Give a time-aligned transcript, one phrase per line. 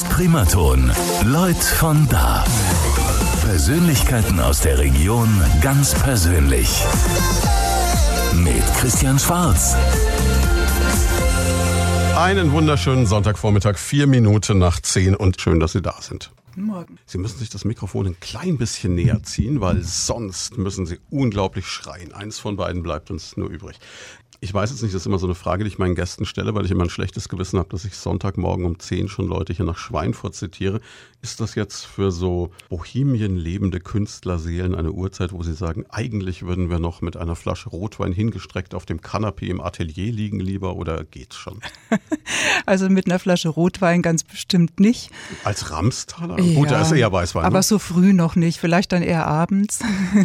[0.00, 0.90] ist Primaton.
[1.24, 2.44] Leut von da.
[3.42, 5.28] Persönlichkeiten aus der Region
[5.60, 6.82] ganz persönlich.
[8.34, 9.76] Mit Christian Schwarz.
[12.16, 16.30] Einen wunderschönen Sonntagvormittag, vier Minuten nach zehn und schön, dass Sie da sind.
[16.56, 16.98] Morgen.
[17.06, 21.66] Sie müssen sich das Mikrofon ein klein bisschen näher ziehen, weil sonst müssen Sie unglaublich
[21.66, 22.12] schreien.
[22.12, 23.78] Eins von beiden bleibt uns nur übrig.
[24.42, 26.54] Ich weiß jetzt nicht, das ist immer so eine Frage, die ich meinen Gästen stelle,
[26.54, 29.66] weil ich immer ein schlechtes Gewissen habe, dass ich Sonntagmorgen um 10 schon Leute hier
[29.66, 30.80] nach Schweinfurt zitiere.
[31.20, 36.70] Ist das jetzt für so Bohemien lebende Künstlerseelen eine Uhrzeit, wo sie sagen, eigentlich würden
[36.70, 41.04] wir noch mit einer Flasche Rotwein hingestreckt auf dem Kanapee im Atelier liegen lieber oder
[41.04, 41.60] geht's schon?
[42.66, 45.10] Also mit einer Flasche Rotwein ganz bestimmt nicht.
[45.44, 46.38] Als Ramstaler?
[46.42, 47.44] Ja, Gut, da ist eher Weißwein.
[47.44, 47.62] Aber ne?
[47.62, 49.80] so früh noch nicht, vielleicht dann eher abends.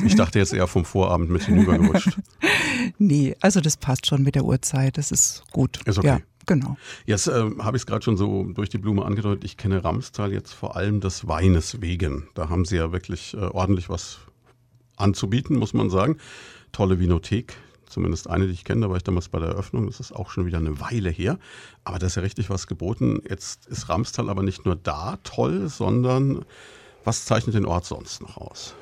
[0.06, 2.18] Ich dachte jetzt eher vom Vorabend mit hinübergerutscht.
[2.98, 5.80] nee, also das passt schon mit der Uhrzeit, das ist gut.
[5.86, 6.08] Ist okay.
[6.08, 6.20] Ja.
[6.48, 6.78] Genau.
[7.06, 9.44] Jetzt äh, habe ich es gerade schon so durch die Blume angedeutet.
[9.44, 12.28] Ich kenne Ramstal jetzt vor allem des Weines wegen.
[12.36, 14.20] Da haben sie ja wirklich äh, ordentlich was
[14.96, 16.18] anzubieten, muss man sagen.
[16.72, 17.56] Tolle Vinothek,
[17.96, 20.30] zumindest eine, die ich kenne, da war ich damals bei der Eröffnung, das ist auch
[20.30, 21.40] schon wieder eine Weile her.
[21.86, 23.22] Aber da ist ja richtig was geboten.
[23.28, 26.46] Jetzt ist Ramstal aber nicht nur da toll, sondern
[27.06, 28.76] was zeichnet den Ort sonst noch aus?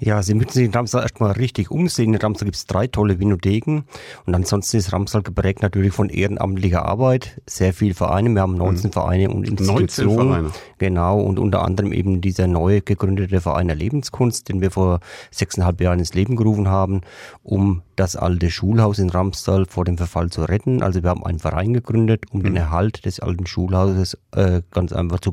[0.00, 2.14] Ja, Sie müssen sich in Ramsal erstmal richtig umsehen.
[2.14, 3.82] In Ramsal gibt es drei tolle Vinotheken
[4.26, 7.40] und ansonsten ist Ramsal geprägt natürlich von ehrenamtlicher Arbeit.
[7.46, 8.92] Sehr viele Vereine, wir haben 19 mhm.
[8.92, 10.28] Vereine und Institutionen.
[10.28, 10.50] 19 Vereine.
[10.78, 15.00] Genau, und unter anderem eben dieser neu gegründete Verein der Lebenskunst, den wir vor
[15.32, 17.00] sechseinhalb Jahren ins Leben gerufen haben,
[17.42, 20.80] um das alte Schulhaus in Ramstal vor dem Verfall zu retten.
[20.80, 22.44] Also wir haben einen Verein gegründet, um mhm.
[22.44, 25.32] den Erhalt des alten Schulhauses äh, ganz einfach zu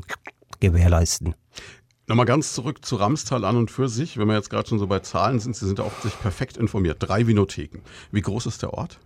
[0.58, 1.36] gewährleisten.
[2.08, 4.16] Nochmal ganz zurück zu Ramstal an und für sich.
[4.16, 6.98] Wenn wir jetzt gerade schon so bei Zahlen sind, Sie sind auch sich perfekt informiert.
[7.00, 7.80] Drei Vinotheken.
[8.12, 9.00] Wie groß ist der Ort?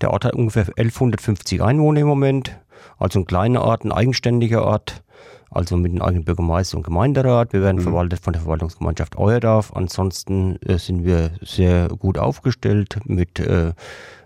[0.00, 2.58] Der Ort hat ungefähr 1150 Einwohner im Moment.
[2.98, 5.04] Also ein kleiner Ort, ein eigenständiger Ort.
[5.52, 7.52] Also mit einem eigenen Bürgermeister und Gemeinderat.
[7.52, 7.82] Wir werden mhm.
[7.82, 9.72] verwaltet von der Verwaltungsgemeinschaft Euerdorf.
[9.76, 13.74] Ansonsten äh, sind wir sehr gut aufgestellt mit äh,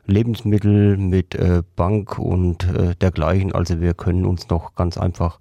[0.07, 3.53] Lebensmittel, mit äh, Bank und äh, dergleichen.
[3.53, 5.39] Also wir können uns noch ganz einfach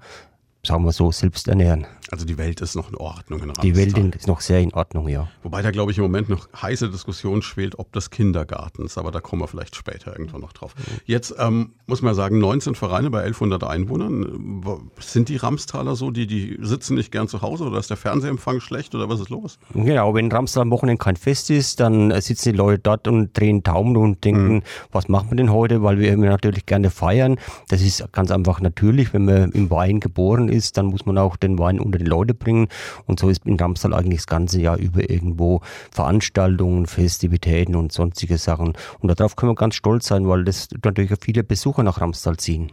[0.65, 1.85] sagen wir so, selbst ernähren.
[2.09, 5.07] Also die Welt ist noch in Ordnung in Die Welt ist noch sehr in Ordnung,
[5.07, 5.27] ja.
[5.41, 9.19] Wobei da, glaube ich, im Moment noch heiße Diskussion schwelt, ob des Kindergartens, aber da
[9.19, 10.75] kommen wir vielleicht später irgendwann noch drauf.
[11.05, 14.61] Jetzt ähm, muss man sagen, 19 Vereine bei 1100 Einwohnern.
[14.99, 18.59] Sind die Ramstaler so, die, die sitzen nicht gern zu Hause oder ist der Fernsehempfang
[18.59, 19.57] schlecht oder was ist los?
[19.73, 23.63] Genau, wenn Ramstal am Wochenende kein Fest ist, dann sitzen die Leute dort und drehen
[23.63, 24.63] Daumen und denken, mhm.
[24.91, 27.37] was machen wir denn heute, weil wir natürlich gerne feiern.
[27.69, 31.35] Das ist ganz einfach natürlich, wenn man im Wein geboren ist, dann muss man auch
[31.35, 32.67] den Wein unter die Leute bringen.
[33.05, 38.37] Und so ist in Ramstal eigentlich das ganze Jahr über irgendwo Veranstaltungen, Festivitäten und sonstige
[38.37, 38.73] Sachen.
[38.99, 42.71] Und darauf können wir ganz stolz sein, weil das natürlich viele Besucher nach Ramstal ziehen.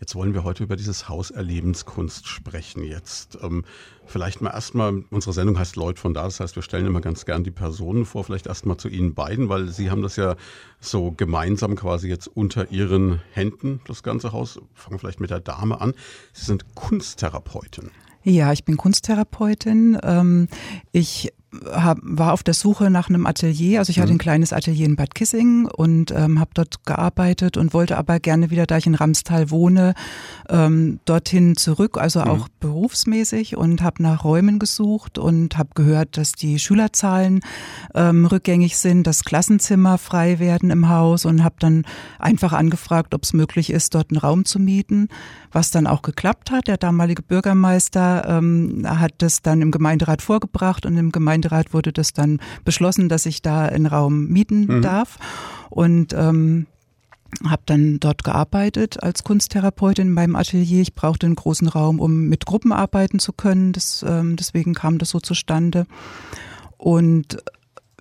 [0.00, 2.84] Jetzt wollen wir heute über dieses Haus Erlebenskunst sprechen.
[2.84, 3.64] Jetzt ähm,
[4.06, 7.24] vielleicht mal erstmal, unsere Sendung heißt Leut von da, das heißt, wir stellen immer ganz
[7.24, 10.36] gern die Personen vor, vielleicht erstmal zu Ihnen beiden, weil Sie haben das ja
[10.80, 14.60] so gemeinsam quasi jetzt unter Ihren Händen, das ganze Haus.
[14.74, 15.94] Fangen vielleicht mit der Dame an.
[16.32, 17.90] Sie sind Kunsttherapeutin.
[18.26, 19.98] Ja, ich bin Kunsttherapeutin.
[20.02, 20.48] Ähm,
[20.92, 21.32] ich
[21.70, 23.78] hab, war auf der Suche nach einem Atelier.
[23.78, 24.18] Also ich hatte ein mhm.
[24.18, 28.66] kleines Atelier in Bad Kissingen und ähm, habe dort gearbeitet und wollte aber gerne wieder,
[28.66, 29.94] da ich in Ramstal wohne,
[30.48, 32.26] ähm, dorthin zurück, also mhm.
[32.26, 37.40] auch berufsmäßig und habe nach Räumen gesucht und habe gehört, dass die Schülerzahlen
[37.94, 41.84] ähm, rückgängig sind, dass Klassenzimmer frei werden im Haus und habe dann
[42.18, 45.08] einfach angefragt, ob es möglich ist, dort einen Raum zu mieten,
[45.52, 46.68] was dann auch geklappt hat.
[46.68, 51.92] Der damalige Bürgermeister ähm, hat das dann im Gemeinderat vorgebracht und im Gemeinderat Gemeinderat wurde
[51.92, 54.82] das dann beschlossen, dass ich da einen Raum mieten mhm.
[54.82, 55.18] darf.
[55.70, 56.66] Und ähm,
[57.48, 60.80] habe dann dort gearbeitet als Kunsttherapeutin in meinem Atelier.
[60.80, 63.72] Ich brauchte einen großen Raum, um mit Gruppen arbeiten zu können.
[63.72, 65.86] Das, ähm, deswegen kam das so zustande.
[66.78, 67.38] Und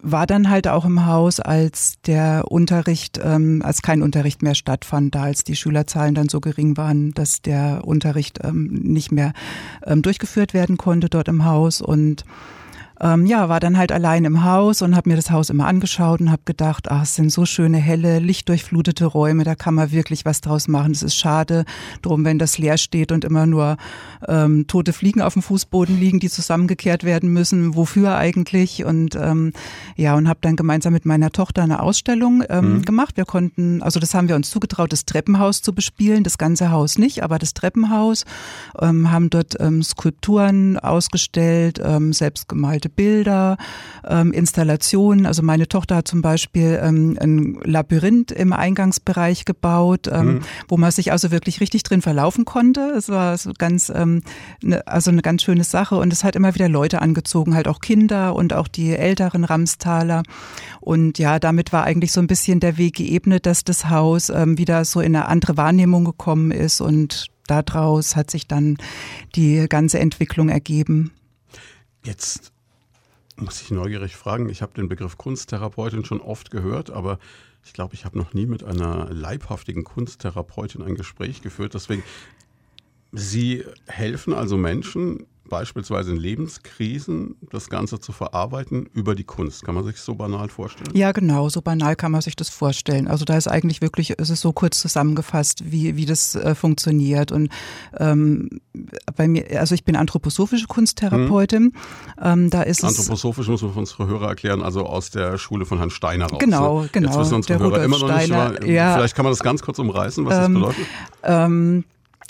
[0.04, 5.16] war dann halt auch im Haus, als der Unterricht, ähm, als kein Unterricht mehr stattfand,
[5.16, 9.32] da als die Schülerzahlen dann so gering waren, dass der Unterricht ähm, nicht mehr
[9.86, 12.26] ähm, durchgeführt werden konnte dort im Haus und
[13.04, 16.22] ähm, ja, war dann halt allein im Haus und habe mir das Haus immer angeschaut
[16.22, 20.24] und habe gedacht, ach, es sind so schöne, helle, lichtdurchflutete Räume, da kann man wirklich
[20.24, 20.94] was draus machen.
[20.94, 21.66] Es ist schade
[22.02, 23.76] drum, wenn das leer steht und immer nur
[24.28, 27.76] ähm, tote Fliegen auf dem Fußboden liegen, die zusammengekehrt werden müssen.
[27.76, 28.86] Wofür eigentlich?
[28.86, 29.52] Und ähm,
[29.98, 32.82] ja, und habe dann gemeinsam mit meiner Tochter eine Ausstellung ähm, mhm.
[32.84, 33.18] gemacht.
[33.18, 36.98] Wir konnten, also das haben wir uns zugetraut, das Treppenhaus zu bespielen, das ganze Haus
[36.98, 38.24] nicht, aber das Treppenhaus,
[38.80, 43.58] ähm, haben dort ähm, Skulpturen ausgestellt, ähm, selbstgemalte Bilder,
[44.08, 45.26] ähm, Installationen.
[45.26, 50.40] Also meine Tochter hat zum Beispiel ähm, ein Labyrinth im Eingangsbereich gebaut, ähm, mhm.
[50.68, 52.82] wo man sich also wirklich richtig drin verlaufen konnte.
[52.98, 54.22] Es war so ganz, ähm,
[54.62, 57.80] ne, also eine ganz schöne Sache und es hat immer wieder Leute angezogen, halt auch
[57.80, 60.24] Kinder und auch die älteren Ramstaler.
[60.80, 64.58] Und ja, damit war eigentlich so ein bisschen der Weg geebnet, dass das Haus ähm,
[64.58, 68.78] wieder so in eine andere Wahrnehmung gekommen ist und daraus hat sich dann
[69.36, 71.12] die ganze Entwicklung ergeben.
[72.06, 72.53] Jetzt
[73.36, 77.20] muss ich neugierig fragen, ich habe den Begriff Kunsttherapeutin schon oft gehört, aber
[77.66, 81.74] ich glaube, ich habe noch nie mit einer leibhaftigen Kunsttherapeutin ein Gespräch geführt.
[81.74, 82.04] Deswegen,
[83.12, 89.64] Sie helfen also Menschen beispielsweise in Lebenskrisen das Ganze zu verarbeiten über die Kunst.
[89.64, 90.90] Kann man sich so banal vorstellen?
[90.96, 93.08] Ja, genau, so banal kann man sich das vorstellen.
[93.08, 97.32] Also da ist eigentlich wirklich, es ist so kurz zusammengefasst, wie, wie das äh, funktioniert.
[97.32, 97.50] Und
[98.00, 98.50] ähm,
[99.16, 101.66] bei mir, also ich bin anthroposophische Kunsttherapeutin.
[101.66, 101.74] Mhm.
[102.20, 105.78] Ähm, da ist Anthroposophisch muss man für unsere Hörer erklären, also aus der Schule von
[105.78, 106.40] Herrn Steiner raus.
[106.40, 106.90] Genau, ne?
[106.92, 107.10] genau.
[107.10, 109.44] Jetzt wissen unsere Hörer Rudolf immer noch Steiner, nicht, aber, ja, vielleicht kann man das
[109.44, 110.88] ganz kurz umreißen, was ähm, das bedeutet.
[111.22, 111.84] Ähm,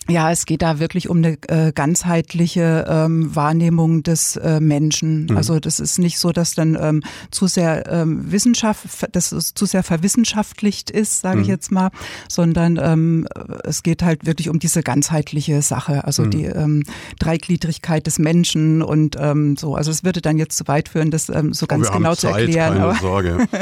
[0.10, 5.28] ja, es geht da wirklich um eine äh, ganzheitliche ähm, Wahrnehmung des äh, Menschen.
[5.28, 5.38] Mhm.
[5.38, 9.66] Also das ist nicht so, dass dann ähm, zu sehr ähm, Wissenschaft, dass es zu
[9.66, 11.42] sehr verwissenschaftlicht ist, sage mhm.
[11.44, 11.92] ich jetzt mal,
[12.28, 13.28] sondern ähm,
[13.64, 16.32] es geht halt wirklich um diese ganzheitliche Sache, also mhm.
[16.32, 16.84] die ähm,
[17.20, 19.76] Dreigliedrigkeit des Menschen und ähm, so.
[19.76, 22.28] Also es würde dann jetzt zu weit führen, das ähm, so ganz oh, genau zu
[22.28, 22.78] Zeit, erklären.
[22.78, 23.48] Keine Sorge.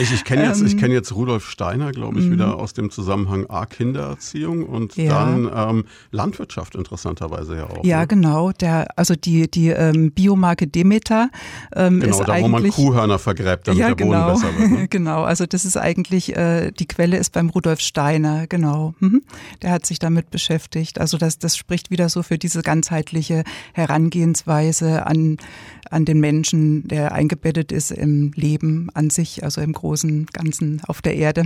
[0.00, 2.54] Ich, ich kenne jetzt, ich kenne jetzt Rudolf Steiner, glaube ich, wieder mhm.
[2.54, 5.24] aus dem Zusammenhang A Kindererziehung und ja.
[5.24, 7.84] dann ähm, Landwirtschaft interessanterweise ja auch.
[7.84, 8.06] Ja, ne?
[8.06, 8.52] genau.
[8.52, 11.30] Der, also die, die ähm, Biomarke Demeter
[11.74, 14.32] ähm, genau, ist da, wo man Kuhhörner vergräbt, damit ja, der Boden genau.
[14.32, 14.70] besser wird.
[14.70, 14.88] Ne?
[14.90, 18.94] genau, also das ist eigentlich, äh, die Quelle ist beim Rudolf Steiner, genau.
[19.00, 19.22] Mhm.
[19.62, 21.00] Der hat sich damit beschäftigt.
[21.00, 25.38] Also das, das spricht wieder so für diese ganzheitliche Herangehensweise an,
[25.90, 31.02] an den Menschen, der eingebettet ist im Leben an sich, also im großen Ganzen auf
[31.02, 31.44] der Erde.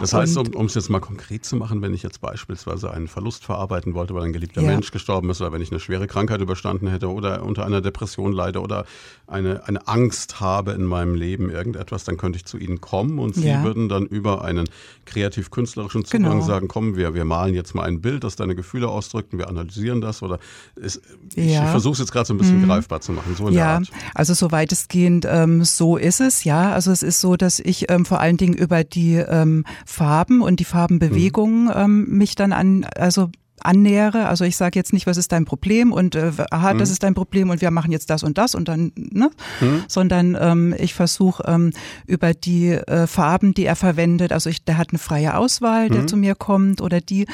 [0.00, 3.44] Das heißt, um es jetzt mal konkret zu machen, wenn ich jetzt beispielsweise einen Verlust
[3.46, 4.68] verarbeiten wollte, weil ein geliebter ja.
[4.68, 8.32] Mensch gestorben ist oder wenn ich eine schwere Krankheit überstanden hätte oder unter einer Depression
[8.32, 8.84] leide oder
[9.26, 13.34] eine, eine Angst habe in meinem Leben, irgendetwas, dann könnte ich zu Ihnen kommen und
[13.34, 13.62] Sie ja.
[13.62, 14.68] würden dann über einen
[15.06, 16.44] kreativ-künstlerischen Zugang genau.
[16.44, 19.48] sagen, komm, wir, wir malen jetzt mal ein Bild, das deine Gefühle ausdrückt und wir
[19.48, 20.38] analysieren das oder
[20.74, 21.00] ist,
[21.34, 21.64] ich, ja.
[21.64, 22.66] ich versuche es jetzt gerade so ein bisschen mhm.
[22.66, 23.34] greifbar zu machen.
[23.36, 23.80] So in ja,
[24.14, 26.72] also so weitestgehend ähm, so ist es, ja.
[26.72, 30.60] Also es ist so, dass ich ähm, vor allen Dingen über die ähm, Farben und
[30.60, 31.72] die Farbenbewegungen mhm.
[31.74, 33.30] ähm, mich dann an, also
[33.66, 34.26] annähere.
[34.26, 36.78] Also ich sage jetzt nicht, was ist dein Problem und äh, aha, mhm.
[36.78, 39.30] das ist dein Problem und wir machen jetzt das und das und dann, ne?
[39.60, 39.82] Mhm.
[39.88, 41.72] Sondern ähm, ich versuche ähm,
[42.06, 46.02] über die äh, Farben, die er verwendet, also ich, der hat eine freie Auswahl, der
[46.02, 46.08] mhm.
[46.08, 47.26] zu mir kommt oder die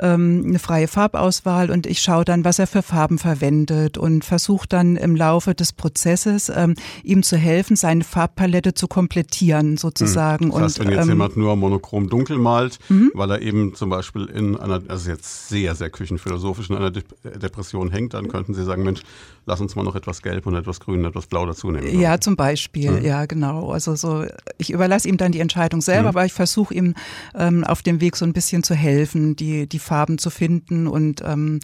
[0.00, 4.66] ähm, eine freie Farbauswahl und ich schaue dann, was er für Farben verwendet und versuche
[4.68, 10.46] dann im Laufe des Prozesses ähm, ihm zu helfen, seine Farbpalette zu komplettieren sozusagen.
[10.46, 10.50] Mhm.
[10.52, 13.10] Das heißt, und, wenn jetzt ähm, jemand nur monochrom dunkel malt, mhm.
[13.14, 16.90] weil er eben zum Beispiel in einer, also jetzt sehr sehr, sehr küchenphilosophisch in einer
[16.90, 19.02] De Depression hängt, dann könnten Sie sagen, Mensch,
[19.46, 22.00] lass uns mal noch etwas Gelb und etwas Grün und etwas Blau dazu nehmen.
[22.00, 23.04] Ja, zum Beispiel, mhm.
[23.04, 23.70] ja, genau.
[23.70, 24.24] Also so,
[24.58, 26.08] ich überlasse ihm dann die Entscheidung selber, mhm.
[26.16, 26.94] aber ich versuche ihm
[27.34, 31.22] ähm, auf dem Weg so ein bisschen zu helfen, die, die Farben zu finden und
[31.24, 31.60] ähm,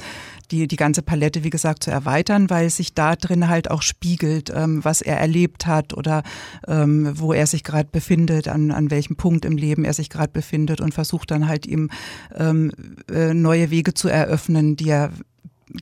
[0.51, 4.53] die, die ganze Palette, wie gesagt, zu erweitern, weil sich da drin halt auch spiegelt,
[4.55, 6.23] ähm, was er erlebt hat oder
[6.67, 10.33] ähm, wo er sich gerade befindet, an, an welchem Punkt im Leben er sich gerade
[10.33, 11.91] befindet und versucht dann halt ihm
[12.35, 12.73] ähm,
[13.11, 15.11] äh, neue Wege zu eröffnen, die er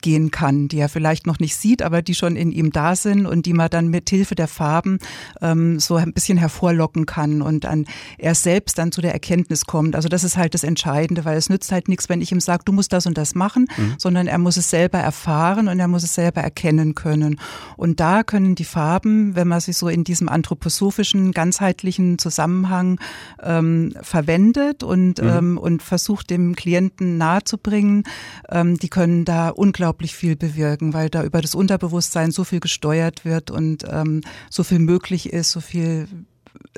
[0.02, 3.26] gehen kann, die er vielleicht noch nicht sieht, aber die schon in ihm da sind
[3.26, 4.98] und die man dann mit Hilfe der Farben
[5.40, 7.86] ähm, so ein bisschen hervorlocken kann und dann
[8.18, 9.96] er selbst dann zu der Erkenntnis kommt.
[9.96, 12.62] Also das ist halt das Entscheidende, weil es nützt halt nichts, wenn ich ihm sage,
[12.64, 13.94] du musst das und das machen, mhm.
[13.98, 17.40] sondern er muss es selber erfahren und er muss es selber erkennen können.
[17.76, 23.00] Und da können die Farben, wenn man sich so in diesem anthroposophischen, ganzheitlichen Zusammenhang
[23.42, 25.28] ähm, verwendet und, mhm.
[25.28, 28.04] ähm, und versucht, dem Klienten nahezubringen,
[28.50, 32.58] ähm, die können da unglaublich unglaublich viel bewirken, weil da über das Unterbewusstsein so viel
[32.58, 36.08] gesteuert wird und ähm, so viel möglich ist, so viel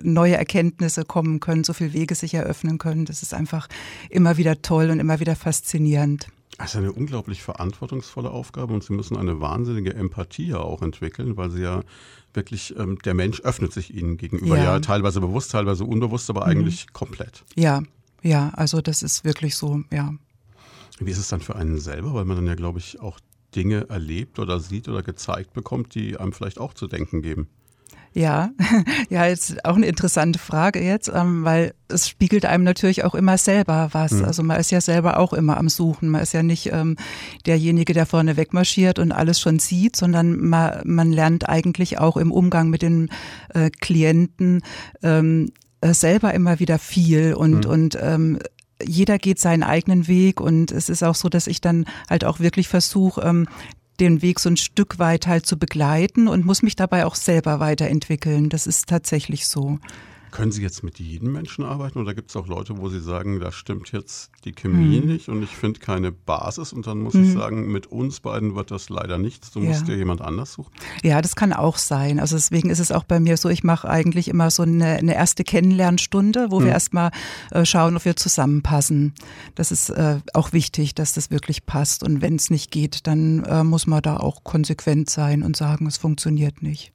[0.02, 3.06] neue Erkenntnisse kommen können, so viele Wege sich eröffnen können.
[3.06, 3.68] Das ist einfach
[4.10, 6.28] immer wieder toll und immer wieder faszinierend.
[6.58, 11.38] Das ist eine unglaublich verantwortungsvolle Aufgabe und Sie müssen eine wahnsinnige Empathie ja auch entwickeln,
[11.38, 11.80] weil Sie ja
[12.34, 14.58] wirklich, ähm, der Mensch öffnet sich Ihnen gegenüber.
[14.58, 16.50] Ja, ja teilweise bewusst, teilweise unbewusst, aber mhm.
[16.50, 17.44] eigentlich komplett.
[17.54, 17.82] Ja,
[18.20, 20.12] ja, also das ist wirklich so, ja.
[21.00, 23.18] Wie ist es dann für einen selber, weil man dann ja, glaube ich, auch
[23.54, 27.48] Dinge erlebt oder sieht oder gezeigt bekommt, die einem vielleicht auch zu denken geben?
[28.12, 28.50] Ja,
[29.08, 33.38] ja, jetzt auch eine interessante Frage jetzt, ähm, weil es spiegelt einem natürlich auch immer
[33.38, 34.12] selber was.
[34.12, 34.24] Mhm.
[34.24, 36.08] Also man ist ja selber auch immer am Suchen.
[36.08, 36.96] Man ist ja nicht ähm,
[37.46, 42.32] derjenige, der vorne wegmarschiert und alles schon sieht, sondern man, man lernt eigentlich auch im
[42.32, 43.10] Umgang mit den
[43.54, 44.62] äh, Klienten
[45.02, 47.70] ähm, äh, selber immer wieder viel und mhm.
[47.70, 48.38] und ähm,
[48.84, 52.40] jeder geht seinen eigenen Weg und es ist auch so, dass ich dann halt auch
[52.40, 53.46] wirklich versuche, ähm,
[54.00, 57.60] den Weg so ein Stück weit halt zu begleiten und muss mich dabei auch selber
[57.60, 58.48] weiterentwickeln.
[58.48, 59.78] Das ist tatsächlich so.
[60.30, 63.40] Können Sie jetzt mit jedem Menschen arbeiten oder gibt es auch Leute, wo Sie sagen,
[63.40, 65.06] da stimmt jetzt die Chemie mhm.
[65.06, 67.24] nicht und ich finde keine Basis und dann muss mhm.
[67.24, 69.50] ich sagen, mit uns beiden wird das leider nichts.
[69.50, 69.86] Du musst ja.
[69.86, 70.72] dir jemand anders suchen.
[71.02, 72.20] Ja, das kann auch sein.
[72.20, 75.14] Also deswegen ist es auch bei mir so, ich mache eigentlich immer so eine, eine
[75.14, 76.64] erste Kennenlernstunde, wo mhm.
[76.64, 77.10] wir erstmal
[77.50, 79.14] äh, schauen, ob wir zusammenpassen.
[79.54, 83.44] Das ist äh, auch wichtig, dass das wirklich passt und wenn es nicht geht, dann
[83.44, 86.92] äh, muss man da auch konsequent sein und sagen, es funktioniert nicht.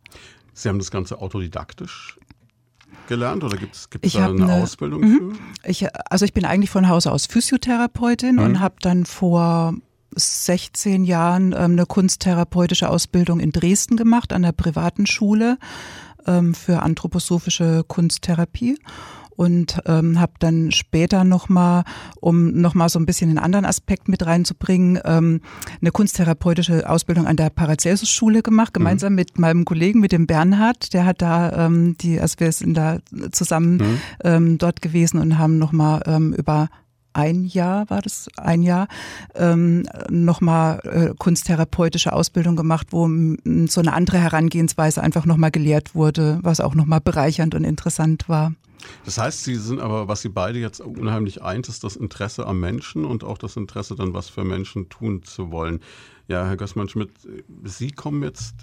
[0.54, 2.18] Sie haben das Ganze autodidaktisch
[3.08, 5.36] gelernt oder gibt es da eine, eine, Ausbildung mhm.
[5.36, 5.70] für?
[5.70, 8.42] Ich, also ich bin eigentlich von Hause aus Physiotherapeutin mhm.
[8.42, 9.74] und habe dann vor
[10.16, 15.58] 16 Jahren ähm, eine kunsttherapeutische Ausbildung in Dresden gemacht an der privaten Schule
[16.26, 18.78] ähm, für anthroposophische Kunsttherapie
[19.36, 21.84] und ähm, habe dann später nochmal,
[22.20, 25.42] um nochmal so ein bisschen einen anderen Aspekt mit reinzubringen, ähm,
[25.82, 28.80] eine kunsttherapeutische Ausbildung an der Paracelsus-Schule gemacht, mhm.
[28.80, 29.16] gemeinsam mhm.
[29.16, 30.94] mit meinem Kollegen, mit dem Bernhard.
[30.94, 33.00] Der hat da, ähm, die, also wir sind da
[33.32, 34.02] zusammen mhm.
[34.24, 36.70] ähm, dort gewesen und haben nochmal ähm, über
[37.16, 38.88] ein Jahr war das, ein Jahr,
[39.36, 43.10] ähm, nochmal äh, kunsttherapeutische Ausbildung gemacht, wo
[43.68, 48.52] so eine andere Herangehensweise einfach nochmal gelehrt wurde, was auch nochmal bereichernd und interessant war.
[49.06, 52.60] Das heißt, Sie sind aber, was Sie beide jetzt unheimlich eint, ist das Interesse am
[52.60, 55.82] Menschen und auch das Interesse dann, was für Menschen tun zu wollen.
[56.28, 57.12] Ja, Herr Gößmann-Schmidt,
[57.64, 58.56] Sie kommen jetzt,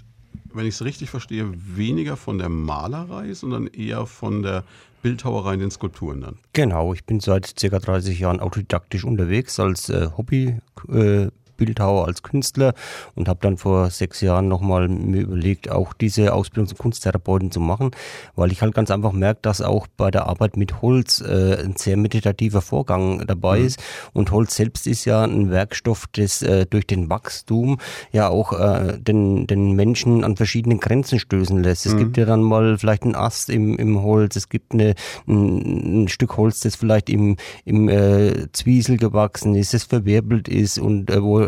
[0.53, 4.63] wenn ich es richtig verstehe, weniger von der Malerei, sondern eher von der
[5.01, 6.39] Bildhauerei in den Skulpturen dann.
[6.53, 7.79] Genau, ich bin seit ca.
[7.79, 10.57] 30 Jahren autodidaktisch unterwegs als äh, Hobby.
[10.89, 12.73] Äh, Bildhauer, als Künstler
[13.15, 17.59] und habe dann vor sechs Jahren nochmal mir überlegt, auch diese Ausbildung zum Kunsttherapeuten zu
[17.59, 17.91] machen,
[18.35, 21.75] weil ich halt ganz einfach merke, dass auch bei der Arbeit mit Holz äh, ein
[21.75, 23.65] sehr meditativer Vorgang dabei mhm.
[23.65, 23.83] ist
[24.13, 27.77] und Holz selbst ist ja ein Werkstoff, das äh, durch den Wachstum
[28.11, 31.85] ja auch äh, den, den Menschen an verschiedenen Grenzen stößen lässt.
[31.85, 31.99] Es mhm.
[31.99, 34.95] gibt ja dann mal vielleicht einen Ast im, im Holz, es gibt eine,
[35.27, 40.79] ein, ein Stück Holz, das vielleicht im, im äh, Zwiesel gewachsen ist, das verwirbelt ist
[40.79, 41.47] und äh, wo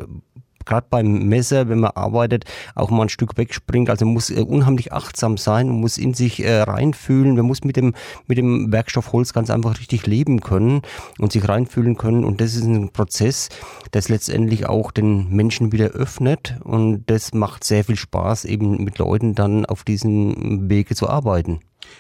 [0.65, 3.89] gerade beim Messer, wenn man arbeitet, auch mal ein Stück wegspringt.
[3.89, 7.77] Also muss äh, unheimlich achtsam sein, man muss in sich äh, reinfühlen, man muss mit
[7.77, 7.93] dem,
[8.27, 10.81] mit dem Werkstoff Holz ganz einfach richtig leben können
[11.19, 12.25] und sich reinfühlen können.
[12.25, 13.50] Und das ist ein Prozess,
[13.91, 18.97] das letztendlich auch den Menschen wieder öffnet und das macht sehr viel Spaß, eben mit
[18.97, 21.59] Leuten dann auf diesem Wege zu arbeiten.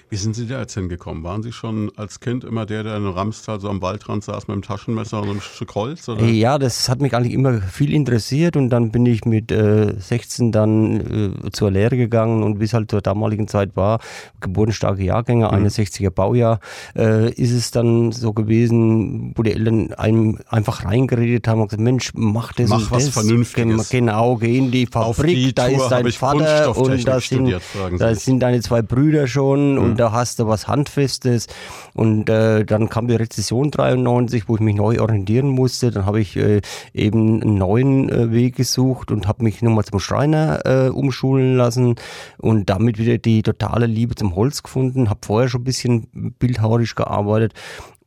[0.09, 1.23] Wie sind Sie da jetzt hingekommen?
[1.23, 4.55] Waren Sie schon als Kind immer der, der in Ramstal so am Waldrand saß mit
[4.55, 6.07] dem Taschenmesser und einem Stück Holz?
[6.07, 6.23] Oder?
[6.25, 10.51] Ja, das hat mich eigentlich immer viel interessiert und dann bin ich mit äh, 16
[10.51, 13.99] dann äh, zur Lehre gegangen und wie es halt zur damaligen Zeit war,
[14.41, 15.65] geburtenstarke Jahrgänge, mhm.
[15.65, 16.59] 61er Baujahr,
[16.95, 21.83] äh, ist es dann so gewesen, wo die Eltern einem einfach reingeredet haben und gesagt,
[21.83, 23.13] Mensch, mach das mach was das.
[23.13, 23.89] Vernünftiges.
[23.89, 27.55] Genau, geh in die Fabrik, die da Tour ist dein Vater und da sind,
[27.97, 29.83] da sind deine zwei Brüder schon mhm.
[29.83, 31.47] und da hast du was Handfestes.
[31.93, 35.91] Und äh, dann kam die Rezession 93, wo ich mich neu orientieren musste.
[35.91, 36.61] Dann habe ich äh,
[36.93, 41.95] eben einen neuen äh, Weg gesucht und habe mich nochmal zum Schreiner äh, umschulen lassen
[42.37, 45.09] und damit wieder die totale Liebe zum Holz gefunden.
[45.09, 46.07] Habe vorher schon ein bisschen
[46.39, 47.53] bildhauerisch gearbeitet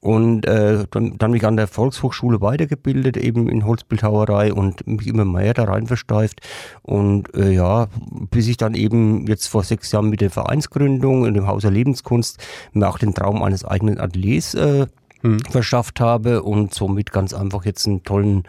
[0.01, 5.25] und äh, dann, dann mich an der Volkshochschule weitergebildet, eben in Holzbildhauerei und mich immer
[5.25, 6.41] mehr da rein versteift.
[6.83, 7.89] Und äh, ja,
[8.31, 11.73] bis ich dann eben jetzt vor sechs Jahren mit der Vereinsgründung in dem Haus der
[11.73, 12.39] Lebenskunst
[12.73, 14.87] mir auch den Traum eines eigenen Ateliers äh,
[15.23, 15.41] hm.
[15.51, 18.45] verschafft habe und somit ganz einfach jetzt einen tollen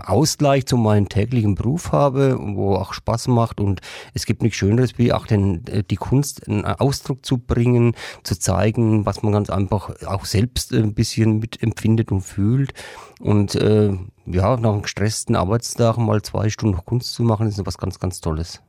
[0.00, 3.80] Ausgleich zu meinem täglichen Beruf habe, wo auch Spaß macht und
[4.14, 8.38] es gibt nichts Schöneres, wie auch den, äh, die Kunst einen Ausdruck zu bringen, zu
[8.38, 12.72] zeigen, was man ganz einfach auch selbst ein bisschen mitempfindet und fühlt
[13.20, 13.92] und äh,
[14.26, 18.20] ja, nach einem gestressten Arbeitstag mal zwei Stunden Kunst zu machen, ist was ganz, ganz
[18.20, 18.62] Tolles.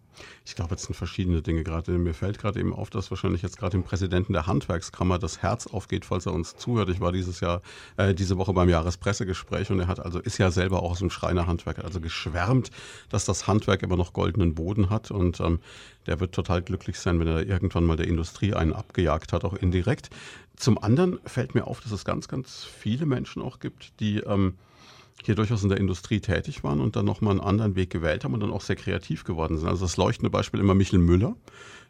[0.45, 1.91] Ich glaube, es sind verschiedene Dinge gerade.
[1.93, 5.67] Mir fällt gerade eben auf, dass wahrscheinlich jetzt gerade dem Präsidenten der Handwerkskammer das Herz
[5.67, 6.89] aufgeht, falls er uns zuhört.
[6.89, 7.61] Ich war dieses Jahr,
[7.97, 11.09] äh, diese Woche beim Jahrespressegespräch und er hat also, ist ja selber auch aus dem
[11.09, 12.71] Schreinerhandwerk, also geschwärmt,
[13.09, 15.59] dass das Handwerk immer noch goldenen Boden hat und ähm,
[16.07, 19.53] der wird total glücklich sein, wenn er irgendwann mal der Industrie einen abgejagt hat, auch
[19.53, 20.09] indirekt.
[20.55, 24.55] Zum anderen fällt mir auf, dass es ganz, ganz viele Menschen auch gibt, die ähm,
[25.23, 28.33] hier durchaus in der Industrie tätig waren und dann nochmal einen anderen Weg gewählt haben
[28.33, 29.67] und dann auch sehr kreativ geworden sind.
[29.67, 31.35] Also das leuchtende Beispiel immer Michel Müller,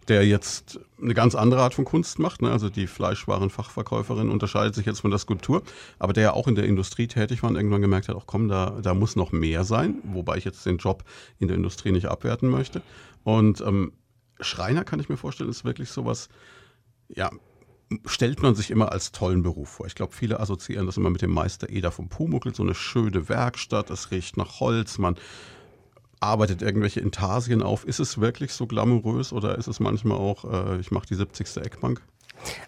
[0.08, 2.42] der jetzt eine ganz andere Art von Kunst macht.
[2.42, 2.52] Ne?
[2.52, 5.64] Also die Fleischwarenfachverkäuferin unterscheidet sich jetzt von der Skulptur,
[6.00, 8.48] aber der ja auch in der Industrie tätig war und irgendwann gemerkt hat, auch komm,
[8.48, 11.04] da, da muss noch mehr sein, wobei ich jetzt den Job
[11.40, 12.82] in der Industrie nicht abwerten möchte.
[13.24, 13.94] Und ähm,
[14.40, 16.30] Schreiner kann ich mir vorstellen, ist wirklich sowas,
[17.08, 17.30] ja,
[18.06, 19.86] stellt man sich immer als tollen Beruf vor.
[19.86, 23.30] Ich glaube, viele assoziieren das immer mit dem Meister Eder vom Pumuckl, so eine schöne
[23.30, 25.16] Werkstatt, es riecht nach Holz, man
[26.20, 27.84] arbeitet irgendwelche Intarsien auf.
[27.84, 31.58] Ist es wirklich so glamourös oder ist es manchmal auch, äh, ich mache die 70.
[31.58, 32.02] Eckbank?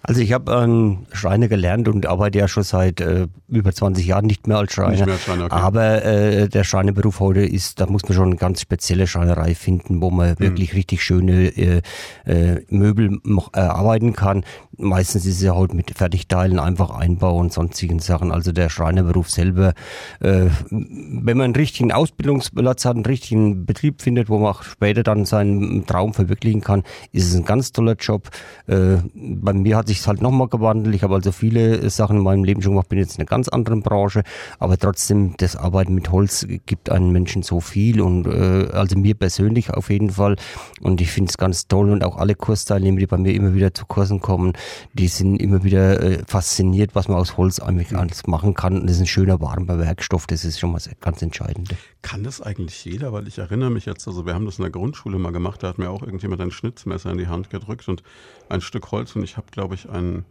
[0.05, 4.25] Also ich habe einen Schreiner gelernt und arbeite ja schon seit äh, über 20 Jahren
[4.25, 4.91] nicht mehr als Schreiner.
[4.91, 5.55] Nicht mehr als Schreiner okay.
[5.55, 10.01] Aber äh, der Schreinerberuf heute ist, da muss man schon eine ganz spezielle Schreinerei finden,
[10.01, 10.39] wo man mhm.
[10.39, 11.81] wirklich richtig schöne äh,
[12.25, 13.19] äh, Möbel
[13.53, 14.43] erarbeiten kann.
[14.75, 18.31] Meistens ist es ja heute mit Fertigteilen einfach Einbau und sonstigen Sachen.
[18.31, 19.73] Also der Schreinerberuf selber,
[20.19, 25.03] äh, wenn man einen richtigen Ausbildungsplatz hat, einen richtigen Betrieb findet, wo man auch später
[25.03, 28.29] dann seinen Traum verwirklichen kann, ist es ein ganz toller Job.
[28.67, 30.95] Äh, beim mir hat sich halt nochmal gewandelt.
[30.95, 33.47] Ich habe also viele Sachen in meinem Leben schon gemacht, bin jetzt in einer ganz
[33.47, 34.23] anderen Branche,
[34.59, 39.15] aber trotzdem, das Arbeiten mit Holz gibt einem Menschen so viel und äh, also mir
[39.15, 40.35] persönlich auf jeden Fall.
[40.81, 43.73] Und ich finde es ganz toll und auch alle Kursteilnehmer, die bei mir immer wieder
[43.73, 44.53] zu Kursen kommen,
[44.93, 47.99] die sind immer wieder äh, fasziniert, was man aus Holz eigentlich mhm.
[47.99, 48.81] alles machen kann.
[48.81, 51.75] Und das ist ein schöner, warmer Werkstoff, das ist schon mal ganz entscheidend.
[52.01, 53.13] Kann das eigentlich jeder?
[53.13, 55.69] Weil ich erinnere mich jetzt, also wir haben das in der Grundschule mal gemacht, da
[55.69, 58.03] hat mir auch irgendjemand ein Schnitzmesser in die Hand gedrückt und
[58.49, 60.25] ein Stück Holz und ich habe, glaube ich, einen,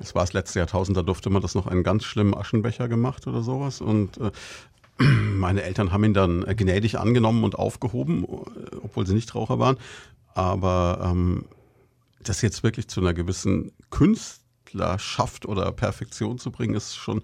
[0.00, 3.26] es war das letzte Jahrtausend, da durfte man das noch einen ganz schlimmen Aschenbecher gemacht
[3.26, 4.30] oder sowas und äh,
[5.02, 8.24] meine Eltern haben ihn dann gnädig angenommen und aufgehoben,
[8.82, 9.76] obwohl sie nicht Raucher waren.
[10.34, 11.44] Aber ähm,
[12.22, 17.22] das jetzt wirklich zu einer gewissen Künstlerschaft oder Perfektion zu bringen, ist schon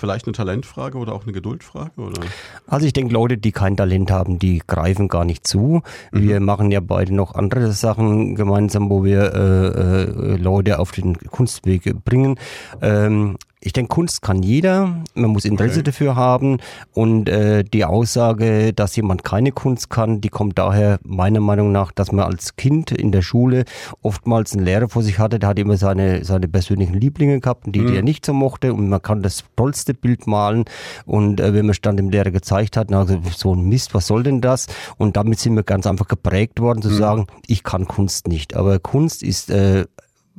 [0.00, 2.00] vielleicht eine Talentfrage oder auch eine Geduldfrage?
[2.00, 2.22] Oder?
[2.66, 5.82] Also ich denke, Leute, die kein Talent haben, die greifen gar nicht zu.
[6.10, 6.22] Mhm.
[6.22, 11.16] Wir machen ja beide noch andere Sachen gemeinsam, wo wir äh, äh, Leute auf den
[11.18, 12.36] Kunstweg bringen.
[12.80, 15.90] Ähm, ich denke, Kunst kann jeder, man muss Interesse okay.
[15.90, 16.58] dafür haben
[16.94, 21.92] und äh, die Aussage, dass jemand keine Kunst kann, die kommt daher meiner Meinung nach,
[21.92, 23.64] dass man als Kind in der Schule
[24.00, 27.76] oftmals einen Lehrer vor sich hatte, der hat immer seine, seine persönlichen Lieblinge gehabt und
[27.76, 27.86] die, mhm.
[27.88, 30.64] die er nicht so mochte und man kann das tollste Bild malen
[31.04, 33.68] und äh, wenn man es dann dem Lehrer gezeigt hat, dann hat gesagt, so ein
[33.68, 34.68] Mist, was soll denn das?
[34.96, 36.96] Und damit sind wir ganz einfach geprägt worden zu mhm.
[36.96, 39.84] sagen, ich kann Kunst nicht, aber Kunst ist äh,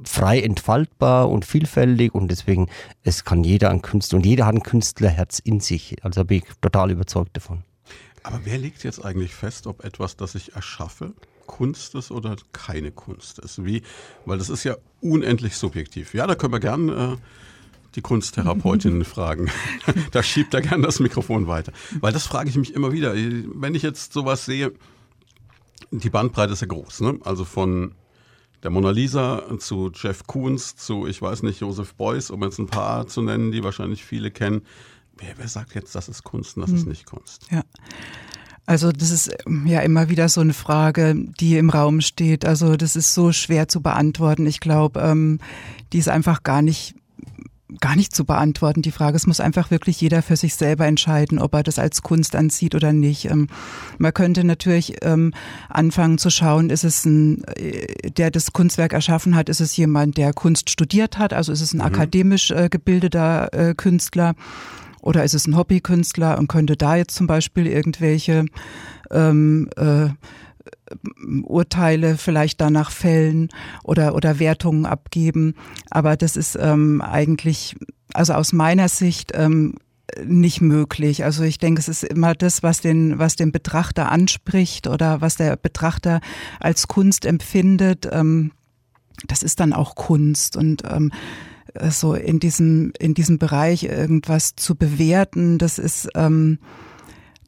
[0.03, 2.69] frei entfaltbar und vielfältig und deswegen,
[3.03, 6.03] es kann jeder ein Künstler und jeder hat ein Künstlerherz in sich.
[6.03, 7.63] Also bin ich total überzeugt davon.
[8.23, 11.13] Aber wer legt jetzt eigentlich fest, ob etwas, das ich erschaffe,
[11.47, 13.65] Kunst ist oder keine Kunst ist?
[13.65, 13.81] Wie,
[14.25, 16.13] weil das ist ja unendlich subjektiv.
[16.13, 17.17] Ja, da können wir gern äh,
[17.95, 19.49] die Kunsttherapeutin fragen.
[20.11, 21.73] da schiebt er gern das Mikrofon weiter.
[21.99, 23.13] Weil das frage ich mich immer wieder.
[23.15, 24.71] Wenn ich jetzt sowas sehe,
[25.91, 27.19] die Bandbreite ist ja groß, ne?
[27.23, 27.95] Also von
[28.63, 32.67] der Mona Lisa zu Jeff Koons zu, ich weiß nicht, Joseph Beuys, um jetzt ein
[32.67, 34.61] paar zu nennen, die wahrscheinlich viele kennen.
[35.17, 36.77] Wer, wer sagt jetzt, das ist Kunst und das hm.
[36.77, 37.47] ist nicht Kunst?
[37.51, 37.63] Ja.
[38.65, 42.45] Also das ist ja immer wieder so eine Frage, die im Raum steht.
[42.45, 44.45] Also das ist so schwer zu beantworten.
[44.45, 45.39] Ich glaube, ähm,
[45.91, 46.95] die ist einfach gar nicht
[47.79, 49.15] gar nicht zu beantworten, die Frage.
[49.15, 52.75] Es muss einfach wirklich jeder für sich selber entscheiden, ob er das als Kunst ansieht
[52.75, 53.25] oder nicht.
[53.25, 53.47] Ähm,
[53.97, 55.33] man könnte natürlich ähm,
[55.69, 60.17] anfangen zu schauen, ist es ein, äh, der das Kunstwerk erschaffen hat, ist es jemand,
[60.17, 61.85] der Kunst studiert hat, also ist es ein mhm.
[61.85, 64.35] akademisch äh, gebildeter äh, Künstler
[65.01, 68.45] oder ist es ein Hobbykünstler und könnte da jetzt zum Beispiel irgendwelche
[69.11, 70.09] ähm, äh,
[71.43, 73.49] Urteile vielleicht danach fällen
[73.83, 75.55] oder, oder Wertungen abgeben.
[75.89, 77.75] Aber das ist ähm, eigentlich,
[78.13, 79.75] also aus meiner Sicht, ähm,
[80.25, 81.23] nicht möglich.
[81.23, 85.35] Also ich denke, es ist immer das, was den, was den Betrachter anspricht oder was
[85.35, 86.21] der Betrachter
[86.59, 88.07] als Kunst empfindet.
[88.11, 88.51] Ähm,
[89.27, 91.11] das ist dann auch Kunst und ähm,
[91.89, 96.59] so in diesem in diesem Bereich irgendwas zu bewerten, das ist ähm,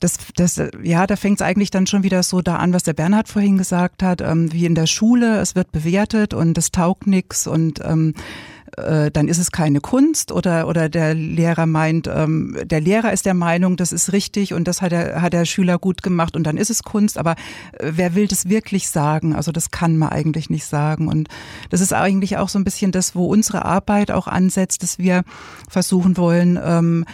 [0.04, 2.94] das, das, ja, da fängt es eigentlich dann schon wieder so da an, was der
[2.94, 7.08] Bernhard vorhin gesagt hat, ähm, wie in der Schule, es wird bewertet und es taugt
[7.08, 8.14] nix und ähm,
[8.78, 13.26] äh, dann ist es keine Kunst oder, oder der Lehrer meint, ähm, der Lehrer ist
[13.26, 16.44] der Meinung, das ist richtig und das hat der, hat der Schüler gut gemacht und
[16.44, 17.36] dann ist es Kunst, aber
[17.74, 19.36] äh, wer will das wirklich sagen?
[19.36, 21.30] Also das kann man eigentlich nicht sagen und
[21.70, 25.24] das ist eigentlich auch so ein bisschen das, wo unsere Arbeit auch ansetzt, dass wir
[25.70, 27.06] versuchen wollen, ähm,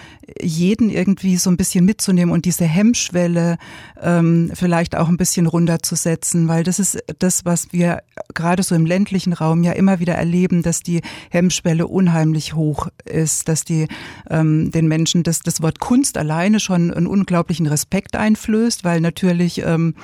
[0.41, 3.57] jeden irgendwie so ein bisschen mitzunehmen und diese Hemmschwelle
[4.01, 8.85] ähm, vielleicht auch ein bisschen runterzusetzen, weil das ist das, was wir gerade so im
[8.85, 13.87] ländlichen Raum ja immer wieder erleben, dass die Hemmschwelle unheimlich hoch ist, dass die
[14.29, 19.61] ähm, den Menschen das, das Wort Kunst alleine schon einen unglaublichen Respekt einflößt, weil natürlich
[19.65, 19.95] ähm,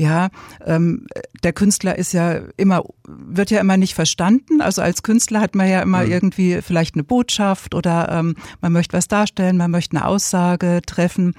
[0.00, 0.30] ja,
[0.64, 1.06] ähm,
[1.44, 4.62] der Künstler ist ja immer, wird ja immer nicht verstanden.
[4.62, 6.10] Also als Künstler hat man ja immer mhm.
[6.10, 11.34] irgendwie vielleicht eine Botschaft oder ähm, man möchte was darstellen, man möchte eine Aussage treffen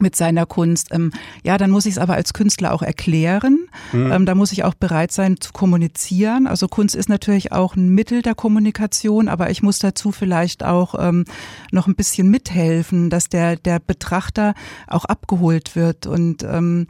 [0.00, 0.88] mit seiner Kunst.
[0.92, 1.12] Ähm,
[1.44, 3.68] ja, dann muss ich es aber als Künstler auch erklären.
[3.92, 4.10] Mhm.
[4.10, 6.46] Ähm, da muss ich auch bereit sein zu kommunizieren.
[6.48, 10.94] Also Kunst ist natürlich auch ein Mittel der Kommunikation, aber ich muss dazu vielleicht auch
[10.98, 11.24] ähm,
[11.70, 14.54] noch ein bisschen mithelfen, dass der, der Betrachter
[14.86, 16.88] auch abgeholt wird und ähm,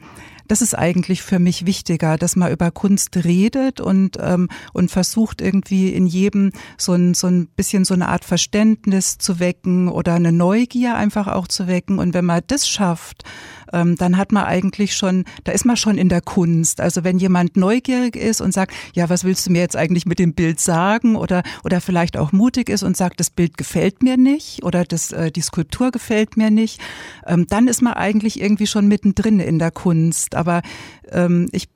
[0.48, 5.40] das ist eigentlich für mich wichtiger, dass man über Kunst redet und, ähm, und versucht
[5.40, 10.14] irgendwie in jedem so ein, so ein bisschen so eine Art Verständnis zu wecken oder
[10.14, 11.98] eine Neugier einfach auch zu wecken.
[11.98, 13.24] Und wenn man das schafft,
[13.72, 16.80] ähm, dann hat man eigentlich schon, da ist man schon in der Kunst.
[16.80, 20.18] Also wenn jemand neugierig ist und sagt, ja, was willst du mir jetzt eigentlich mit
[20.18, 21.16] dem Bild sagen?
[21.16, 25.12] Oder, oder vielleicht auch mutig ist und sagt, das Bild gefällt mir nicht oder das,
[25.12, 26.80] äh, die Skulptur gefällt mir nicht,
[27.26, 30.34] ähm, dann ist man eigentlich irgendwie schon mittendrin in der Kunst.
[30.34, 30.62] Aber
[31.10, 31.68] ähm, ich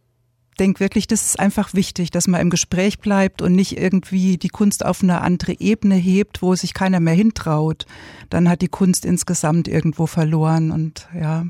[0.59, 4.49] denke wirklich, das ist einfach wichtig, dass man im Gespräch bleibt und nicht irgendwie die
[4.49, 7.87] Kunst auf eine andere Ebene hebt, wo sich keiner mehr hintraut.
[8.31, 11.47] Dann hat die Kunst insgesamt irgendwo verloren und ja.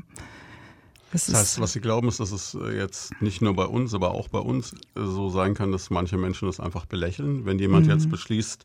[1.11, 3.95] Das, das heißt, was Sie glauben, ist, dass es äh, jetzt nicht nur bei uns,
[3.95, 7.45] aber auch bei uns äh, so sein kann, dass manche Menschen das einfach belächeln.
[7.45, 7.93] Wenn jemand mhm.
[7.93, 8.63] jetzt beschließt,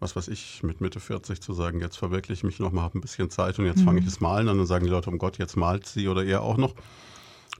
[0.00, 3.02] was weiß ich, mit Mitte 40 zu sagen, jetzt verwirkliche ich mich nochmal, habe ein
[3.02, 3.84] bisschen Zeit und jetzt mhm.
[3.84, 6.24] fange ich das Malen an, dann sagen die Leute, um Gott, jetzt malt sie oder
[6.24, 6.74] er auch noch.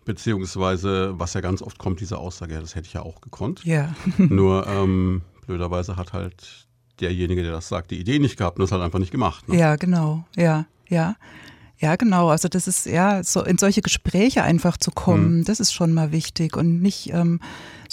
[0.05, 3.65] Beziehungsweise, was ja ganz oft kommt, diese Aussage, ja, das hätte ich ja auch gekonnt.
[3.65, 3.95] Ja.
[4.19, 6.67] Nur ähm, blöderweise hat halt
[7.01, 9.49] derjenige, der das sagt, die Idee nicht gehabt und das halt einfach nicht gemacht.
[9.49, 9.59] Ne?
[9.59, 10.25] Ja, genau.
[10.37, 11.17] Ja, ja.
[11.79, 12.29] Ja, genau.
[12.29, 15.45] Also das ist ja so in solche Gespräche einfach zu kommen, mhm.
[15.45, 17.41] das ist schon mal wichtig und nicht ähm,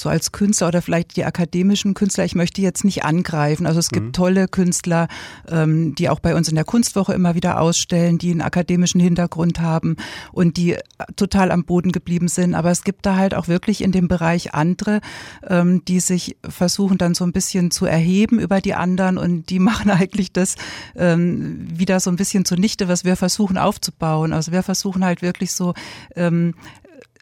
[0.01, 3.65] so als Künstler oder vielleicht die akademischen Künstler, ich möchte jetzt nicht angreifen.
[3.65, 4.13] Also es gibt mhm.
[4.13, 5.07] tolle Künstler,
[5.49, 9.59] ähm, die auch bei uns in der Kunstwoche immer wieder ausstellen, die einen akademischen Hintergrund
[9.59, 9.95] haben
[10.31, 10.77] und die
[11.15, 12.55] total am Boden geblieben sind.
[12.55, 15.01] Aber es gibt da halt auch wirklich in dem Bereich andere,
[15.47, 19.59] ähm, die sich versuchen dann so ein bisschen zu erheben über die anderen und die
[19.71, 20.55] machen eigentlich das
[20.95, 24.33] ähm, wieder so ein bisschen zunichte, was wir versuchen aufzubauen.
[24.33, 25.73] Also wir versuchen halt wirklich so
[26.15, 26.55] ähm,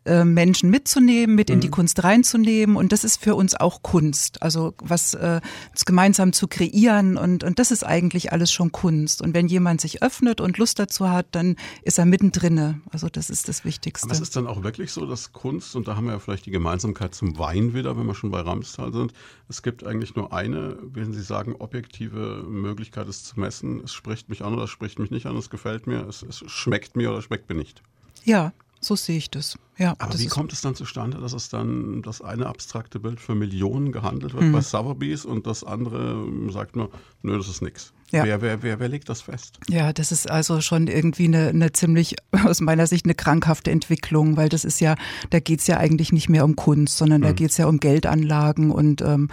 [0.09, 1.71] äh, Menschen mitzunehmen, mit in die mhm.
[1.71, 2.75] Kunst reinzunehmen.
[2.75, 4.41] Und das ist für uns auch Kunst.
[4.41, 5.39] Also was äh,
[5.85, 9.21] gemeinsam zu kreieren und, und das ist eigentlich alles schon Kunst.
[9.21, 12.81] Und wenn jemand sich öffnet und Lust dazu hat, dann ist er mittendrin.
[12.91, 14.07] Also das ist das Wichtigste.
[14.07, 16.47] Aber es ist dann auch wirklich so, dass Kunst, und da haben wir ja vielleicht
[16.47, 19.13] die Gemeinsamkeit zum Wein wieder, wenn wir schon bei Ramstal sind,
[19.47, 23.81] es gibt eigentlich nur eine, wenn Sie sagen, objektive Möglichkeit, es zu messen.
[23.83, 26.43] Es spricht mich an oder es spricht mich nicht an, es gefällt mir, es, es
[26.47, 27.81] schmeckt mir oder schmeckt mir nicht.
[28.25, 29.57] Ja, so sehe ich das.
[29.77, 33.19] Ja, Aber das wie kommt es dann zustande, dass es dann das eine abstrakte Bild
[33.19, 34.51] für Millionen gehandelt wird mhm.
[34.51, 36.89] bei Sotheby's und das andere sagt nur,
[37.21, 37.93] nö, das ist nichts?
[38.11, 38.23] Ja.
[38.23, 39.59] Wer, wer, wer, wer legt das fest?
[39.69, 44.35] Ja, das ist also schon irgendwie eine, eine ziemlich, aus meiner Sicht, eine krankhafte Entwicklung,
[44.35, 44.95] weil das ist ja,
[45.29, 47.25] da geht's ja eigentlich nicht mehr um Kunst, sondern mhm.
[47.25, 49.29] da geht's ja um Geldanlagen und, ähm,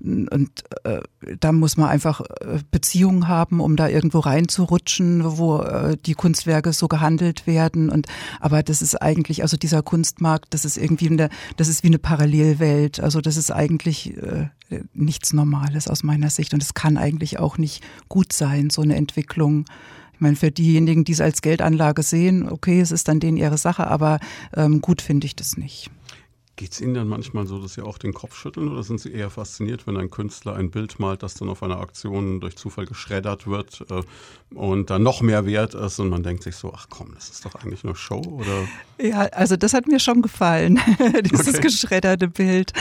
[0.00, 1.00] und äh,
[1.40, 6.72] da muss man einfach äh, Beziehungen haben, um da irgendwo reinzurutschen, wo äh, die Kunstwerke
[6.72, 7.90] so gehandelt werden.
[7.90, 8.06] Und
[8.40, 11.98] aber das ist eigentlich, also dieser Kunstmarkt, das ist irgendwie eine, das ist wie eine
[11.98, 13.00] Parallelwelt.
[13.00, 14.48] Also das ist eigentlich äh,
[14.94, 18.96] nichts Normales aus meiner Sicht und es kann eigentlich auch nicht gut sein, so eine
[18.96, 19.64] Entwicklung.
[20.14, 23.58] Ich meine, für diejenigen, die es als Geldanlage sehen, okay, es ist dann denen ihre
[23.58, 24.18] Sache, aber
[24.56, 25.90] ähm, gut finde ich das nicht.
[26.58, 29.12] Geht es Ihnen dann manchmal so, dass Sie auch den Kopf schütteln oder sind Sie
[29.12, 32.84] eher fasziniert, wenn ein Künstler ein Bild malt, das dann auf einer Aktion durch Zufall
[32.84, 33.88] geschreddert wird?
[33.88, 34.02] Äh,
[34.54, 37.44] und dann noch mehr wert ist und man denkt sich so, ach komm, das ist
[37.44, 38.66] doch eigentlich nur Show oder?
[39.00, 40.80] Ja, also das hat mir schon gefallen,
[41.30, 41.60] dieses okay.
[41.60, 42.72] geschredderte Bild.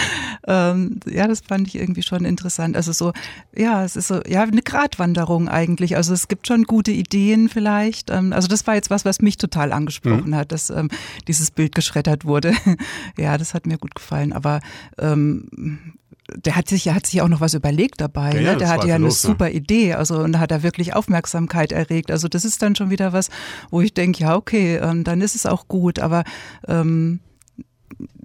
[0.48, 2.76] Ähm, ja, das fand ich irgendwie schon interessant.
[2.78, 3.12] Also so,
[3.56, 5.98] ja, es ist so, ja, eine Gratwanderung eigentlich.
[5.98, 8.10] Also es gibt schon gute Ideen vielleicht.
[8.10, 10.36] Ähm, also das war jetzt was, was mich total angesprochen mhm.
[10.36, 10.90] hat, dass ähm,
[11.28, 12.54] dieses Bild geschreddert wurde.
[13.18, 14.32] ja, das hat mir gut gefallen.
[14.32, 14.62] Aber
[14.98, 15.98] ähm,
[16.36, 18.34] der hat sich ja hat sich auch noch was überlegt dabei.
[18.34, 18.58] Ja, ne?
[18.58, 22.12] Der hatte ja eine super Idee, also und da hat er wirklich Aufmerksamkeit erregt.
[22.12, 23.30] Also das ist dann schon wieder was,
[23.70, 26.00] wo ich denke, ja okay, ähm, dann ist es auch gut.
[26.00, 26.24] Aber
[26.68, 27.20] ähm,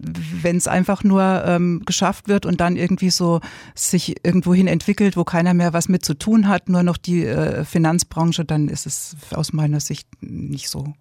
[0.05, 3.41] wenn es einfach nur ähm, geschafft wird und dann irgendwie so
[3.75, 7.65] sich irgendwohin entwickelt, wo keiner mehr was mit zu tun hat, nur noch die äh,
[7.65, 10.93] Finanzbranche, dann ist es aus meiner Sicht nicht so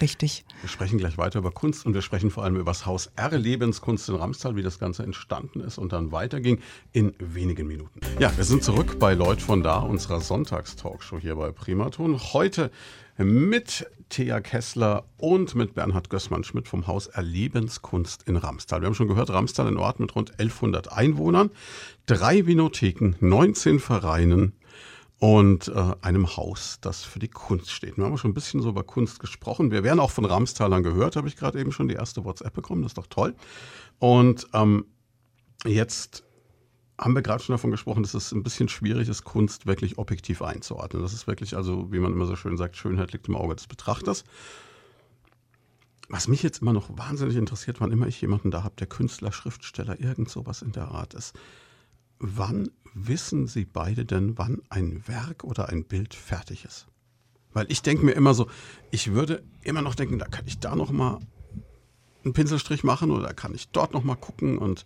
[0.00, 0.44] Richtig.
[0.60, 3.36] Wir sprechen gleich weiter über Kunst und wir sprechen vor allem über das Haus R
[3.36, 6.60] Lebenskunst in Ramstal, wie das Ganze entstanden ist und dann weiterging
[6.92, 8.00] in wenigen Minuten.
[8.18, 12.18] Ja, wir sind zurück bei Leut von da, unserer Sonntagstalkshow hier bei Primaton.
[12.32, 12.70] Heute
[13.18, 18.80] mit Thea Kessler und mit Bernhard Gößmann-Schmidt vom Haus Erlebenskunst in Ramstal.
[18.80, 21.50] Wir haben schon gehört, Ramstal ein Ort mit rund 1100 Einwohnern,
[22.06, 24.52] drei Vinotheken, 19 Vereinen,
[25.24, 27.96] und äh, einem Haus, das für die Kunst steht.
[27.96, 29.70] Wir haben schon ein bisschen so über Kunst gesprochen.
[29.70, 32.82] Wir werden auch von Ramstalern gehört, habe ich gerade eben schon die erste WhatsApp bekommen.
[32.82, 33.34] Das ist doch toll.
[33.98, 34.84] Und ähm,
[35.64, 36.24] jetzt
[36.98, 40.42] haben wir gerade schon davon gesprochen, dass es ein bisschen schwierig ist, Kunst wirklich objektiv
[40.42, 41.02] einzuordnen.
[41.02, 43.66] Das ist wirklich, also wie man immer so schön sagt, Schönheit liegt im Auge des
[43.66, 44.24] Betrachters.
[46.10, 49.32] Was mich jetzt immer noch wahnsinnig interessiert, wann immer ich jemanden da habe, der Künstler,
[49.32, 51.34] Schriftsteller, irgend sowas in der Art ist.
[52.18, 56.86] Wann wissen Sie beide denn, wann ein Werk oder ein Bild fertig ist?
[57.52, 58.48] Weil ich denke mir immer so,
[58.90, 61.20] ich würde immer noch denken, da kann ich da noch mal
[62.24, 64.84] einen Pinselstrich machen oder kann ich dort noch mal gucken und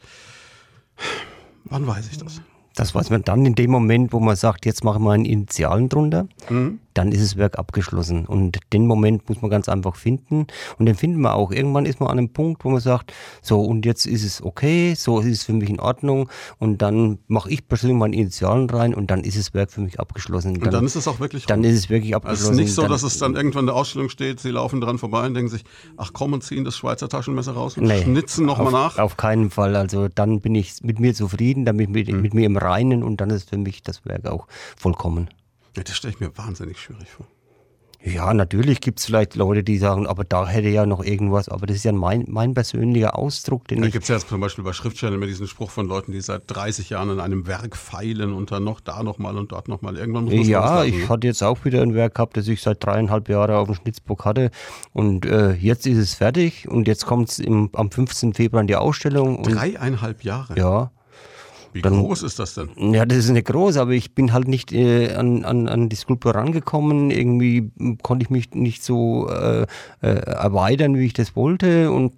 [1.64, 2.42] wann weiß ich das?
[2.78, 5.88] Das weiß man dann in dem Moment, wo man sagt, jetzt machen wir einen Initialen
[5.88, 6.28] drunter.
[6.48, 8.26] Mhm dann ist das Werk abgeschlossen.
[8.26, 10.48] Und den Moment muss man ganz einfach finden.
[10.78, 11.52] Und den finden wir auch.
[11.52, 14.94] Irgendwann ist man an einem Punkt, wo man sagt, so und jetzt ist es okay,
[14.96, 16.28] so ist es für mich in Ordnung.
[16.58, 20.00] Und dann mache ich persönlich meine Initialen rein und dann ist das Werk für mich
[20.00, 20.54] abgeschlossen.
[20.54, 21.70] Dann, und dann ist es auch wirklich Dann rum.
[21.70, 22.48] ist es wirklich abgeschlossen.
[22.48, 24.80] Also es ist nicht so, dass es dann irgendwann in der Ausstellung steht, sie laufen
[24.80, 25.64] dran vorbei und denken sich,
[25.96, 28.98] ach komm und ziehen das Schweizer Taschenmesser raus und nee, schnitzen nochmal nach.
[28.98, 29.76] Auf keinen Fall.
[29.76, 32.22] Also dann bin ich mit mir zufrieden, dann ich mit, mhm.
[32.22, 35.28] mit mir im Reinen und dann ist für mich das Werk auch vollkommen.
[35.76, 37.26] Ja, das stelle ich mir wahnsinnig schwierig vor.
[38.04, 41.66] Ja, natürlich gibt es vielleicht Leute, die sagen, aber da hätte ja noch irgendwas, aber
[41.66, 43.66] das ist ja mein, mein persönlicher Ausdruck.
[43.66, 46.20] Den da gibt es ja zum Beispiel bei Schriftstellern immer diesen Spruch von Leuten, die
[46.20, 49.96] seit 30 Jahren an einem Werk feilen und dann noch da nochmal und dort nochmal.
[49.96, 51.08] Irgendwann muss man Ja, ich ne?
[51.08, 54.24] hatte jetzt auch wieder ein Werk gehabt, das ich seit dreieinhalb Jahren auf dem Schnitzbock
[54.24, 54.52] hatte
[54.92, 58.32] und äh, jetzt ist es fertig und jetzt kommt es am 15.
[58.32, 59.42] Februar in die Ausstellung.
[59.42, 60.56] Dreieinhalb Jahre?
[60.56, 60.92] Ja.
[61.72, 62.94] Wie dann, groß ist das denn?
[62.94, 65.96] Ja, das ist nicht groß, aber ich bin halt nicht äh, an, an, an die
[65.96, 67.10] Skulptur rangekommen.
[67.10, 67.70] Irgendwie
[68.02, 69.62] konnte ich mich nicht so äh,
[70.00, 71.90] äh, erweitern, wie ich das wollte.
[71.90, 72.12] Und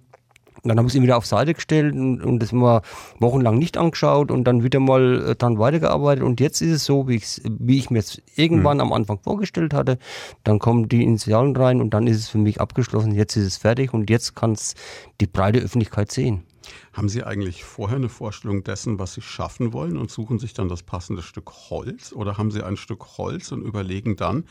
[0.63, 2.81] dann habe ich es ihm wieder auf Seite gestellt und, und das mal
[3.19, 6.23] wochenlang nicht angeschaut und dann wieder mal äh, dran weitergearbeitet.
[6.23, 7.21] Und jetzt ist es so, wie,
[7.59, 8.81] wie ich mir es irgendwann mhm.
[8.81, 9.97] am Anfang vorgestellt hatte.
[10.43, 13.13] Dann kommen die Initialen rein und dann ist es für mich abgeschlossen.
[13.13, 14.75] Jetzt ist es fertig und jetzt kann es
[15.19, 16.43] die breite Öffentlichkeit sehen.
[16.93, 20.69] Haben Sie eigentlich vorher eine Vorstellung dessen, was Sie schaffen wollen und suchen sich dann
[20.69, 22.13] das passende Stück Holz?
[22.13, 24.45] Oder haben Sie ein Stück Holz und überlegen dann,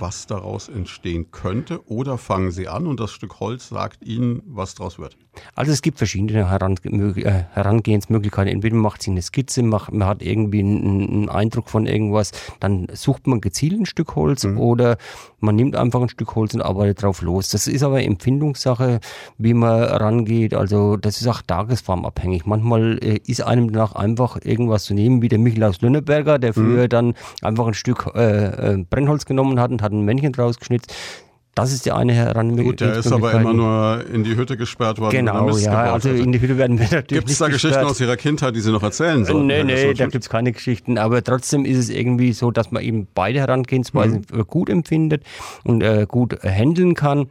[0.00, 1.86] was daraus entstehen könnte?
[1.88, 5.16] Oder fangen Sie an und das Stück Holz sagt Ihnen, was daraus wird?
[5.54, 8.52] Also es gibt verschiedene äh, Herangehensmöglichkeiten.
[8.52, 12.86] Entweder man macht sich eine Skizze, macht, man hat irgendwie einen, Eindruck von irgendwas, dann
[12.92, 14.58] sucht man gezielt ein Stück Holz mhm.
[14.58, 14.96] oder
[15.40, 17.50] man nimmt einfach ein Stück Holz und arbeitet drauf los.
[17.50, 19.00] Das ist aber Empfindungssache,
[19.38, 20.54] wie man rangeht.
[20.54, 22.46] Also das ist auch tagesformabhängig.
[22.46, 26.84] Manchmal äh, ist einem danach einfach irgendwas zu nehmen, wie der Michelaus Lönneberger, der früher
[26.84, 26.88] mhm.
[26.88, 30.94] dann einfach ein Stück äh, äh, Brennholz genommen hat und hat ein Männchen draus geschnitzt.
[31.54, 32.96] Das ist die eine Herangehensmöglichkeit.
[32.96, 35.12] Gut, der ist aber immer nur in die Hütte gesperrt worden.
[35.12, 37.74] Genau, ja, also in die Hütte werden wir natürlich Gibt es da gesperrt.
[37.74, 39.46] Geschichten aus Ihrer Kindheit, die Sie noch erzählen sollen?
[39.46, 40.98] Nee, nee, da gibt es keine Geschichten.
[40.98, 44.46] Aber trotzdem ist es irgendwie so, dass man eben beide Herangehensweisen mhm.
[44.48, 45.22] gut empfindet
[45.62, 47.28] und äh, gut handeln kann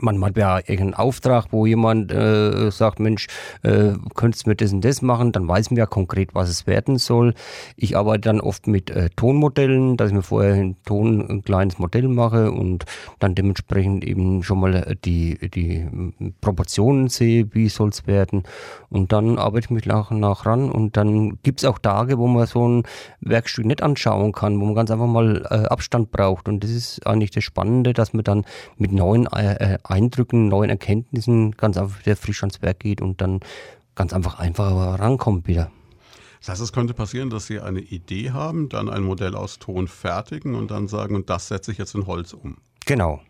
[0.00, 3.26] man hat ja irgendeinen Auftrag, wo jemand äh, sagt, Mensch,
[3.62, 6.66] äh, könntest du mir das und das machen, dann weiß man ja konkret, was es
[6.66, 7.34] werden soll.
[7.76, 11.78] Ich arbeite dann oft mit äh, Tonmodellen, dass ich mir vorher in Ton ein kleines
[11.78, 12.84] Modell mache und
[13.18, 15.86] dann dementsprechend eben schon mal äh, die, die
[16.40, 18.42] Proportionen sehe, wie soll es werden.
[18.90, 22.18] Und dann arbeite ich mich nach und nach ran und dann gibt es auch Tage,
[22.18, 22.82] wo man so ein
[23.20, 26.48] Werkstück nicht anschauen kann, wo man ganz einfach mal äh, Abstand braucht.
[26.48, 28.44] Und das ist eigentlich das Spannende, dass man dann
[28.76, 33.20] mit neuen äh, äh Eindrücken, neuen Erkenntnissen ganz einfach wieder frisch ans Werk geht und
[33.20, 33.40] dann
[33.94, 35.70] ganz einfach einfacher rankommt wieder.
[36.40, 39.88] Das heißt, es könnte passieren, dass Sie eine Idee haben, dann ein Modell aus Ton
[39.88, 42.58] fertigen und dann sagen, und das setze ich jetzt in Holz um.
[42.84, 43.20] Genau.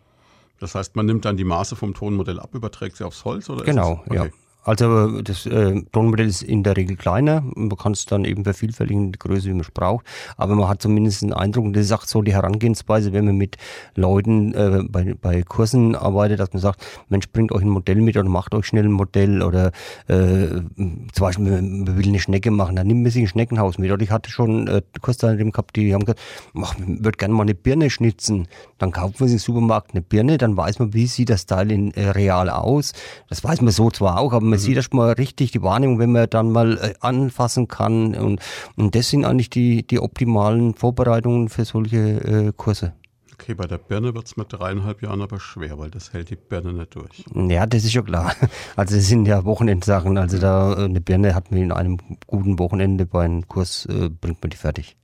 [0.58, 3.64] Das heißt, man nimmt dann die Maße vom Tonmodell ab, überträgt sie aufs Holz oder
[3.64, 4.14] Genau, okay.
[4.16, 4.26] ja.
[4.66, 7.40] Also das äh, Drohnenmodell ist in der Regel kleiner.
[7.54, 10.04] Man kann es dann eben vervielfältigen, die Größe, wie man es braucht.
[10.36, 13.36] Aber man hat zumindest einen Eindruck, und das ist auch so die Herangehensweise, wenn man
[13.36, 13.58] mit
[13.94, 18.16] Leuten äh, bei, bei Kursen arbeitet, dass man sagt, Mensch, bringt euch ein Modell mit
[18.16, 19.70] oder macht euch schnell ein Modell oder
[20.08, 23.92] äh, zum Beispiel, man will eine Schnecke machen, dann nimmt man sich ein Schneckenhaus mit.
[23.92, 26.20] Oder ich hatte schon äh, Kursteilnehmer gehabt, die haben gesagt,
[26.60, 28.48] ach, ich würde gerne mal eine Birne schnitzen.
[28.78, 31.70] Dann kauft man sich im Supermarkt eine Birne, dann weiß man, wie sieht das Teil
[31.70, 32.94] in äh, real aus.
[33.28, 36.28] Das weiß man so zwar auch, aber man sieht erstmal richtig die Wahrnehmung, wenn man
[36.28, 38.14] dann mal äh, anfassen kann.
[38.14, 38.40] Und,
[38.76, 42.92] und das sind eigentlich die, die optimalen Vorbereitungen für solche äh, Kurse.
[43.38, 46.36] Okay, bei der Birne wird es mit dreieinhalb Jahren aber schwer, weil das hält die
[46.36, 47.22] Birne nicht durch.
[47.34, 48.34] Ja, das ist schon klar.
[48.76, 50.16] Also es sind ja Wochenendsachen.
[50.16, 54.08] Also da äh, eine Birne hat man in einem guten Wochenende bei einem Kurs, äh,
[54.08, 54.96] bringt man die fertig.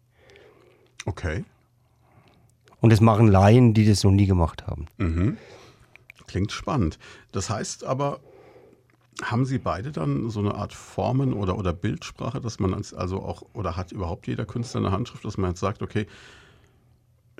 [1.05, 1.45] Okay.
[2.81, 4.87] Und das machen Laien, die das noch nie gemacht haben.
[4.97, 5.37] Mhm.
[6.27, 6.99] Klingt spannend.
[7.31, 8.21] Das heißt aber,
[9.21, 13.43] haben Sie beide dann so eine Art Formen oder, oder Bildsprache, dass man also auch,
[13.53, 16.07] oder hat überhaupt jeder Künstler eine Handschrift, dass man jetzt sagt, okay,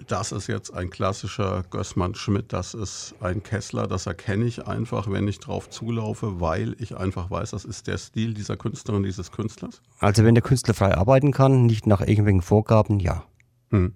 [0.07, 5.11] das ist jetzt ein klassischer Gößmann Schmidt, das ist ein Kessler, das erkenne ich einfach,
[5.11, 9.31] wenn ich drauf zulaufe, weil ich einfach weiß, das ist der Stil dieser Künstlerin, dieses
[9.31, 9.81] Künstlers?
[9.99, 13.25] Also wenn der Künstler frei arbeiten kann, nicht nach irgendwelchen Vorgaben, ja.
[13.71, 13.95] Hm.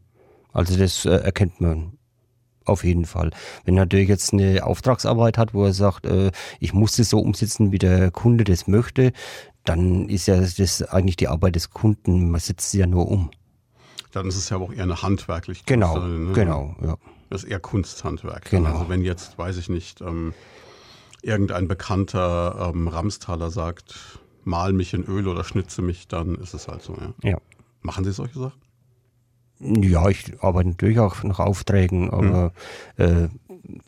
[0.53, 1.99] Also das äh, erkennt man
[2.67, 3.31] auf jeden Fall.
[3.65, 7.19] Wenn er natürlich jetzt eine Auftragsarbeit hat, wo er sagt, äh, ich muss das so
[7.19, 9.13] umsetzen, wie der Kunde das möchte,
[9.65, 12.31] dann ist ja das eigentlich die Arbeit des Kunden.
[12.31, 13.31] Man setzt sie ja nur um.
[14.13, 15.65] Dann ist es ja auch eher eine handwerklich.
[15.67, 16.33] Genau, ne?
[16.33, 16.97] genau, ja.
[17.29, 18.51] Das ist eher Kunsthandwerk.
[18.51, 18.71] Genau.
[18.71, 20.33] Also wenn jetzt, weiß ich nicht, ähm,
[21.23, 26.69] irgendein bekannter ähm, Ramstaler sagt, mal mich in Öl oder schnitze mich, dann ist es
[26.69, 27.31] halt so, ja.
[27.31, 27.39] Ja.
[27.83, 28.61] Machen Sie solche Sachen?
[29.59, 32.53] Ja, ich arbeite natürlich auch nach Aufträgen, aber
[32.99, 33.05] mhm.
[33.05, 33.29] äh,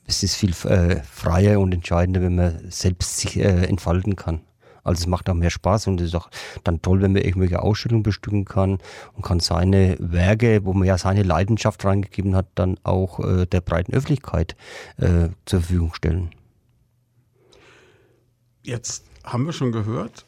[0.07, 4.41] es ist viel äh, freier und entscheidender, wenn man selbst sich äh, entfalten kann.
[4.83, 6.31] Also es macht auch mehr Spaß und es ist auch
[6.65, 8.79] dann toll, wenn man irgendwelche Ausstellungen bestücken kann
[9.13, 13.61] und kann seine Werke, wo man ja seine Leidenschaft reingegeben hat, dann auch äh, der
[13.61, 14.57] breiten Öffentlichkeit
[14.97, 16.31] äh, zur Verfügung stellen.
[18.63, 20.27] Jetzt haben wir schon gehört,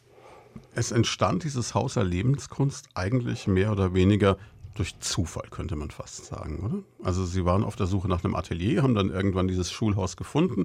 [0.75, 4.37] es entstand dieses Haus der Lebenskunst eigentlich mehr oder weniger
[4.81, 7.07] durch Zufall, könnte man fast sagen, oder?
[7.07, 10.65] Also Sie waren auf der Suche nach einem Atelier, haben dann irgendwann dieses Schulhaus gefunden,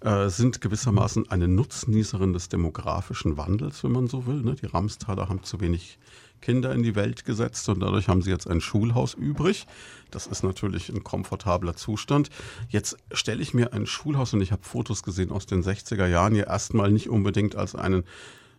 [0.00, 4.42] äh, sind gewissermaßen eine Nutznießerin des demografischen Wandels, wenn man so will.
[4.42, 4.56] Ne?
[4.56, 6.00] Die Ramstaler haben zu wenig
[6.40, 9.68] Kinder in die Welt gesetzt und dadurch haben sie jetzt ein Schulhaus übrig.
[10.10, 12.30] Das ist natürlich ein komfortabler Zustand.
[12.68, 16.34] Jetzt stelle ich mir ein Schulhaus und ich habe Fotos gesehen aus den 60er Jahren
[16.34, 18.02] hier erstmal nicht unbedingt als einen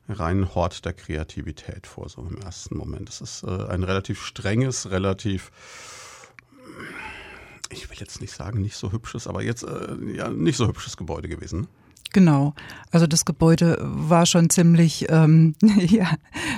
[0.10, 3.10] reinen Hort der Kreativität vor, so im ersten Moment.
[3.10, 5.52] Es ist äh, ein relativ strenges, relativ,
[7.70, 10.98] ich will jetzt nicht sagen, nicht so hübsches, aber jetzt äh, ja nicht so hübsches
[10.98, 11.68] Gebäude gewesen.
[12.12, 12.54] Genau.
[12.92, 16.08] Also das Gebäude war schon ziemlich ähm, ja,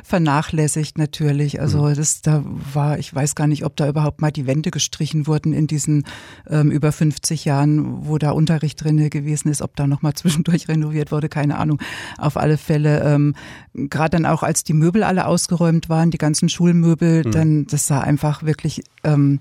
[0.04, 1.62] vernachlässigt natürlich.
[1.62, 1.96] Also mhm.
[1.96, 5.54] das da war, ich weiß gar nicht, ob da überhaupt mal die Wände gestrichen wurden
[5.54, 6.04] in diesen
[6.50, 11.14] ähm, über 50 Jahren, wo da Unterricht drin gewesen ist, ob da nochmal zwischendurch renoviert
[11.14, 11.80] wurde, keine Ahnung.
[12.18, 13.34] Auf alle Fälle, ähm,
[13.74, 17.32] gerade dann auch als die Möbel alle ausgeräumt waren, die ganzen Schulmöbel, mhm.
[17.32, 19.40] dann das sah einfach wirklich ähm,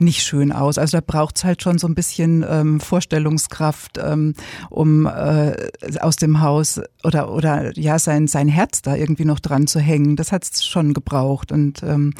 [0.00, 0.78] nicht schön aus.
[0.78, 4.34] Also da braucht's halt schon so ein bisschen ähm, Vorstellungskraft, ähm,
[4.70, 5.54] um äh,
[6.00, 10.16] aus dem Haus oder oder ja sein sein Herz da irgendwie noch dran zu hängen.
[10.16, 12.14] Das hat's schon gebraucht und ähm,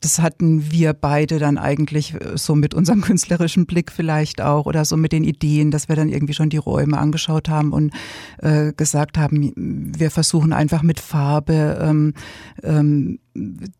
[0.00, 4.84] das hatten wir beide dann eigentlich äh, so mit unserem künstlerischen Blick vielleicht auch oder
[4.84, 7.92] so mit den Ideen, dass wir dann irgendwie schon die Räume angeschaut haben und
[8.38, 12.14] äh, gesagt haben, wir versuchen einfach mit Farbe ähm,
[12.62, 13.18] ähm,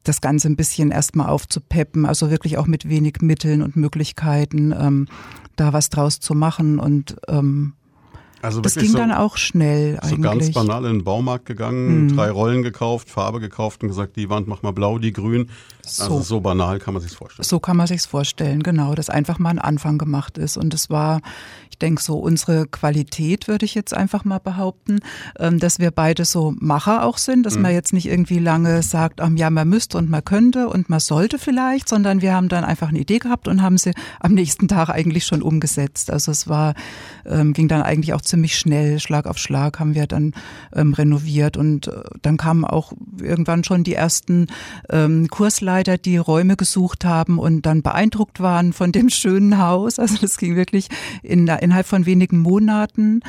[0.03, 5.07] das Ganze ein bisschen erstmal aufzupeppen, also wirklich auch mit wenig Mitteln und Möglichkeiten ähm,
[5.57, 7.75] da was draus zu machen und ähm,
[8.46, 10.11] also das ging so, dann auch schnell eigentlich.
[10.11, 12.16] So ganz banal in den Baumarkt gegangen, mhm.
[12.16, 15.50] drei Rollen gekauft, Farbe gekauft und gesagt, die Wand mach mal blau, die grün.
[15.85, 16.02] So.
[16.04, 17.44] Also so banal kann man sich's vorstellen.
[17.44, 20.90] So kann man sich's vorstellen, genau, dass einfach mal ein Anfang gemacht ist und es
[20.90, 21.20] war,
[21.70, 24.98] ich denke so unsere Qualität würde ich jetzt einfach mal behaupten,
[25.38, 27.62] ähm, dass wir beide so Macher auch sind, dass mhm.
[27.62, 31.00] man jetzt nicht irgendwie lange sagt, ach, ja, man müsste und man könnte und man
[31.00, 34.66] sollte vielleicht, sondern wir haben dann einfach eine Idee gehabt und haben sie am nächsten
[34.68, 36.11] Tag eigentlich schon umgesetzt.
[36.11, 36.74] Also es war
[37.28, 40.35] ähm, ging dann eigentlich auch ziemlich schnell, Schlag auf Schlag haben wir dann
[40.75, 44.46] ähm, renoviert und äh, dann kamen auch irgendwann schon die ersten
[44.90, 49.99] ähm, Kursleiter, die Räume gesucht haben und dann beeindruckt waren von dem schönen Haus.
[49.99, 50.88] Also das ging wirklich
[51.22, 53.20] in, innerhalb von wenigen Monaten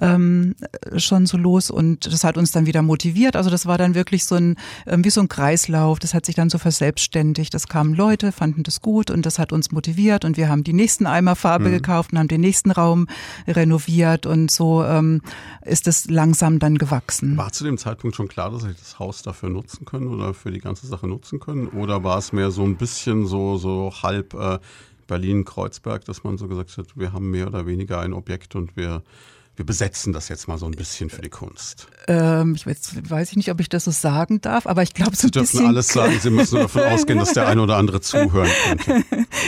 [0.00, 0.54] ähm,
[0.96, 3.36] schon so los und das hat uns dann wieder motiviert.
[3.36, 5.98] Also das war dann wirklich so ein, ähm, wie so ein Kreislauf.
[5.98, 7.54] Das hat sich dann so verselbstständigt.
[7.54, 10.72] Das kamen Leute, fanden das gut und das hat uns motiviert und wir haben die
[10.72, 11.74] nächsten Eimer Farbe mhm.
[11.74, 13.06] gekauft und haben den nächsten Raum
[13.46, 15.20] renoviert und so ähm,
[15.62, 17.36] ist es langsam dann gewachsen.
[17.36, 20.50] War zu dem Zeitpunkt schon klar, dass Sie das Haus dafür nutzen können oder für
[20.50, 21.68] die ganze Sache nutzen können?
[21.68, 24.58] Oder war es mehr so ein bisschen so, so halb äh,
[25.06, 29.02] Berlin-Kreuzberg, dass man so gesagt hat, wir haben mehr oder weniger ein Objekt und wir
[29.56, 31.86] wir besetzen das jetzt mal so ein bisschen für die Kunst.
[32.08, 35.14] Ähm, ich weiß, weiß ich nicht, ob ich das so sagen darf, aber ich glaube
[35.14, 36.18] so ein Sie dürfen alles sagen.
[36.20, 39.04] Sie müssen davon ausgehen, dass der eine oder andere zuhören könnte.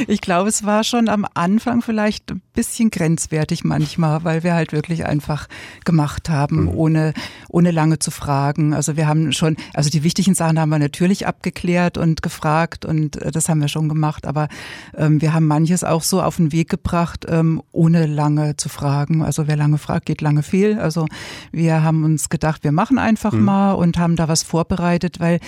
[0.06, 4.72] Ich glaube, es war schon am Anfang vielleicht ein bisschen grenzwertig manchmal, weil wir halt
[4.72, 5.46] wirklich einfach
[5.84, 6.68] gemacht haben, mhm.
[6.70, 7.14] ohne,
[7.48, 8.74] ohne lange zu fragen.
[8.74, 13.22] Also wir haben schon, also die wichtigen Sachen haben wir natürlich abgeklärt und gefragt und
[13.22, 14.48] äh, das haben wir schon gemacht, aber
[14.96, 19.22] ähm, wir haben manches auch so auf den Weg gebracht, ähm, ohne lange zu fragen.
[19.22, 20.80] Also wer lange fragt, geht lange fehl.
[20.80, 21.06] Also
[21.52, 23.44] wir haben uns gedacht, wir machen einfach mhm.
[23.44, 25.38] mal und haben da was vorbereitet, weil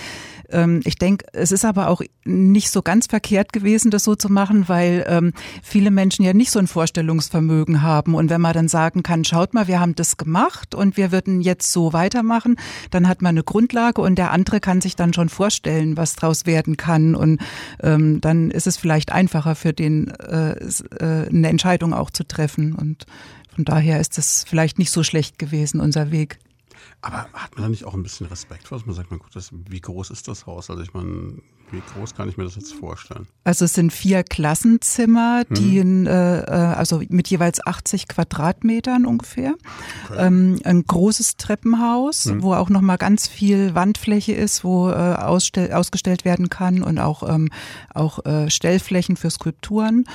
[0.83, 4.67] ich denke, es ist aber auch nicht so ganz verkehrt gewesen, das so zu machen,
[4.67, 8.15] weil ähm, viele Menschen ja nicht so ein Vorstellungsvermögen haben.
[8.15, 11.41] Und wenn man dann sagen kann, schaut mal, wir haben das gemacht und wir würden
[11.41, 12.55] jetzt so weitermachen,
[12.89, 16.45] dann hat man eine Grundlage und der andere kann sich dann schon vorstellen, was draus
[16.45, 17.15] werden kann.
[17.15, 17.39] Und
[17.81, 22.73] ähm, dann ist es vielleicht einfacher für den, äh, äh, eine Entscheidung auch zu treffen.
[22.73, 23.05] Und
[23.53, 26.39] von daher ist es vielleicht nicht so schlecht gewesen, unser Weg.
[27.01, 29.33] Aber hat man da nicht auch ein bisschen Respekt vor, dass man sagt, man, gut,
[29.33, 30.69] das, wie groß ist das Haus?
[30.69, 31.35] Also ich meine,
[31.71, 33.27] wie groß kann ich mir das jetzt vorstellen?
[33.45, 35.81] Also es sind vier Klassenzimmer, die mhm.
[35.81, 39.53] in, äh, äh also mit jeweils 80 Quadratmetern ungefähr.
[40.09, 40.27] Okay.
[40.27, 42.43] Ähm, ein großes Treppenhaus, mhm.
[42.43, 47.49] wo auch nochmal ganz viel Wandfläche ist, wo äh, ausgestellt werden kann und auch, ähm,
[47.93, 50.05] auch äh, Stellflächen für Skulpturen.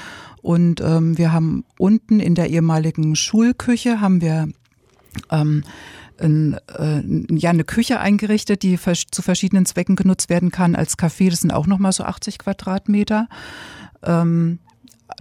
[0.43, 4.49] Und ähm, wir haben unten in der ehemaligen Schulküche haben wir
[5.31, 5.65] ähm,
[6.19, 7.03] ein, äh,
[7.35, 10.75] ja, eine Küche eingerichtet, die zu verschiedenen Zwecken genutzt werden kann.
[10.75, 13.29] Als Café, das sind auch nochmal so 80 Quadratmeter.
[14.03, 14.59] Ähm,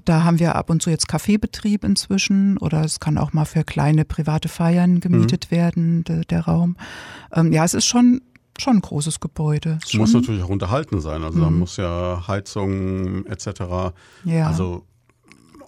[0.06, 3.64] da haben wir ab und zu jetzt Kaffeebetrieb inzwischen oder es kann auch mal für
[3.64, 5.56] kleine private Feiern gemietet mhm.
[5.56, 6.78] werden, de, der Raum.
[7.34, 8.22] Ähm, ja, es ist schon
[8.60, 9.80] schon ein großes Gebäude.
[9.84, 11.24] Es muss natürlich auch unterhalten sein.
[11.24, 11.44] Also mhm.
[11.44, 13.94] da muss ja Heizung etc.
[14.26, 14.48] Ja.
[14.48, 14.86] Also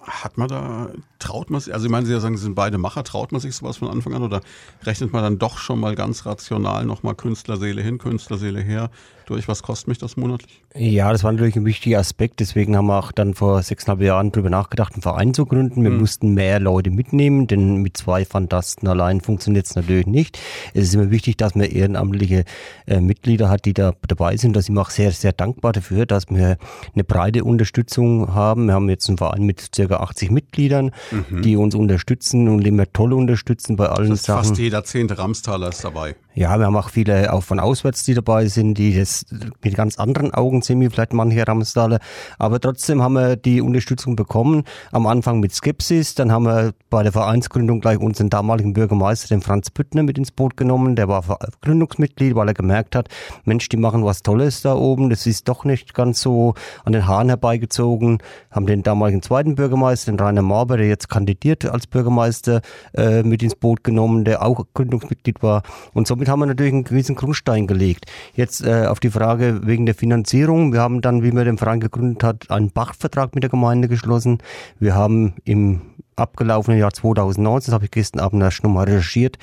[0.07, 0.89] hat man da,
[1.19, 3.41] traut man sich, also ich meine, Sie ja sagen, Sie sind beide Macher, traut man
[3.41, 4.41] sich sowas von Anfang an oder
[4.83, 8.89] rechnet man dann doch schon mal ganz rational nochmal Künstlerseele hin, Künstlerseele her?
[9.25, 9.47] Durch.
[9.47, 10.61] Was kostet mich das monatlich?
[10.75, 12.39] Ja, das war natürlich ein wichtiger Aspekt.
[12.39, 15.83] Deswegen haben wir auch dann vor sechseinhalb Jahren darüber nachgedacht, einen Verein zu gründen.
[15.83, 15.99] Wir mhm.
[15.99, 20.39] mussten mehr Leute mitnehmen, denn mit zwei Fantasten allein funktioniert es natürlich nicht.
[20.73, 22.45] Es ist immer wichtig, dass man ehrenamtliche
[22.87, 24.55] äh, Mitglieder hat, die da dabei sind.
[24.55, 26.57] Da sind wir auch sehr, sehr dankbar dafür, dass wir
[26.93, 28.67] eine breite Unterstützung haben.
[28.67, 31.41] Wir haben jetzt einen Verein mit circa 80 Mitgliedern, mhm.
[31.41, 34.47] die uns unterstützen und immer toll unterstützen bei allen das heißt, Sachen.
[34.49, 36.15] Fast jeder zehnte Ramstaler ist dabei.
[36.37, 39.25] Ja, wir haben auch viele auch von auswärts, die dabei sind, die das
[39.63, 41.99] mit ganz anderen Augen sehen, wie vielleicht manche Ramsdaler.
[42.37, 44.63] Aber trotzdem haben wir die Unterstützung bekommen.
[44.91, 49.41] Am Anfang mit Skepsis, dann haben wir bei der Vereinsgründung gleich unseren damaligen Bürgermeister, den
[49.41, 50.97] Franz Büttner, mit ins Boot genommen.
[50.97, 51.23] Der war
[51.61, 53.07] Gründungsmitglied, weil er gemerkt hat,
[53.45, 55.09] Mensch, die machen was Tolles da oben.
[55.09, 58.17] Das ist doch nicht ganz so an den Haaren herbeigezogen.
[58.51, 62.59] Haben den damaligen zweiten Bürgermeister, den Rainer Marber, der jetzt kandidiert als Bürgermeister,
[62.93, 65.63] äh, mit ins Boot genommen, der auch Gründungsmitglied war.
[65.93, 68.05] Und somit damit haben wir natürlich einen gewissen Grundstein gelegt.
[68.33, 70.73] Jetzt äh, auf die Frage wegen der Finanzierung.
[70.73, 74.39] Wir haben dann, wie man den Verein gegründet hat, einen Pachtvertrag mit der Gemeinde geschlossen.
[74.79, 75.81] Wir haben im
[76.15, 79.37] abgelaufenen Jahr 2019, das habe ich gestern Abend erst nochmal recherchiert,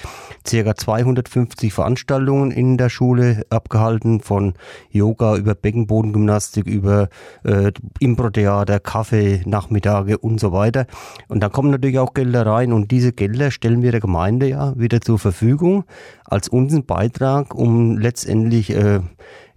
[0.47, 4.55] circa 250 Veranstaltungen in der Schule abgehalten, von
[4.91, 7.09] Yoga über Beckenbodengymnastik, über
[7.45, 10.87] äh, Impro-Theater, Kaffee, Nachmittage und so weiter.
[11.29, 12.73] Und da kommen natürlich auch Gelder rein.
[12.73, 15.85] Und diese Gelder stellen wir der Gemeinde ja wieder zur Verfügung
[16.25, 19.01] als unseren Beitrag, um letztendlich äh,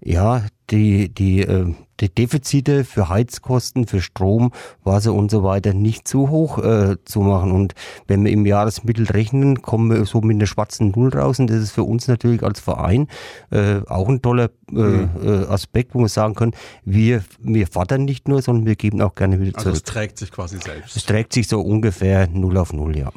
[0.01, 4.51] ja die die äh, die Defizite für Heizkosten, für Strom,
[4.83, 7.51] Wasser und so weiter nicht zu hoch äh, zu machen.
[7.51, 7.73] Und
[8.07, 11.39] wenn wir im Jahresmittel rechnen, kommen wir so mit einer schwarzen Null raus.
[11.39, 13.07] Und das ist für uns natürlich als Verein
[13.51, 15.09] äh, auch ein toller äh, mhm.
[15.23, 19.15] Äh, Aspekt, wo wir sagen können, wir, wir fordern nicht nur, sondern wir geben auch
[19.15, 19.67] gerne wieder zurück.
[19.67, 20.95] Also es trägt sich quasi selbst.
[20.95, 23.11] Es trägt sich so ungefähr Null auf Null, ja.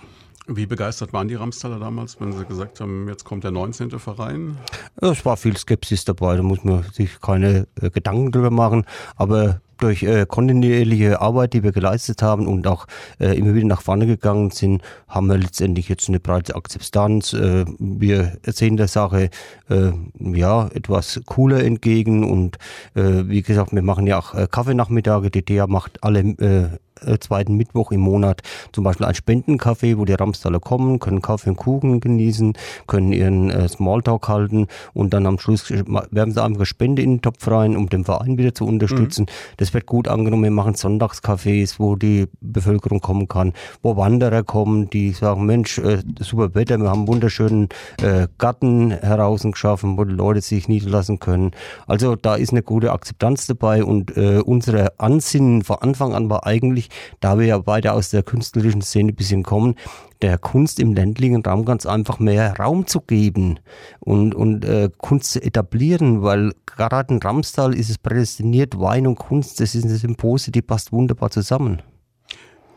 [0.51, 3.91] Wie begeistert waren die Ramstaler damals, wenn sie gesagt haben, jetzt kommt der 19.
[3.99, 4.57] Verein?
[4.97, 8.87] Es war viel Skepsis dabei, da muss man sich keine äh, Gedanken drüber machen.
[9.17, 12.87] Aber durch äh, kontinuierliche Arbeit, die wir geleistet haben und auch
[13.21, 17.33] äh, immer wieder nach vorne gegangen sind, haben wir letztendlich jetzt eine breite Akzeptanz.
[17.33, 19.31] Äh, wir sehen der Sache
[19.69, 22.57] äh, ja etwas cooler entgegen und
[22.95, 25.31] äh, wie gesagt, wir machen ja auch äh, Kaffeenachmittage.
[25.31, 26.79] Die DEA macht alle äh,
[27.21, 28.43] zweiten Mittwoch im Monat
[28.73, 32.55] zum Beispiel ein Spendencafé, wo die Ramstaler kommen, können Kaffee und Kuchen genießen,
[32.87, 37.23] können ihren äh, Smalltalk halten und dann am Schluss werfen sie einfach Spende in den
[37.23, 39.23] Topf rein, um den Verein wieder zu unterstützen.
[39.23, 39.57] Mhm.
[39.57, 40.45] Das wird gut angenommen.
[40.45, 45.99] Wir machen Sonntagscafés, wo die Bevölkerung kommen kann, wo Wanderer kommen, die sagen, Mensch, äh,
[46.21, 47.69] super Wetter, wir haben einen wunderschönen
[48.03, 51.53] äh, Garten heraus geschaffen, wo die Leute sich niederlassen können.
[51.87, 56.47] Also da ist eine gute Akzeptanz dabei und äh, unsere Ansinnen von Anfang an war
[56.47, 56.88] eigentlich,
[57.21, 59.75] da wir ja beide aus der künstlerischen Szene ein bisschen kommen,
[60.23, 63.61] der Kunst im ländlichen Raum ganz einfach mehr Raum zu geben
[64.01, 69.17] und, und äh, Kunst zu etablieren, weil gerade in Ramstal ist es prädestiniert, Wein und
[69.17, 71.83] Kunst, das ist eine Symbiose, die passt wunderbar zusammen.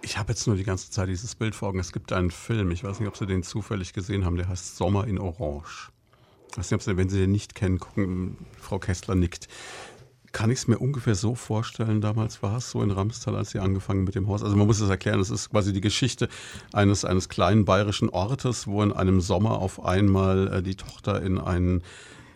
[0.03, 1.79] Ich habe jetzt nur die ganze Zeit dieses Bild vor Augen.
[1.79, 4.75] Es gibt einen Film, ich weiß nicht, ob Sie den zufällig gesehen haben, der heißt
[4.75, 5.91] Sommer in Orange.
[6.49, 9.47] Ich weiß nicht, ob Sie, wenn Sie den nicht kennen, gucken, Frau Kessler nickt.
[10.31, 13.59] Kann ich es mir ungefähr so vorstellen, damals war es so in Ramstal, als Sie
[13.59, 14.43] angefangen mit dem Haus.
[14.43, 16.29] Also man muss es erklären, es ist quasi die Geschichte
[16.71, 21.37] eines, eines kleinen bayerischen Ortes, wo in einem Sommer auf einmal äh, die Tochter in
[21.37, 21.83] einen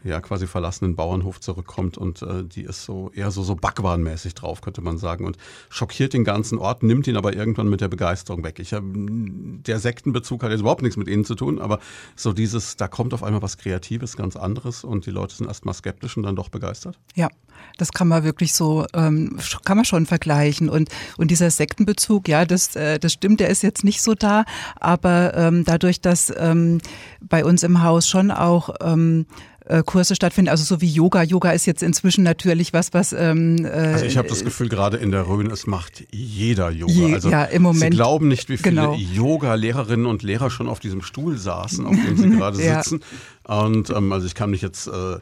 [0.06, 4.62] ja quasi verlassenen Bauernhof zurückkommt und äh, die ist so eher so so backwarenmäßig drauf,
[4.62, 5.38] könnte man sagen und
[5.70, 8.60] schockiert den ganzen Ort, nimmt ihn aber irgendwann mit der Begeisterung weg.
[8.60, 11.80] Ich hab, der Sektenbezug hat jetzt überhaupt nichts mit ihnen zu tun, aber
[12.16, 15.74] so dieses, da kommt auf einmal was Kreatives, ganz anderes und die Leute sind erstmal
[15.74, 17.00] skeptisch und dann doch begeistert.
[17.16, 17.30] Ja,
[17.78, 22.46] das kann man wirklich so, ähm, kann man schon vergleichen und und dieser Sektenbezug, ja,
[22.46, 24.46] das äh, das stimmt, der ist jetzt nicht so da,
[24.80, 26.80] aber ähm, dadurch, dass ähm,
[27.22, 31.24] bei uns im Haus schon auch ähm, äh, Kurse stattfinden, also so wie Yoga.
[31.24, 33.14] Yoga ist jetzt inzwischen natürlich was, was.
[33.14, 36.94] Ähm, äh, also ich habe das Gefühl, gerade in der Rhön, es macht jeder Yoga.
[36.94, 37.94] Je, also ja, im Moment.
[37.94, 38.96] Sie glauben nicht, wie viele genau.
[38.96, 42.84] Yoga-Lehrerinnen und Lehrer schon auf diesem Stuhl saßen, auf dem sie gerade ja.
[42.84, 43.02] sitzen.
[43.44, 45.18] Und ähm, also ich kann mich jetzt äh,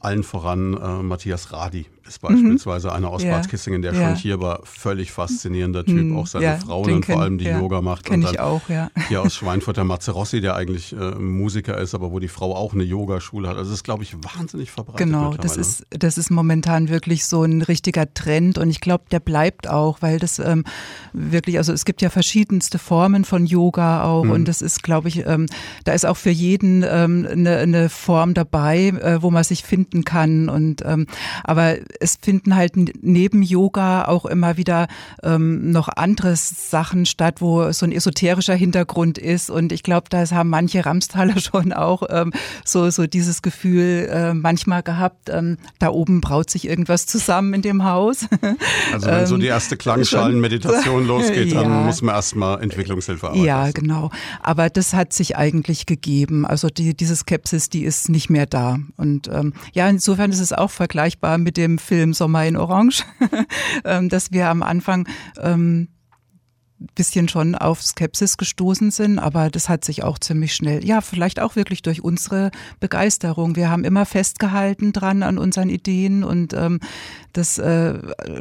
[0.00, 2.94] allen voran äh, Matthias Radi ist beispielsweise mhm.
[2.94, 3.32] einer aus ja.
[3.32, 4.08] Bad Kissingen, der ja.
[4.08, 4.60] schon hier war.
[4.64, 6.16] Völlig faszinierender Typ, mhm.
[6.16, 7.58] auch seine ja, Frauen und vor allem die ja.
[7.58, 8.04] Yoga macht.
[8.04, 8.90] Kenn und dann ich auch, ja.
[9.08, 12.54] Hier aus Schweinfurt der Matze Rossi, der eigentlich äh, Musiker ist, aber wo die Frau
[12.54, 13.56] auch eine Yogaschule hat.
[13.56, 15.06] Also das ist, glaube ich, wahnsinnig verbreitet.
[15.06, 19.20] Genau, das ist, das ist momentan wirklich so ein richtiger Trend und ich glaube, der
[19.20, 20.64] bleibt auch, weil das ähm,
[21.12, 24.30] wirklich, also es gibt ja verschiedenste Formen von Yoga auch mhm.
[24.30, 25.46] und das ist, glaube ich, ähm,
[25.84, 30.04] da ist auch für jeden ähm, eine, eine Form dabei, äh, wo man sich finden
[30.04, 31.06] kann und ähm,
[31.44, 34.88] aber es finden halt neben Yoga auch immer wieder
[35.22, 39.50] ähm, noch andere Sachen statt, wo so ein esoterischer Hintergrund ist.
[39.50, 42.32] Und ich glaube, da haben manche Ramstaler schon auch ähm,
[42.64, 47.62] so, so dieses Gefühl äh, manchmal gehabt, ähm, da oben braut sich irgendwas zusammen in
[47.62, 48.26] dem Haus.
[48.92, 51.80] Also wenn so die erste Klangschalenmeditation losgeht, dann ja.
[51.82, 53.44] muss man erstmal Entwicklungshilfe arbeiten.
[53.44, 54.10] Ja, genau.
[54.42, 56.46] Aber das hat sich eigentlich gegeben.
[56.46, 58.78] Also die, diese Skepsis, die ist nicht mehr da.
[58.96, 63.04] Und ähm, ja, insofern ist es auch vergleichbar mit dem Film Sommer in Orange,
[63.84, 65.08] ähm, dass wir am Anfang
[65.40, 65.88] ähm,
[66.94, 71.40] bisschen schon auf Skepsis gestoßen sind, aber das hat sich auch ziemlich schnell, ja, vielleicht
[71.40, 73.56] auch wirklich durch unsere Begeisterung.
[73.56, 76.80] Wir haben immer festgehalten dran an unseren Ideen und ähm,
[77.32, 77.98] das, äh,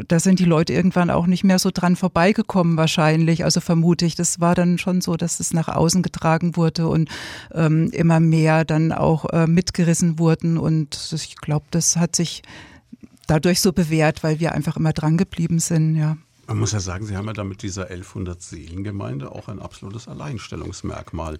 [0.08, 3.46] da sind die Leute irgendwann auch nicht mehr so dran vorbeigekommen wahrscheinlich.
[3.46, 7.10] Also vermute ich, das war dann schon so, dass es nach außen getragen wurde und
[7.54, 12.41] ähm, immer mehr dann auch äh, mitgerissen wurden und ich glaube, das hat sich
[13.28, 16.18] dadurch so bewährt, weil wir einfach immer dran geblieben sind, ja.
[16.48, 20.08] Man muss ja sagen, Sie haben ja da mit dieser 1100 Seelengemeinde auch ein absolutes
[20.08, 21.40] Alleinstellungsmerkmal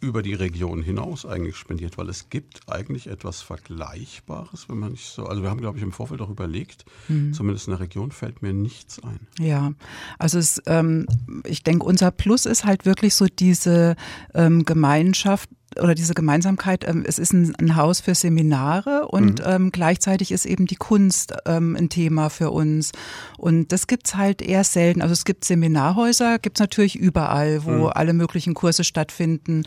[0.00, 5.06] über die Region hinaus eigentlich spendiert, weil es gibt eigentlich etwas Vergleichbares, wenn man nicht
[5.06, 7.34] so, also wir haben, glaube ich, im Vorfeld auch überlegt, mhm.
[7.34, 9.20] zumindest in der Region fällt mir nichts ein.
[9.38, 9.72] Ja,
[10.18, 11.06] also es, ähm,
[11.44, 13.96] ich denke, unser Plus ist halt wirklich so diese
[14.34, 19.46] ähm, Gemeinschaft oder diese Gemeinsamkeit, ähm, es ist ein, ein, Haus für Seminare und mhm.
[19.46, 22.92] ähm, gleichzeitig ist eben die Kunst ähm, ein Thema für uns.
[23.38, 25.00] Und das gibt's halt eher selten.
[25.02, 27.92] Also es gibt Seminarhäuser, gibt's natürlich überall, wo mhm.
[27.94, 29.62] alle möglichen Kurse stattfinden.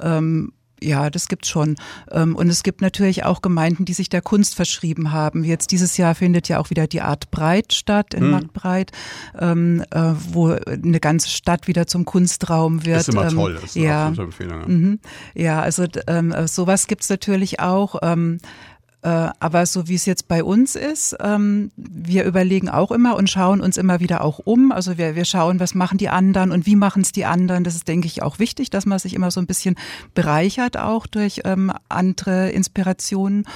[0.00, 1.76] Ähm, ja, das gibt's schon.
[2.10, 5.44] Ähm, und es gibt natürlich auch Gemeinden, die sich der Kunst verschrieben haben.
[5.44, 8.30] Jetzt dieses Jahr findet ja auch wieder die Art Breit statt in hm.
[8.30, 8.92] Marktbreit,
[9.38, 12.96] ähm, äh, wo eine ganze Stadt wieder zum Kunstraum wird.
[12.96, 14.60] Das ist immer toll, das ist ja, Empfehlung.
[14.60, 15.00] Ja, mhm.
[15.34, 15.86] ja also
[16.46, 17.96] sowas gibt's natürlich auch.
[19.02, 23.30] Äh, aber so wie es jetzt bei uns ist, ähm, wir überlegen auch immer und
[23.30, 24.72] schauen uns immer wieder auch um.
[24.72, 27.62] Also wir, wir schauen, was machen die anderen und wie machen es die anderen.
[27.62, 29.76] Das ist, denke ich, auch wichtig, dass man sich immer so ein bisschen
[30.14, 33.46] bereichert auch durch ähm, andere Inspirationen.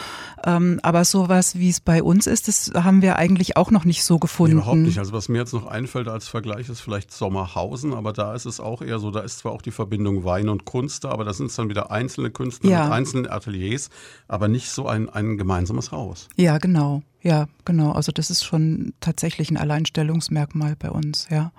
[0.45, 4.05] Ähm, aber sowas, wie es bei uns ist, das haben wir eigentlich auch noch nicht
[4.05, 4.57] so gefunden.
[4.57, 4.99] Nee, überhaupt nicht.
[5.01, 8.61] Also was mir jetzt noch einfällt als Vergleich ist vielleicht Sommerhausen, aber da ist es
[8.61, 11.33] auch eher so, da ist zwar auch die Verbindung Wein und Kunst da, aber da
[11.33, 12.85] sind es dann wieder einzelne Künstler ja.
[12.85, 13.91] mit einzelnen Ateliers,
[14.29, 16.29] aber nicht so ein, ein ein gemeinsames Haus.
[16.37, 17.03] Ja, genau.
[17.23, 17.93] Ja, genau.
[17.93, 21.53] Also das ist schon tatsächlich ein Alleinstellungsmerkmal bei uns, ja.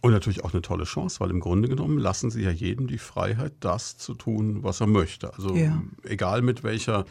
[0.00, 2.98] Und natürlich auch eine tolle Chance, weil im Grunde genommen lassen sie ja jedem die
[2.98, 5.32] Freiheit, das zu tun, was er möchte.
[5.34, 5.80] Also ja.
[6.02, 7.04] egal mit welcher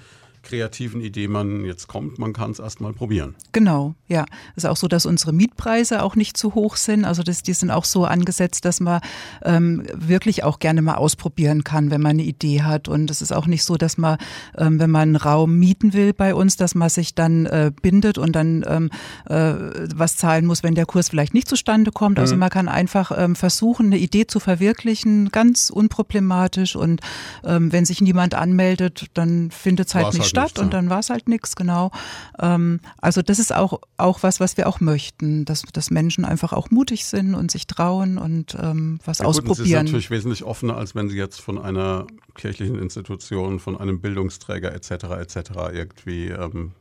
[0.43, 3.35] kreativen Idee man jetzt kommt, man kann es erstmal probieren.
[3.51, 4.25] Genau, ja.
[4.55, 7.05] Es ist auch so, dass unsere Mietpreise auch nicht zu hoch sind.
[7.05, 9.01] Also das, die sind auch so angesetzt, dass man
[9.43, 12.87] ähm, wirklich auch gerne mal ausprobieren kann, wenn man eine Idee hat.
[12.87, 14.17] Und es ist auch nicht so, dass man,
[14.57, 18.17] ähm, wenn man einen Raum mieten will bei uns, dass man sich dann äh, bindet
[18.17, 18.89] und dann ähm,
[19.29, 19.53] äh,
[19.95, 22.19] was zahlen muss, wenn der Kurs vielleicht nicht zustande kommt.
[22.19, 22.39] Also mhm.
[22.39, 26.75] man kann einfach ähm, versuchen, eine Idee zu verwirklichen, ganz unproblematisch.
[26.75, 27.01] Und
[27.43, 30.89] ähm, wenn sich niemand anmeldet, dann findet es halt Was nicht Stadt nichts, und dann
[30.89, 31.91] war es halt nichts, genau.
[32.39, 36.53] Ähm, also das ist auch, auch was, was wir auch möchten, dass, dass Menschen einfach
[36.53, 39.57] auch mutig sind und sich trauen und ähm, was ja, ausprobieren.
[39.57, 43.77] Gut, sie sind natürlich wesentlich offener, als wenn sie jetzt von einer kirchlichen Institution, von
[43.77, 44.91] einem Bildungsträger etc.
[45.19, 45.51] etc.
[45.73, 46.71] irgendwie ähm,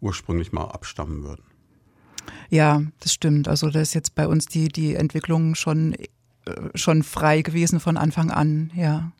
[0.00, 1.42] ursprünglich mal abstammen würden.
[2.50, 3.48] Ja, das stimmt.
[3.48, 6.06] Also da ist jetzt bei uns die, die Entwicklung schon, äh,
[6.74, 9.12] schon frei gewesen von Anfang an, ja.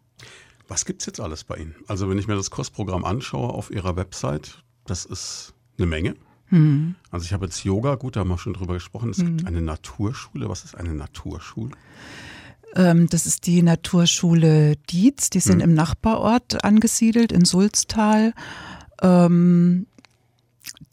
[0.69, 1.75] Was gibt es jetzt alles bei Ihnen?
[1.87, 6.15] Also wenn ich mir das Kursprogramm anschaue auf Ihrer Website, das ist eine Menge.
[6.51, 6.95] Mhm.
[7.11, 9.11] Also ich habe jetzt Yoga, gut, da haben wir schon drüber gesprochen.
[9.11, 9.37] Es mhm.
[9.37, 10.49] gibt eine Naturschule.
[10.49, 11.71] Was ist eine Naturschule?
[12.75, 15.31] Ähm, das ist die Naturschule Dietz.
[15.31, 15.63] Die sind mhm.
[15.63, 18.33] im Nachbarort angesiedelt in Sulztal.
[19.03, 19.87] Ähm,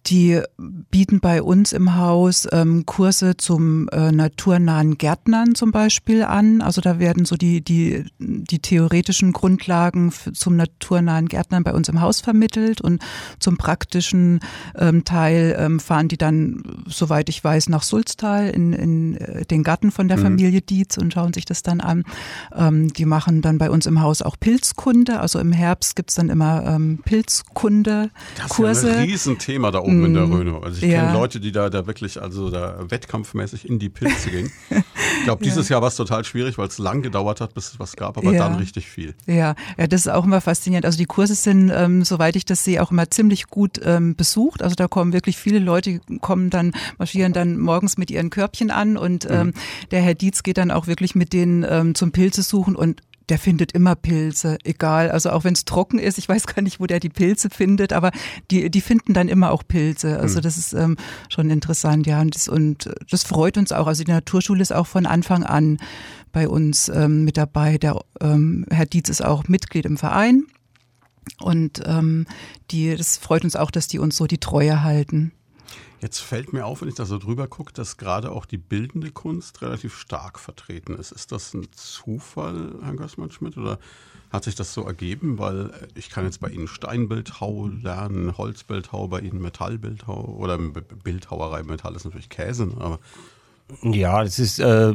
[0.08, 6.62] die bieten bei uns im Haus ähm, Kurse zum äh, naturnahen Gärtnern zum Beispiel an.
[6.62, 12.01] Also da werden so die, die, die theoretischen Grundlagen zum naturnahen Gärtnern bei uns im
[12.01, 13.01] Haus vermittelt und
[13.39, 14.41] zum praktischen
[14.76, 19.64] ähm, Teil ähm, fahren die dann, soweit ich weiß, nach Sulztal in, in äh, den
[19.64, 20.24] Garten von der mhm.
[20.24, 22.04] Familie Dietz und schauen sich das dann an.
[22.54, 25.22] Ähm, die machen dann bei uns im Haus auch Pilzkunde.
[25.22, 28.12] Also im Herbst gibt's dann immer ähm, Pilzkunde-Kurse.
[28.36, 30.06] Das ist ja ein Riesenthema da oben mm.
[30.06, 30.34] in der mhm.
[30.34, 30.64] Rhön.
[30.64, 31.02] Also ich ja.
[31.02, 34.52] kenne Leute, die da, da wirklich, also da wettkampfmäßig in die Pilze gehen.
[35.20, 35.76] Ich glaube, dieses ja.
[35.76, 38.34] Jahr war es total schwierig, weil es lang gedauert hat, bis es was gab, aber
[38.34, 38.39] ja.
[38.39, 39.14] dann richtig viel.
[39.26, 39.56] Ja.
[39.78, 40.86] ja, das ist auch immer faszinierend.
[40.86, 44.62] Also die Kurse sind, ähm, soweit ich das sehe, auch immer ziemlich gut ähm, besucht.
[44.62, 48.98] Also da kommen wirklich viele Leute, kommen dann, marschieren dann morgens mit ihren Körbchen an
[48.98, 49.54] und ähm, mhm.
[49.91, 53.40] der Herr Dietz geht dann auch wirklich mit denen ähm, zum Pilze suchen und der
[53.40, 55.12] findet immer Pilze, egal.
[55.12, 57.94] Also auch wenn es trocken ist, ich weiß gar nicht, wo der die Pilze findet,
[57.94, 58.12] aber
[58.52, 60.20] die, die finden dann immer auch Pilze.
[60.20, 60.44] Also mhm.
[60.44, 60.98] das ist ähm,
[61.30, 62.22] schon interessant, ja.
[62.22, 63.88] Und das, und das freut uns auch.
[63.88, 65.78] Also die Naturschule ist auch von Anfang an
[66.32, 67.78] bei uns ähm, mit dabei.
[67.78, 70.46] Der ähm, Herr Dietz ist auch Mitglied im Verein.
[71.40, 72.26] Und ähm,
[72.72, 75.32] die, das freut uns auch, dass die uns so die Treue halten.
[76.04, 79.10] Jetzt fällt mir auf, wenn ich da so drüber gucke, dass gerade auch die bildende
[79.10, 81.14] Kunst relativ stark vertreten ist.
[81.14, 83.80] Ist das ein Zufall, Herr Gößmann-Schmidt, oder
[84.30, 85.39] hat sich das so ergeben?
[85.39, 91.64] Weil ich kann jetzt bei Ihnen Steinbildhau lernen, Holzbildhau, bei Ihnen Metallbildhau oder Bildhauerei.
[91.64, 92.99] Metall ist natürlich Käse, ne, aber
[93.82, 94.93] ja, das ist äh,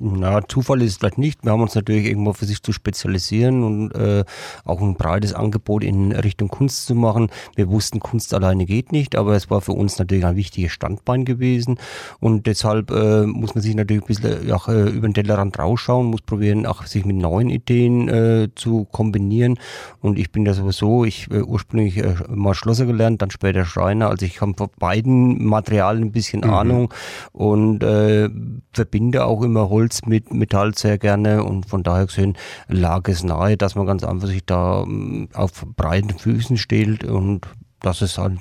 [0.00, 1.44] na, Zufall ist es vielleicht nicht.
[1.44, 4.24] Wir haben uns natürlich irgendwo für sich zu spezialisieren und äh,
[4.64, 7.28] auch ein breites Angebot in Richtung Kunst zu machen.
[7.56, 11.24] Wir wussten, Kunst alleine geht nicht, aber es war für uns natürlich ein wichtiges Standbein
[11.24, 11.78] gewesen
[12.20, 16.06] und deshalb äh, muss man sich natürlich ein bisschen auch, äh, über den Tellerrand rausschauen,
[16.06, 19.58] muss probieren, auch sich mit neuen Ideen äh, zu kombinieren
[20.00, 24.10] und ich bin ja sowieso, ich äh, ursprünglich äh, mal Schlosser gelernt, dann später Schreiner,
[24.10, 26.50] also ich habe von beiden Materialien ein bisschen mhm.
[26.50, 26.94] Ahnung
[27.32, 28.28] und äh,
[28.72, 32.36] verbinde auch immer Holz Holz mit Metall sehr gerne und von daher gesehen
[32.68, 37.48] lag es nahe, dass man ganz einfach sich da ähm, auf breiten Füßen stellt und
[37.80, 38.38] dass es halt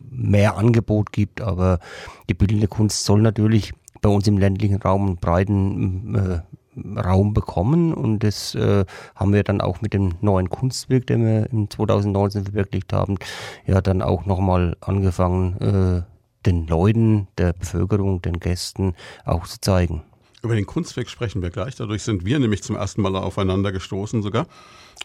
[0.00, 1.78] mehr Angebot gibt, aber
[2.28, 3.72] die bildende Kunst soll natürlich
[4.02, 9.44] bei uns im ländlichen Raum einen breiten äh, Raum bekommen und das äh, haben wir
[9.44, 13.16] dann auch mit dem neuen Kunstwerk, den wir im 2019 verwirklicht haben,
[13.64, 16.02] ja dann auch nochmal angefangen, äh,
[16.46, 18.94] den Leuten, der Bevölkerung, den Gästen
[19.24, 20.02] auch zu zeigen.
[20.44, 21.74] Über den Kunstweg sprechen wir gleich.
[21.74, 24.46] Dadurch sind wir nämlich zum ersten Mal aufeinander gestoßen sogar.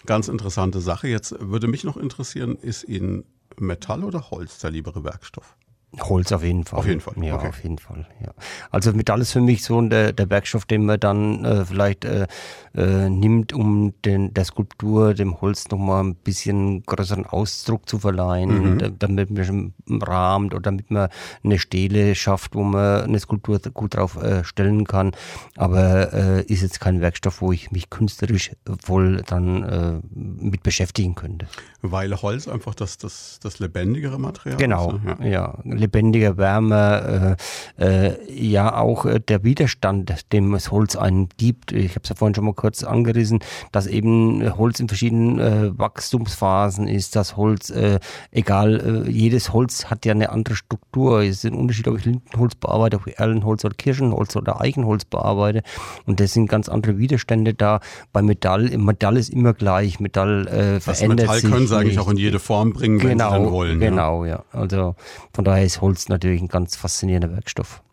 [0.06, 1.08] Ganz interessante Sache.
[1.08, 3.24] Jetzt würde mich noch interessieren, ist Ihnen
[3.58, 5.56] Metall oder Holz der liebere Werkstoff?
[5.98, 6.80] Holz auf jeden Fall.
[6.80, 7.16] Auf jeden Fall.
[7.24, 7.48] Ja, okay.
[7.48, 8.06] auf jeden Fall.
[8.24, 8.32] Ja.
[8.70, 12.28] Also Metall ist für mich so der, der Werkstoff, den man dann äh, vielleicht äh,
[12.76, 18.76] äh, nimmt, um den, der Skulptur, dem Holz nochmal ein bisschen größeren Ausdruck zu verleihen,
[18.76, 19.00] mhm.
[19.00, 21.10] damit man rahmt oder damit man
[21.44, 25.14] eine Stele schafft, wo man eine Skulptur gut drauf äh, stellen kann.
[25.56, 31.16] Aber äh, ist jetzt kein Werkstoff, wo ich mich künstlerisch voll dann äh, mit beschäftigen
[31.16, 31.48] könnte.
[31.82, 35.02] Weil Holz einfach das, das, das lebendigere Material genau, ist.
[35.04, 35.30] Genau, ja.
[35.30, 37.38] ja lebendiger Wärme,
[37.80, 41.72] äh, äh, ja auch äh, der Widerstand, dem das Holz einen gibt.
[41.72, 43.40] Ich habe es ja vorhin schon mal kurz angerissen,
[43.72, 48.00] dass eben Holz in verschiedenen äh, Wachstumsphasen ist, das Holz, äh,
[48.32, 51.22] egal, jedes Holz hat ja eine andere Struktur.
[51.22, 55.06] Es ist ein Unterschied, ob ich Lindenholz bearbeite, ob ich Erlenholz oder Kirschenholz oder Eichenholz
[55.06, 55.64] bearbeite.
[56.06, 57.80] Und das sind ganz andere Widerstände da.
[58.12, 60.00] Bei Metall, Metall ist immer gleich.
[60.00, 61.52] Metall äh, verändert das Metall sich.
[61.52, 63.80] können sie eigentlich auch in jede Form bringen, wenn genau, sie dann wollen.
[63.80, 64.32] Genau, ja.
[64.32, 64.60] ja.
[64.60, 64.96] Also
[65.34, 67.84] von daher ist Holz natürlich ein ganz faszinierender Werkstoff.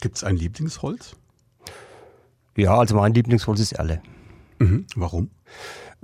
[0.00, 1.16] Gibt es ein Lieblingsholz?
[2.56, 4.02] Ja, also mein Lieblingsholz ist Erle.
[4.58, 4.86] Mhm.
[4.96, 5.30] Warum?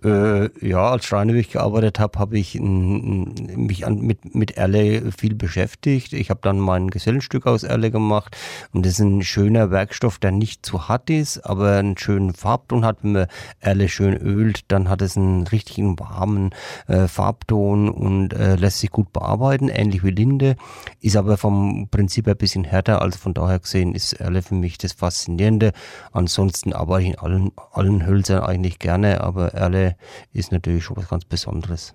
[0.04, 4.52] Äh, ja, als Schreiner, wie ich gearbeitet habe, habe ich n, mich an, mit, mit
[4.56, 6.12] Erle viel beschäftigt.
[6.12, 8.36] Ich habe dann mein Gesellenstück aus Erle gemacht
[8.72, 12.84] und das ist ein schöner Werkstoff, der nicht zu hart ist, aber einen schönen Farbton
[12.84, 12.98] hat.
[13.02, 13.26] Wenn man
[13.58, 16.50] Erle schön ölt, dann hat es einen richtigen warmen
[16.86, 20.54] äh, Farbton und äh, lässt sich gut bearbeiten, ähnlich wie Linde,
[21.00, 24.54] ist aber vom Prinzip her ein bisschen härter, also von daher gesehen ist Erle für
[24.54, 25.72] mich das Faszinierende.
[26.12, 29.87] Ansonsten arbeite ich in allen, allen Hölzern eigentlich gerne, aber Erle
[30.32, 31.94] ist natürlich schon was ganz Besonderes.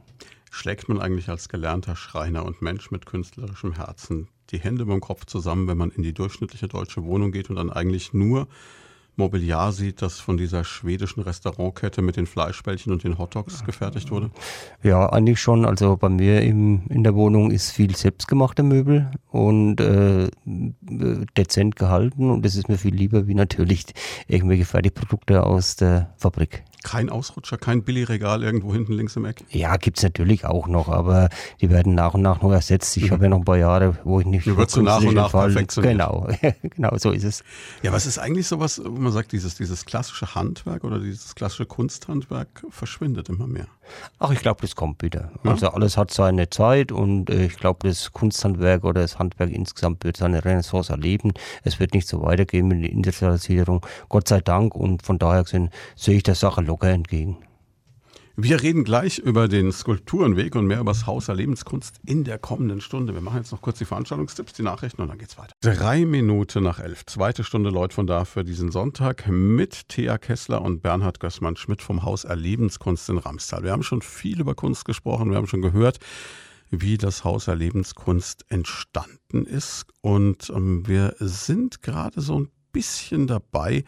[0.51, 5.25] Schlägt man eigentlich als gelernter Schreiner und Mensch mit künstlerischem Herzen die Hände beim Kopf
[5.25, 8.47] zusammen, wenn man in die durchschnittliche deutsche Wohnung geht und dann eigentlich nur
[9.15, 14.31] Mobiliar sieht, das von dieser schwedischen Restaurantkette mit den Fleischbällchen und den Hotdogs gefertigt wurde?
[14.81, 15.65] Ja, eigentlich schon.
[15.65, 22.31] Also bei mir im, in der Wohnung ist viel selbstgemachte Möbel und äh, dezent gehalten
[22.31, 23.85] und das ist mir viel lieber wie natürlich
[24.27, 26.63] irgendwelche Fertigprodukte aus der Fabrik.
[26.83, 29.43] Kein Ausrutscher, kein Billigregal irgendwo hinten links im Eck?
[29.49, 31.29] Ja, gibt's natürlich auch noch, aber
[31.61, 32.95] die werden nach und nach noch ersetzt.
[32.97, 33.11] Ich mhm.
[33.11, 34.45] habe ja noch ein paar Jahre, wo ich nicht...
[34.45, 36.27] Du wirst so nach und nach Fall, Genau,
[36.61, 37.43] genau so ist es.
[37.81, 41.65] Ja, was ist eigentlich sowas, wo man sagt, dieses, dieses klassische Handwerk oder dieses klassische
[41.65, 43.67] Kunsthandwerk verschwindet immer mehr?
[44.19, 45.31] Ach, ich glaube, das kommt wieder.
[45.43, 45.51] Ja?
[45.51, 50.03] Also alles hat seine Zeit und äh, ich glaube, das Kunsthandwerk oder das Handwerk insgesamt
[50.03, 51.33] wird seine Renaissance erleben.
[51.63, 54.75] Es wird nicht so weitergehen mit der Industrialisierung, Gott sei Dank.
[54.75, 57.37] Und von daher gesehen, sehe ich der Sache locker entgegen.
[58.35, 62.39] Wir reden gleich über den Skulpturenweg und mehr über das Haus der Lebenskunst in der
[62.39, 63.13] kommenden Stunde.
[63.13, 65.53] Wir machen jetzt noch kurz die Veranstaltungstipps, die Nachrichten und dann geht's weiter.
[65.61, 70.63] Drei Minuten nach elf, zweite Stunde Leut von da für diesen Sonntag mit Thea Kessler
[70.63, 73.61] und Bernhard Gößmann-Schmidt vom Haus Erlebenskunst in Ramstal.
[73.61, 75.99] Wir haben schon viel über Kunst gesprochen, wir haben schon gehört,
[76.71, 83.83] wie das Haus Erlebenskunst entstanden ist und ähm, wir sind gerade so ein bisschen dabei,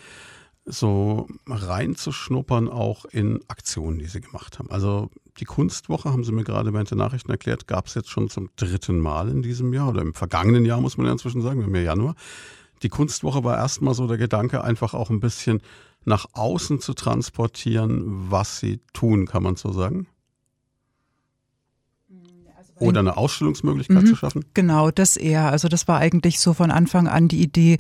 [0.66, 4.70] so reinzuschnuppern auch in Aktionen, die sie gemacht haben.
[4.72, 8.30] Also die Kunstwoche, haben sie mir gerade während der Nachrichten erklärt, gab es jetzt schon
[8.30, 11.74] zum dritten Mal in diesem Jahr oder im vergangenen Jahr, muss man ja inzwischen sagen,
[11.74, 12.16] ja Januar.
[12.82, 15.62] Die Kunstwoche war erstmal so der Gedanke, einfach auch ein bisschen
[16.04, 20.08] nach außen zu transportieren, was sie tun, kann man so sagen.
[22.78, 24.46] Oder eine Ausstellungsmöglichkeit mhm, zu schaffen?
[24.54, 25.50] Genau, das eher.
[25.50, 27.78] Also das war eigentlich so von Anfang an die Idee,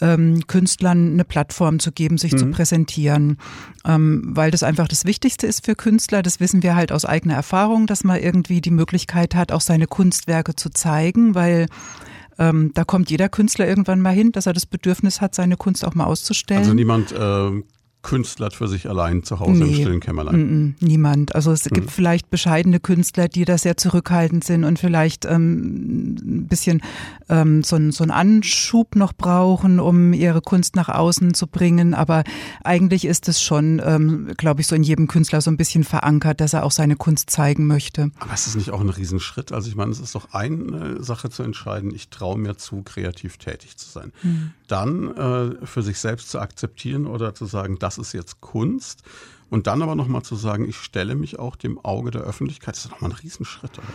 [0.00, 2.38] ähm, Künstlern eine Plattform zu geben, sich mhm.
[2.38, 3.36] zu präsentieren,
[3.84, 6.22] ähm, weil das einfach das Wichtigste ist für Künstler.
[6.22, 9.86] Das wissen wir halt aus eigener Erfahrung, dass man irgendwie die Möglichkeit hat, auch seine
[9.86, 11.66] Kunstwerke zu zeigen, weil
[12.38, 15.84] ähm, da kommt jeder Künstler irgendwann mal hin, dass er das Bedürfnis hat, seine Kunst
[15.84, 16.60] auch mal auszustellen.
[16.60, 17.50] Also niemand äh,
[18.02, 20.76] Künstler für sich allein zu Hause nee, im stillen Kämmerlein?
[20.80, 21.34] Niemand.
[21.34, 21.90] Also es gibt mhm.
[21.90, 26.80] vielleicht bescheidene Künstler, die da sehr zurückhaltend sind und vielleicht ähm, ein bisschen
[27.28, 31.92] ähm, so, ein, so einen Anschub noch brauchen, um ihre Kunst nach außen zu bringen.
[31.92, 32.22] Aber
[32.62, 36.40] eigentlich ist es schon, ähm, glaube ich, so in jedem Künstler so ein bisschen verankert,
[36.40, 38.10] dass er auch seine Kunst zeigen möchte.
[38.20, 39.52] Aber ist es nicht auch ein Riesenschritt?
[39.52, 43.38] Also ich meine, es ist doch eine Sache zu entscheiden, ich traue mir zu, kreativ
[43.38, 44.12] tätig zu sein.
[44.22, 44.52] Mhm.
[44.68, 49.02] Dann äh, für sich selbst zu akzeptieren oder zu sagen, das ist jetzt Kunst.
[49.48, 52.84] Und dann aber nochmal zu sagen, ich stelle mich auch dem Auge der Öffentlichkeit, das
[52.84, 53.78] ist nochmal ein Riesenschritt.
[53.78, 53.88] Oder?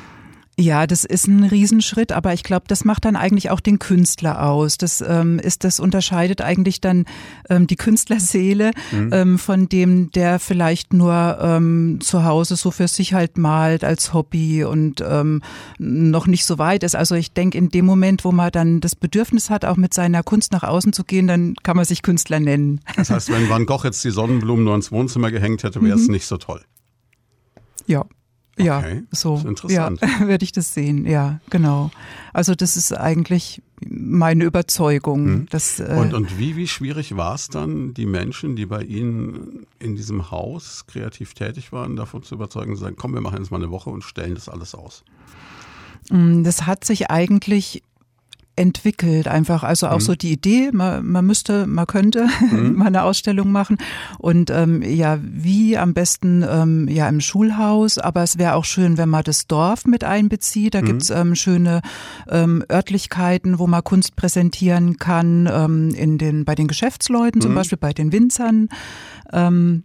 [0.60, 4.46] Ja, das ist ein Riesenschritt, aber ich glaube, das macht dann eigentlich auch den Künstler
[4.46, 4.78] aus.
[4.78, 7.06] Das ähm, ist, das unterscheidet eigentlich dann
[7.50, 9.10] ähm, die Künstlerseele mhm.
[9.12, 14.14] ähm, von dem, der vielleicht nur ähm, zu Hause so für sich halt malt als
[14.14, 15.42] Hobby und ähm,
[15.80, 16.96] noch nicht so weit ist.
[16.96, 20.22] Also ich denke, in dem Moment, wo man dann das Bedürfnis hat, auch mit seiner
[20.22, 22.82] Kunst nach außen zu gehen, dann kann man sich Künstler nennen.
[22.96, 26.06] Das heißt, wenn Van Gogh jetzt die Sonnenblumen nur ins Wohnzimmer gehängt hätte, wäre es
[26.06, 26.14] mhm.
[26.14, 26.62] nicht so toll.
[27.88, 28.06] Ja,
[28.58, 29.04] ja, okay.
[29.12, 29.42] so.
[29.68, 31.06] Ja, werde ich das sehen.
[31.06, 31.92] Ja, genau.
[32.34, 35.26] Also das ist eigentlich meine Überzeugung.
[35.26, 35.46] Hm.
[35.50, 39.66] Dass, äh und, und wie, wie schwierig war es dann, die Menschen, die bei Ihnen
[39.80, 43.52] in diesem Haus kreativ tätig waren, davon zu überzeugen, zu sagen, komm, wir machen jetzt
[43.52, 45.04] mal eine Woche und stellen das alles aus?
[46.10, 47.84] Mm, das hat sich eigentlich
[48.56, 50.02] entwickelt einfach also auch mhm.
[50.02, 52.76] so die Idee man, man müsste man könnte mhm.
[52.76, 53.78] mal eine Ausstellung machen
[54.20, 58.98] und ähm, ja wie am besten ähm, ja im Schulhaus aber es wäre auch schön
[58.98, 60.86] wenn man das Dorf mit einbezieht da mhm.
[60.86, 61.82] gibt's ähm, schöne
[62.30, 67.56] ähm, Örtlichkeiten wo man Kunst präsentieren kann ähm, in den bei den Geschäftsleuten zum mhm.
[67.56, 68.70] Beispiel bei den Winzern
[69.32, 69.84] ähm,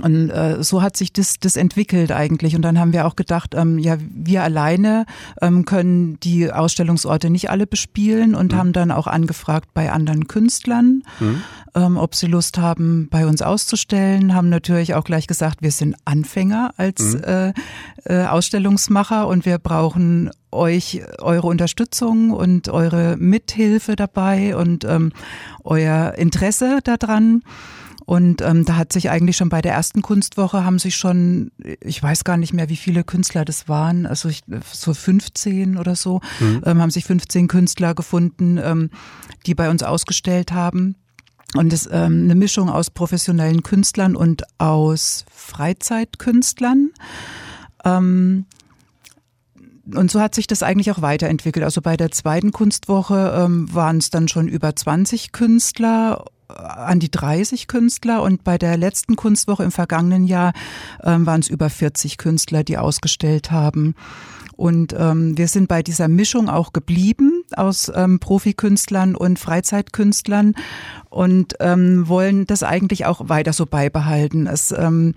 [0.00, 2.56] und äh, so hat sich das, das entwickelt eigentlich.
[2.56, 5.06] Und dann haben wir auch gedacht, ähm, ja, wir alleine
[5.40, 8.56] ähm, können die Ausstellungsorte nicht alle bespielen und mhm.
[8.56, 11.42] haben dann auch angefragt bei anderen Künstlern, mhm.
[11.74, 14.34] ähm, ob sie Lust haben, bei uns auszustellen.
[14.34, 17.24] Haben natürlich auch gleich gesagt, wir sind Anfänger als mhm.
[17.24, 17.52] äh,
[18.04, 25.12] äh, Ausstellungsmacher und wir brauchen euch eure Unterstützung und eure Mithilfe dabei und ähm,
[25.64, 27.42] euer Interesse daran.
[28.04, 32.02] Und ähm, da hat sich eigentlich schon bei der ersten Kunstwoche haben sich schon, ich
[32.02, 34.42] weiß gar nicht mehr, wie viele Künstler das waren, also ich,
[34.72, 36.62] so 15 oder so, mhm.
[36.64, 38.90] ähm, haben sich 15 Künstler gefunden, ähm,
[39.46, 40.96] die bei uns ausgestellt haben.
[41.54, 46.90] Und es ähm, eine Mischung aus professionellen Künstlern und aus Freizeitkünstlern.
[47.84, 48.46] Ähm,
[49.92, 51.64] und so hat sich das eigentlich auch weiterentwickelt.
[51.64, 56.24] Also bei der zweiten Kunstwoche ähm, waren es dann schon über 20 Künstler
[56.56, 60.52] an die 30 Künstler und bei der letzten Kunstwoche im vergangenen Jahr
[61.02, 63.94] ähm, waren es über 40 Künstler, die ausgestellt haben.
[64.62, 70.54] Und ähm, wir sind bei dieser Mischung auch geblieben aus ähm, Profikünstlern und Freizeitkünstlern
[71.10, 74.46] und ähm, wollen das eigentlich auch weiter so beibehalten.
[74.46, 75.16] Es, ähm,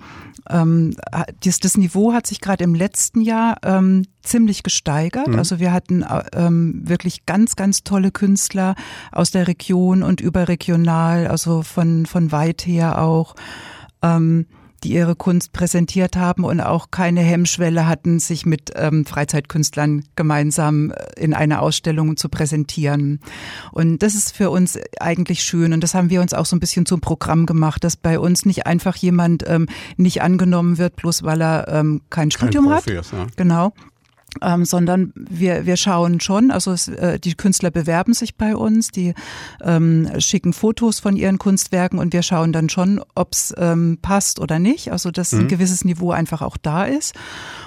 [0.50, 0.96] ähm,
[1.44, 5.28] das, das Niveau hat sich gerade im letzten Jahr ähm, ziemlich gesteigert.
[5.28, 5.38] Mhm.
[5.38, 8.74] Also wir hatten ähm, wirklich ganz, ganz tolle Künstler
[9.12, 13.36] aus der Region und überregional, also von, von weit her auch.
[14.02, 14.48] Ähm,
[14.86, 20.92] die ihre Kunst präsentiert haben und auch keine Hemmschwelle hatten, sich mit ähm, Freizeitkünstlern gemeinsam
[20.92, 23.20] äh, in einer Ausstellung zu präsentieren.
[23.72, 26.60] Und das ist für uns eigentlich schön und das haben wir uns auch so ein
[26.60, 29.68] bisschen zum Programm gemacht, dass bei uns nicht einfach jemand ähm,
[29.98, 33.06] nicht angenommen wird, bloß weil er ähm, kein, kein Studium Profi hat.
[33.06, 33.26] Ist, ja.
[33.36, 33.74] Genau
[34.42, 38.90] ähm, sondern wir, wir schauen schon, also es, äh, die Künstler bewerben sich bei uns,
[38.90, 39.14] die
[39.64, 44.40] ähm, schicken Fotos von ihren Kunstwerken und wir schauen dann schon, ob es ähm, passt
[44.40, 45.42] oder nicht, also dass mhm.
[45.42, 47.14] ein gewisses Niveau einfach auch da ist.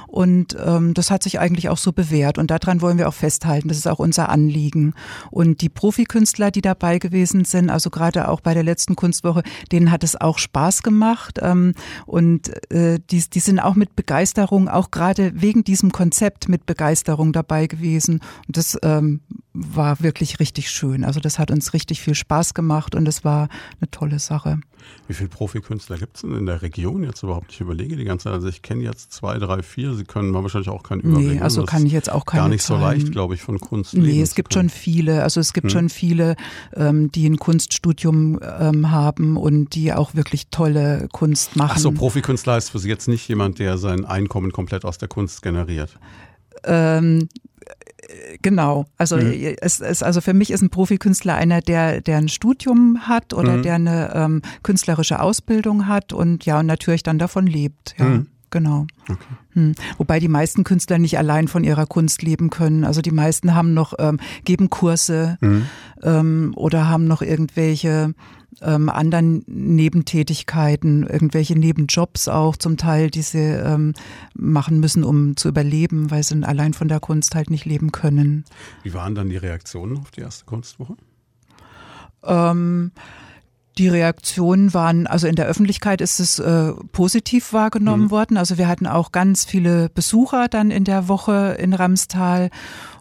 [0.08, 2.38] Und ähm, das hat sich eigentlich auch so bewährt.
[2.38, 3.68] Und daran wollen wir auch festhalten.
[3.68, 4.94] Das ist auch unser Anliegen.
[5.30, 9.90] Und die Profikünstler, die dabei gewesen sind, also gerade auch bei der letzten Kunstwoche, denen
[9.90, 11.38] hat es auch Spaß gemacht.
[11.42, 11.74] Ähm,
[12.06, 17.32] und äh, die, die sind auch mit Begeisterung, auch gerade wegen diesem Konzept mit Begeisterung
[17.32, 18.20] dabei gewesen.
[18.46, 19.20] Und das ähm,
[19.52, 21.04] war wirklich richtig schön.
[21.04, 23.48] Also das hat uns richtig viel Spaß gemacht und es war
[23.80, 24.60] eine tolle Sache.
[25.06, 27.52] Wie viele Profikünstler gibt es denn in der Region jetzt überhaupt?
[27.52, 28.34] Ich überlege die ganze Zeit.
[28.34, 29.94] Also ich kenne jetzt zwei, drei, vier.
[29.94, 31.34] Sie können mal wahrscheinlich auch keinen Überblick.
[31.34, 32.80] Nee, also kann ich jetzt auch keine Gar nicht Zahlen.
[32.80, 33.94] so leicht, glaube ich, von Kunst.
[33.94, 35.22] Nee, es gibt schon viele.
[35.22, 35.70] Also es gibt hm.
[35.70, 36.36] schon viele,
[36.74, 41.72] ähm, die ein Kunststudium ähm, haben und die auch wirklich tolle Kunst machen.
[41.74, 45.08] Ach so, Profikünstler heißt für Sie jetzt nicht jemand, der sein Einkommen komplett aus der
[45.08, 45.98] Kunst generiert?
[46.64, 47.28] Ähm,
[48.42, 48.86] genau.
[48.96, 49.56] Also mhm.
[49.60, 53.58] es, es, also für mich ist ein Profikünstler einer, der, der ein Studium hat oder
[53.58, 53.62] mhm.
[53.62, 57.94] der eine ähm, künstlerische Ausbildung hat und ja und natürlich dann davon lebt.
[57.98, 58.04] Ja.
[58.04, 58.26] Mhm.
[58.50, 58.86] Genau.
[59.02, 59.34] Okay.
[59.52, 59.74] Hm.
[59.98, 62.84] Wobei die meisten Künstler nicht allein von ihrer Kunst leben können.
[62.84, 65.66] Also die meisten haben noch, ähm, geben Kurse mhm.
[66.02, 68.14] ähm, oder haben noch irgendwelche
[68.62, 73.94] ähm, anderen Nebentätigkeiten, irgendwelche Nebenjobs auch zum Teil, die sie ähm,
[74.34, 78.44] machen müssen, um zu überleben, weil sie allein von der Kunst halt nicht leben können.
[78.82, 80.96] Wie waren dann die Reaktionen auf die erste Kunstwoche?
[82.24, 82.92] Ähm,
[83.78, 88.10] die Reaktionen waren, also in der Öffentlichkeit ist es äh, positiv wahrgenommen mhm.
[88.10, 88.36] worden.
[88.36, 92.50] Also wir hatten auch ganz viele Besucher dann in der Woche in Ramstal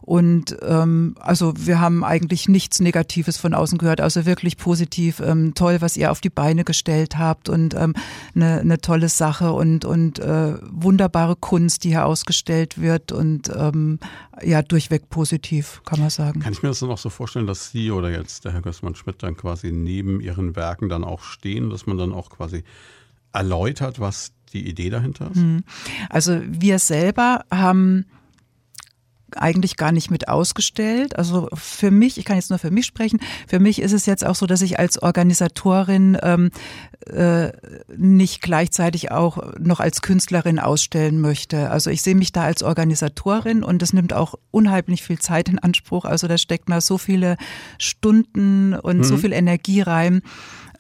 [0.08, 5.20] und ähm, also wir haben eigentlich nichts Negatives von außen gehört, also wirklich positiv.
[5.20, 7.94] Ähm, toll, was ihr auf die Beine gestellt habt und ähm,
[8.34, 14.00] eine, eine tolle Sache und, und äh, wunderbare Kunst, die hier ausgestellt wird und ähm,
[14.42, 16.40] ja, durchweg positiv, kann man sagen.
[16.40, 19.22] Kann ich mir das dann auch so vorstellen, dass Sie oder jetzt der Herr Gößmann-Schmidt
[19.22, 22.64] dann quasi neben Ihren Werken dann auch stehen, dass man dann auch quasi
[23.34, 25.36] erläutert, was die Idee dahinter ist?
[25.42, 25.66] Hm.
[26.10, 28.06] Also wir selber haben
[29.36, 31.18] eigentlich gar nicht mit ausgestellt.
[31.18, 34.26] Also für mich, ich kann jetzt nur für mich sprechen, für mich ist es jetzt
[34.26, 36.50] auch so, dass ich als Organisatorin ähm,
[37.08, 37.52] äh,
[37.96, 41.70] nicht gleichzeitig auch noch als Künstlerin ausstellen möchte.
[41.70, 45.60] Also ich sehe mich da als Organisatorin und das nimmt auch unheimlich viel Zeit in
[45.60, 46.06] Anspruch.
[46.06, 47.38] Also da steckt mal so viele
[47.78, 49.04] Stunden und mhm.
[49.04, 50.22] so viel Energie rein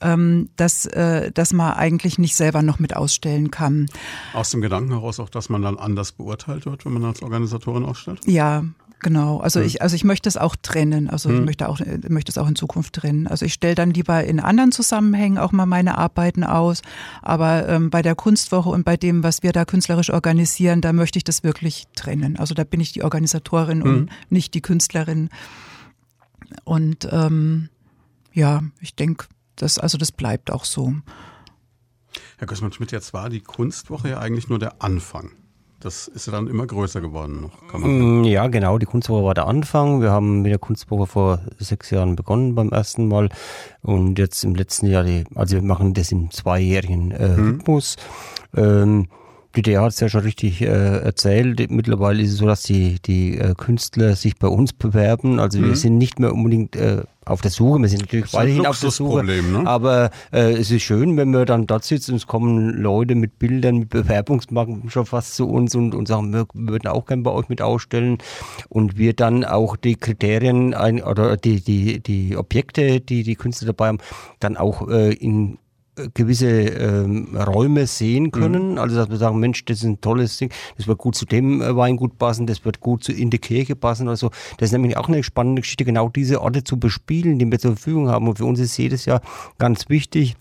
[0.01, 3.87] ähm, dass, äh, dass man eigentlich nicht selber noch mit ausstellen kann.
[4.33, 7.85] Aus dem Gedanken heraus auch, dass man dann anders beurteilt wird, wenn man als Organisatorin
[7.85, 8.19] ausstellt?
[8.25, 8.63] Ja,
[8.99, 11.07] Genau, also ich, also ich möchte es auch trennen.
[11.07, 11.79] Also ich möchte auch,
[12.09, 13.27] möchte es auch in Zukunft trennen.
[13.27, 16.81] Also ich stelle dann lieber in anderen Zusammenhängen auch mal meine Arbeiten aus.
[17.21, 21.17] Aber ähm, bei der Kunstwoche und bei dem, was wir da künstlerisch organisieren, da möchte
[21.17, 22.37] ich das wirklich trennen.
[22.37, 23.89] Also da bin ich die Organisatorin hm.
[23.89, 25.29] und nicht die Künstlerin.
[26.63, 27.69] Und ähm,
[28.33, 29.27] ja, ich denke,
[29.57, 30.93] das, also das bleibt auch so.
[32.37, 35.31] Herr Gößmann-Schmidt, jetzt war die Kunstwoche ja eigentlich nur der Anfang.
[35.79, 37.67] Das ist ja dann immer größer geworden noch.
[37.67, 38.79] Kann man mm, ja, genau.
[38.79, 40.01] Die Kunstwoche war der Anfang.
[40.01, 43.29] Wir haben mit der Kunstwoche vor sechs Jahren begonnen beim ersten Mal.
[43.83, 47.49] Und jetzt im letzten Jahr, die, also wir machen das im zweijährigen äh, mhm.
[47.49, 47.95] Rhythmus.
[48.55, 49.07] Ähm,
[49.57, 51.71] DDR hat es ja schon richtig äh, erzählt.
[51.71, 55.39] Mittlerweile ist es so, dass die, die äh, Künstler sich bei uns bewerben.
[55.39, 55.65] Also mhm.
[55.65, 57.79] wir sind nicht mehr unbedingt äh, auf der Suche.
[57.79, 59.23] Wir sind natürlich weiterhin auf der Suche.
[59.23, 59.63] Ne?
[59.65, 63.39] Aber äh, es ist schön, wenn wir dann dort sitzen und es kommen Leute mit
[63.39, 67.31] Bildern, mit Bewerbungsmarken schon fast zu uns und, und sagen, wir würden auch gerne bei
[67.31, 68.19] euch mit ausstellen.
[68.69, 73.67] Und wir dann auch die Kriterien ein, oder die, die, die Objekte, die die Künstler
[73.67, 73.99] dabei haben,
[74.39, 75.57] dann auch äh, in
[76.13, 78.73] gewisse ähm, Räume sehen können.
[78.73, 78.77] Mhm.
[78.77, 81.61] Also dass wir sagen, Mensch, das ist ein tolles Ding, das wird gut zu dem
[81.61, 84.29] äh, Weingut passen, das wird gut zu, in die Kirche passen oder so.
[84.57, 87.73] Das ist nämlich auch eine spannende Geschichte, genau diese Orte zu bespielen, die wir zur
[87.73, 88.27] Verfügung haben.
[88.27, 89.21] Und für uns ist jedes Jahr
[89.57, 90.35] ganz wichtig,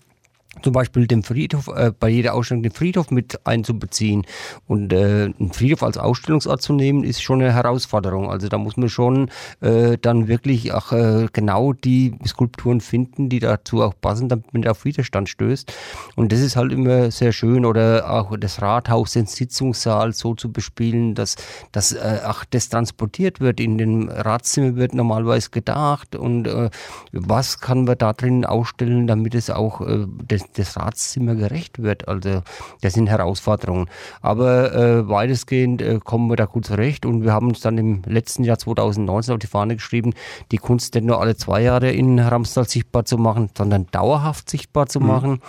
[0.61, 4.25] zum Beispiel den Friedhof, äh, bei jeder Ausstellung den Friedhof mit einzubeziehen.
[4.67, 8.29] Und äh, einen Friedhof als Ausstellungsort zu nehmen, ist schon eine Herausforderung.
[8.29, 9.29] Also da muss man schon
[9.61, 14.67] äh, dann wirklich auch äh, genau die Skulpturen finden, die dazu auch passen, damit man
[14.67, 15.73] auf Widerstand stößt.
[16.15, 17.65] Und das ist halt immer sehr schön.
[17.65, 21.35] Oder auch das Rathaus, den Sitzungssaal so zu bespielen, dass,
[21.71, 23.59] dass äh, auch das transportiert wird.
[23.59, 26.69] In den Ratszimmer wird normalerweise gedacht und äh,
[27.11, 32.07] was kann man da drin ausstellen, damit es auch äh, das das Ratszimmer gerecht wird.
[32.07, 32.41] Also
[32.81, 33.89] das sind Herausforderungen.
[34.21, 38.01] Aber äh, weitestgehend äh, kommen wir da gut zurecht und wir haben uns dann im
[38.05, 40.13] letzten Jahr 2019 auf die Fahne geschrieben,
[40.51, 44.87] die Kunst nicht nur alle zwei Jahre in Ramstal sichtbar zu machen, sondern dauerhaft sichtbar
[44.87, 45.07] zu mhm.
[45.07, 45.41] machen,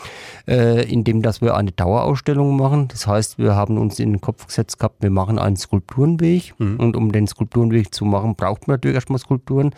[0.46, 2.88] äh, indem dass wir eine Dauerausstellung machen.
[2.88, 6.80] Das heißt, wir haben uns in den Kopf gesetzt gehabt, wir machen einen Skulpturenweg mhm.
[6.80, 9.74] und um den Skulpturenweg zu machen, braucht man natürlich erstmal Skulpturen.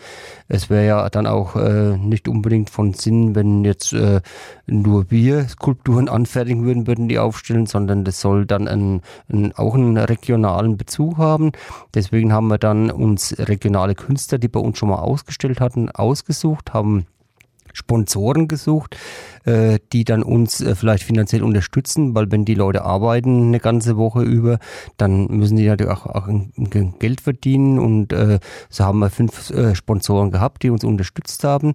[0.47, 4.21] Es wäre ja dann auch äh, nicht unbedingt von Sinn, wenn jetzt äh,
[4.67, 9.75] nur wir Skulpturen anfertigen würden, würden die aufstellen, sondern das soll dann einen, einen, auch
[9.75, 11.51] einen regionalen Bezug haben.
[11.93, 16.73] Deswegen haben wir dann uns regionale Künstler, die bei uns schon mal ausgestellt hatten, ausgesucht,
[16.73, 17.05] haben
[17.73, 18.97] Sponsoren gesucht,
[19.45, 23.97] äh, die dann uns äh, vielleicht finanziell unterstützen, weil wenn die Leute arbeiten eine ganze
[23.97, 24.59] Woche über,
[24.97, 26.27] dann müssen die natürlich auch, auch
[26.99, 28.39] Geld verdienen und äh,
[28.69, 31.73] so haben wir fünf Sponsoren gehabt, die uns unterstützt haben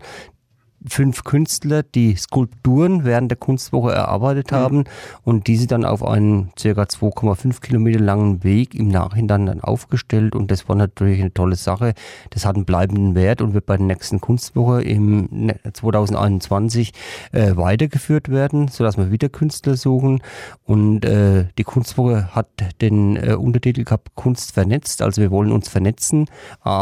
[0.89, 4.57] fünf Künstler, die Skulpturen während der Kunstwoche erarbeitet mhm.
[4.57, 4.85] haben
[5.23, 10.51] und diese dann auf einen circa 2,5 Kilometer langen Weg im Nachhinein dann aufgestellt und
[10.51, 11.95] das war natürlich eine tolle Sache.
[12.31, 16.93] Das hat einen bleibenden Wert und wird bei der nächsten Kunstwoche im 2021
[17.33, 20.21] äh, weitergeführt werden, sodass wir wieder Künstler suchen
[20.65, 22.49] und äh, die Kunstwoche hat
[22.81, 26.27] den äh, Untertitel gehabt Kunst vernetzt, also wir wollen uns vernetzen,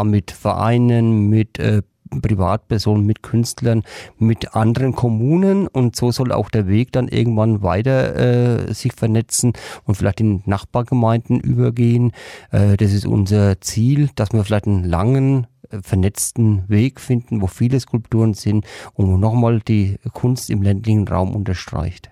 [0.05, 1.83] mit Vereinen, mit äh,
[2.21, 3.83] Privatpersonen, mit Künstlern,
[4.19, 8.17] mit anderen Kommunen und so soll auch der Weg dann irgendwann weiter
[8.69, 9.53] äh, sich vernetzen
[9.85, 12.13] und vielleicht in Nachbargemeinden übergehen.
[12.51, 17.47] Äh, das ist unser Ziel, dass wir vielleicht einen langen äh, vernetzten Weg finden, wo
[17.47, 22.11] viele Skulpturen sind und wo nochmal die Kunst im ländlichen Raum unterstreicht.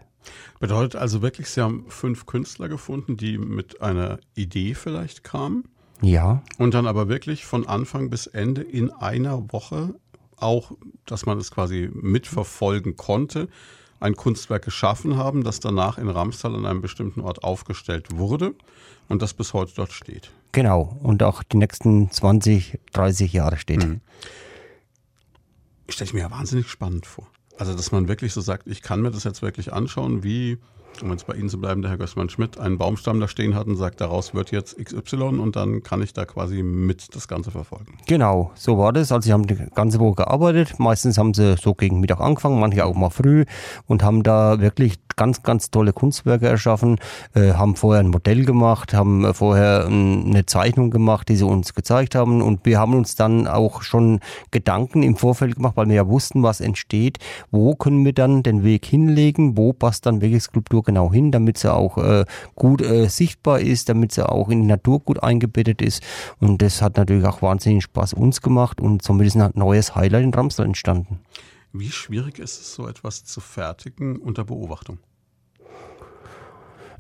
[0.61, 5.65] Bedeutet also wirklich, Sie haben fünf Künstler gefunden, die mit einer Idee vielleicht kamen?
[6.01, 6.43] Ja.
[6.59, 9.95] Und dann aber wirklich von Anfang bis Ende in einer Woche
[10.37, 10.73] auch,
[11.07, 13.49] dass man es quasi mitverfolgen konnte,
[14.01, 18.55] ein Kunstwerk geschaffen haben, das danach in Ramstal an einem bestimmten Ort aufgestellt wurde
[19.09, 20.33] und das bis heute dort steht.
[20.51, 23.87] Genau, und auch die nächsten 20, 30 Jahre steht.
[23.87, 24.01] Mhm.
[25.89, 27.29] Stelle ich mir ja wahnsinnig spannend vor.
[27.59, 30.59] Also, dass man wirklich so sagt, ich kann mir das jetzt wirklich anschauen, wie
[31.01, 33.77] um jetzt bei Ihnen zu bleiben, der Herr Gößmann-Schmidt einen Baumstamm da stehen hat und
[33.77, 37.97] sagt, daraus wird jetzt XY und dann kann ich da quasi mit das Ganze verfolgen.
[38.07, 39.13] Genau, so war das.
[39.13, 40.79] Also sie haben die ganze Woche gearbeitet.
[40.79, 43.45] Meistens haben sie so gegen Mittag angefangen, manche auch mal früh
[43.87, 46.99] und haben da wirklich ganz, ganz tolle Kunstwerke erschaffen,
[47.35, 52.15] äh, haben vorher ein Modell gemacht, haben vorher eine Zeichnung gemacht, die sie uns gezeigt
[52.15, 54.21] haben und wir haben uns dann auch schon
[54.51, 57.19] Gedanken im Vorfeld gemacht, weil wir ja wussten, was entsteht.
[57.51, 59.57] Wo können wir dann den Weg hinlegen?
[59.57, 62.25] Wo passt dann welche Skulptur genau hin, damit sie auch äh,
[62.55, 66.03] gut äh, sichtbar ist, damit sie auch in die Natur gut eingebettet ist
[66.41, 70.25] und das hat natürlich auch wahnsinnig Spaß uns gemacht und somit ist ein neues Highlight
[70.25, 71.21] in Ramstal entstanden.
[71.73, 74.99] Wie schwierig ist es, so etwas zu fertigen unter Beobachtung?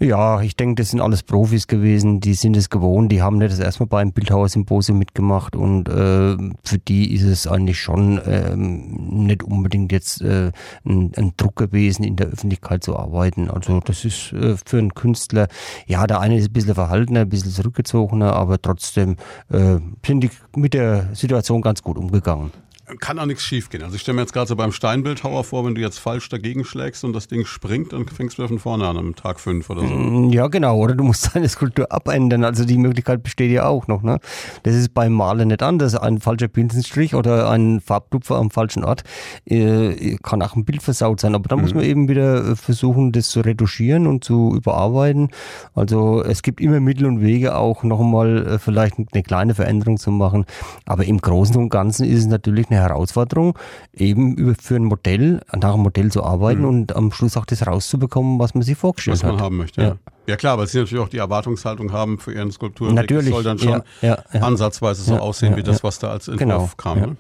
[0.03, 3.53] Ja, ich denke, das sind alles Profis gewesen, die sind es gewohnt, die haben nicht
[3.53, 9.45] das erstmal beim Bildhauersymposium mitgemacht und äh, für die ist es eigentlich schon ähm, nicht
[9.45, 10.51] unbedingt jetzt äh,
[10.85, 13.49] ein, ein, Druck gewesen, in der Öffentlichkeit zu arbeiten.
[13.49, 15.47] Also das ist äh, für einen Künstler,
[15.87, 19.15] ja, der eine ist ein bisschen verhaltener, ein bisschen zurückgezogener, aber trotzdem
[19.53, 22.51] äh, sind die mit der Situation ganz gut umgegangen.
[22.99, 23.85] Kann auch nichts schiefgehen.
[23.85, 26.65] Also ich stelle mir jetzt gerade so beim Steinbildhauer vor, wenn du jetzt falsch dagegen
[26.65, 29.83] schlägst und das Ding springt, dann fängst du von vorne an am Tag fünf oder
[29.83, 29.87] so.
[29.87, 30.77] Mm, ja, genau.
[30.79, 32.45] Oder du musst deine Skulptur abändern.
[32.45, 34.03] Also die Möglichkeit besteht ja auch noch.
[34.03, 34.19] Ne?
[34.65, 35.95] Das ist beim Malen nicht anders.
[35.95, 39.05] Ein falscher Pinselstrich oder ein Farbtupfer am falschen Ort
[39.45, 41.37] äh, kann auch ein Bild versaut sein.
[41.37, 41.63] Aber da mhm.
[41.63, 45.29] muss man eben wieder äh, versuchen, das zu retuschieren und zu überarbeiten.
[45.75, 50.11] Also es gibt immer Mittel und Wege, auch nochmal äh, vielleicht eine kleine Veränderung zu
[50.11, 50.47] machen.
[50.85, 53.59] Aber im Großen und Ganzen ist es natürlich eine Herausforderung,
[53.93, 56.69] eben für ein Modell, nach einem Modell zu arbeiten mhm.
[56.69, 59.23] und am Schluss auch das rauszubekommen, was man sich vorgestellt hat.
[59.23, 59.45] Was man hat.
[59.45, 59.97] haben möchte, ja.
[60.27, 60.37] ja.
[60.37, 62.95] klar, weil sie natürlich auch die Erwartungshaltung haben für ihren Skulpturen.
[62.95, 63.27] Natürlich.
[63.27, 66.47] Das soll dann schon ja, ja, ansatzweise so aussehen wie das, was da als Entwurf
[66.47, 66.71] genau.
[66.77, 67.01] kam.
[67.01, 67.17] Ne?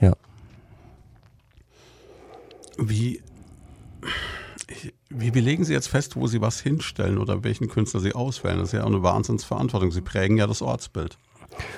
[0.00, 0.12] ja.
[2.78, 3.20] Wie,
[5.10, 8.58] wie belegen Sie jetzt fest, wo Sie was hinstellen oder welchen Künstler Sie auswählen?
[8.58, 9.92] Das ist ja auch eine Wahnsinnsverantwortung.
[9.92, 11.18] Sie prägen ja das Ortsbild.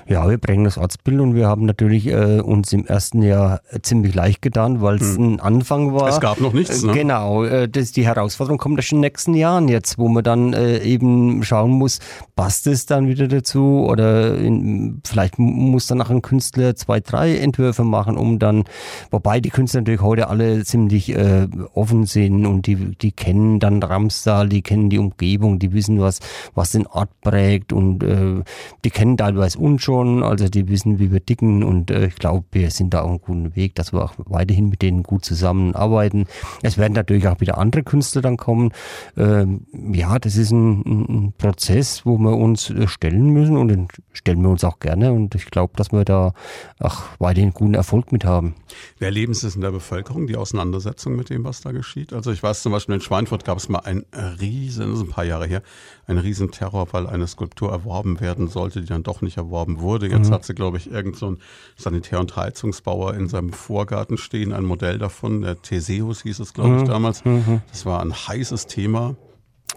[0.07, 4.15] Ja, wir prägen das Ortsbild und wir haben natürlich äh, uns im ersten Jahr ziemlich
[4.15, 5.35] leicht getan, weil es hm.
[5.35, 6.09] ein Anfang war.
[6.09, 6.83] Es gab noch nichts.
[6.83, 6.93] Ne?
[6.93, 10.53] Genau, äh, das, die Herausforderung kommt erst in den nächsten Jahren jetzt, wo man dann
[10.53, 12.01] äh, eben schauen muss,
[12.37, 17.37] passt es dann wieder dazu oder in, vielleicht muss dann auch ein Künstler zwei, drei
[17.37, 18.65] Entwürfe machen, um dann,
[19.11, 23.83] wobei die Künstler natürlich heute alle ziemlich äh, offen sind und die, die kennen dann
[23.83, 26.21] Ramstal, die kennen die Umgebung, die wissen, was,
[26.55, 28.43] was den Ort prägt und äh,
[28.85, 32.45] die kennen teilweise uns schon, also die wissen, wie wir dicken und äh, ich glaube,
[32.53, 36.27] wir sind da auf einem guten Weg, dass wir auch weiterhin mit denen gut zusammenarbeiten.
[36.63, 38.73] Es werden natürlich auch wieder andere Künstler dann kommen.
[39.17, 43.89] Ähm, ja, das ist ein, ein, Prozess, wo wir uns äh, stellen müssen und den
[44.13, 46.35] stellen wir uns auch gerne und ich glaube, dass wir da
[46.79, 48.55] auch weiterhin guten Erfolg mit haben.
[48.99, 52.13] Wie erleben es in der Bevölkerung, die Auseinandersetzung mit dem, was da geschieht?
[52.13, 54.05] Also ich weiß zum Beispiel in Schweinfurt gab es mal ein
[54.41, 55.63] riesen, das ist ein paar Jahre her,
[56.07, 59.81] ein riesen Terror, weil eine Skulptur erworben werden sollte, die dann doch nicht erworben erworben
[59.81, 60.09] wurde.
[60.09, 60.35] Jetzt mhm.
[60.35, 61.39] hat sie, glaube ich, irgend so ein
[61.77, 66.77] Sanitär- und Heizungsbauer in seinem Vorgarten stehen, ein Modell davon, der Theseus hieß es, glaube
[66.77, 66.87] ich, mhm.
[66.87, 67.25] damals.
[67.25, 67.63] Mhm.
[67.71, 69.15] Das war ein heißes Thema.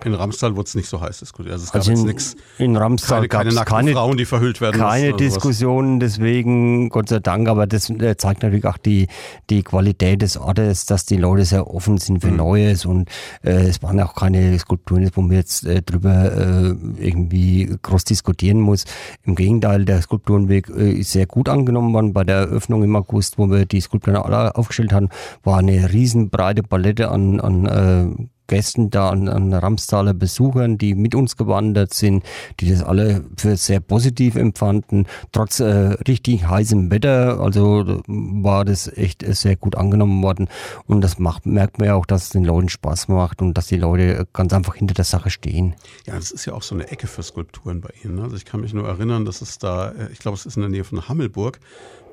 [0.03, 1.53] In Ramstal wurde es nicht so heiß diskutiert.
[1.53, 2.35] Also es gab also in, nichts.
[2.59, 7.47] In Ramstal keine, keine, keine Frauen, die verhüllt werden Keine Diskussionen, deswegen, Gott sei Dank,
[7.47, 9.07] aber das äh, zeigt natürlich auch die,
[9.49, 12.37] die Qualität des Ortes, dass die Leute sehr offen sind für mhm.
[12.37, 13.09] Neues und
[13.43, 18.61] äh, es waren auch keine Skulpturen, wo man jetzt äh, drüber äh, irgendwie groß diskutieren
[18.61, 18.85] muss.
[19.23, 22.13] Im Gegenteil, der Skulpturenweg äh, ist sehr gut angenommen worden.
[22.13, 25.09] Bei der Eröffnung im August, wo wir die Skulpturen alle aufgestellt haben,
[25.43, 31.15] war eine riesenbreite Palette an, an äh, Gästen da, an, an Ramstaler Besuchern, die mit
[31.15, 32.23] uns gewandert sind,
[32.59, 35.07] die das alle für sehr positiv empfanden.
[35.31, 35.65] Trotz äh,
[36.07, 40.47] richtig heißem Wetter, also war das echt sehr gut angenommen worden.
[40.85, 43.67] Und das macht, merkt man ja auch, dass es den Leuten Spaß macht und dass
[43.67, 45.75] die Leute ganz einfach hinter der Sache stehen.
[46.05, 48.15] Ja, das ist ja auch so eine Ecke für Skulpturen bei Ihnen.
[48.15, 48.23] Ne?
[48.23, 50.61] Also ich kann mich nur erinnern, dass es da, äh, ich glaube, es ist in
[50.61, 51.59] der Nähe von Hammelburg,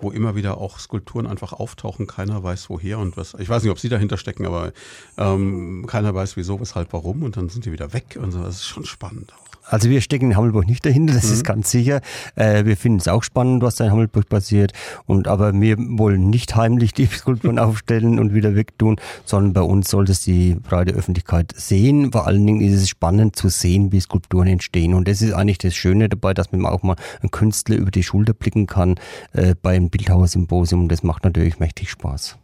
[0.01, 3.35] wo immer wieder auch Skulpturen einfach auftauchen, keiner weiß woher und was.
[3.35, 4.73] Ich weiß nicht, ob sie dahinter stecken, aber
[5.17, 8.43] ähm, keiner weiß wieso, weshalb, warum und dann sind die wieder weg und so.
[8.43, 9.33] Das ist schon spannend.
[9.67, 11.33] Also wir stecken in Hammelburg nicht dahinter, das mhm.
[11.33, 12.01] ist ganz sicher.
[12.35, 14.73] Äh, wir finden es auch spannend, was da in Hammelburg passiert.
[15.07, 19.89] Und aber wir wollen nicht heimlich die Skulpturen aufstellen und wieder wegtun, sondern bei uns
[19.89, 22.13] soll das die breite Öffentlichkeit sehen.
[22.13, 24.95] Vor allen Dingen ist es spannend zu sehen, wie Skulpturen entstehen.
[24.95, 28.03] Und das ist eigentlich das Schöne dabei, dass man auch mal einen Künstler über die
[28.03, 28.97] Schulter blicken kann
[29.33, 30.89] äh, beim Bildhauersymposium.
[30.89, 32.37] Das macht natürlich mächtig Spaß.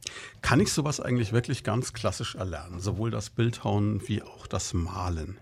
[0.42, 2.80] Kann ich sowas eigentlich wirklich ganz klassisch erlernen?
[2.80, 5.36] Sowohl das Bildhauen wie auch das Malen?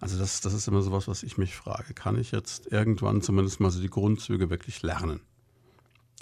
[0.00, 1.94] Also das, das ist immer sowas, was ich mich frage.
[1.94, 5.20] Kann ich jetzt irgendwann zumindest mal so die Grundzüge wirklich lernen?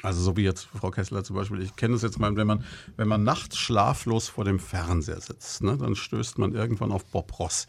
[0.03, 2.65] Also so wie jetzt Frau Kessler zum Beispiel, ich kenne es jetzt mal, wenn man,
[2.97, 7.39] wenn man nachts schlaflos vor dem Fernseher sitzt, ne, dann stößt man irgendwann auf Bob
[7.39, 7.67] Ross,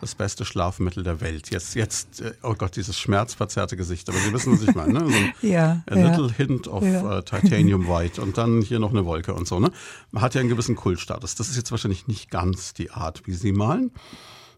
[0.00, 1.50] das beste Schlafmittel der Welt.
[1.50, 4.92] Jetzt, jetzt, äh, oh Gott, dieses schmerzverzerrte Gesicht, aber Sie wissen, was ich meine.
[4.92, 5.10] Ne?
[5.10, 6.34] So ein ja, a little ja.
[6.34, 7.18] hint of ja.
[7.18, 9.58] uh, Titanium White und dann hier noch eine Wolke und so.
[9.58, 9.70] Ne?
[10.10, 11.34] Man hat ja einen gewissen Kultstatus.
[11.34, 13.90] Das ist jetzt wahrscheinlich nicht ganz die Art, wie Sie malen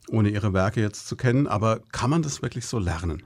[0.08, 3.22] ohne ihre Werke jetzt zu kennen, aber kann man das wirklich so lernen?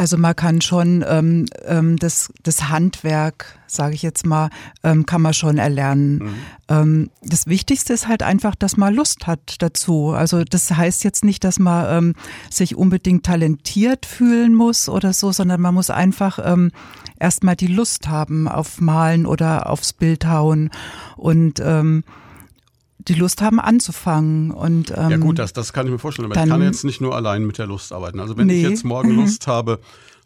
[0.00, 4.48] Also man kann schon ähm, ähm, das, das Handwerk, sage ich jetzt mal,
[4.84, 6.18] ähm, kann man schon erlernen.
[6.18, 6.34] Mhm.
[6.68, 10.10] Ähm, das Wichtigste ist halt einfach, dass man Lust hat dazu.
[10.10, 12.14] Also das heißt jetzt nicht, dass man ähm,
[12.48, 16.70] sich unbedingt talentiert fühlen muss oder so, sondern man muss einfach ähm,
[17.18, 20.70] erstmal die Lust haben auf Malen oder aufs Bildhauen
[21.16, 22.04] und ähm,
[22.98, 24.50] die Lust haben anzufangen.
[24.50, 27.00] Und, ähm, ja gut, das, das kann ich mir vorstellen, aber ich kann jetzt nicht
[27.00, 28.20] nur allein mit der Lust arbeiten.
[28.20, 28.62] Also wenn nee.
[28.62, 29.20] ich jetzt morgen mhm.
[29.20, 29.80] Lust habe,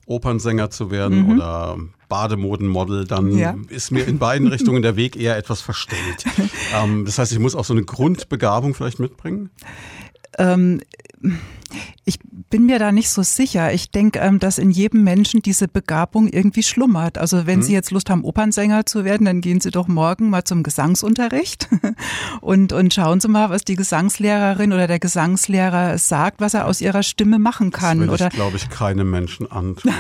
[0.06, 1.32] Opernsänger zu werden mhm.
[1.32, 3.56] oder Bademodenmodel, dann ja.
[3.68, 6.24] ist mir in beiden Richtungen der Weg eher etwas verstellt.
[6.74, 9.50] ähm, das heißt, ich muss auch so eine Grundbegabung vielleicht mitbringen?
[10.38, 10.80] Ähm,
[12.04, 12.18] ich
[12.50, 13.72] bin mir da nicht so sicher.
[13.72, 17.18] Ich denke, ähm, dass in jedem Menschen diese Begabung irgendwie schlummert.
[17.18, 17.62] Also wenn hm.
[17.62, 21.68] Sie jetzt Lust haben, Opernsänger zu werden, dann gehen Sie doch morgen mal zum Gesangsunterricht
[22.40, 26.80] und, und schauen Sie mal, was die Gesangslehrerin oder der Gesangslehrer sagt, was er aus
[26.80, 28.00] ihrer Stimme machen kann.
[28.00, 29.92] Das oder ich, glaube ich, keine Menschen antun.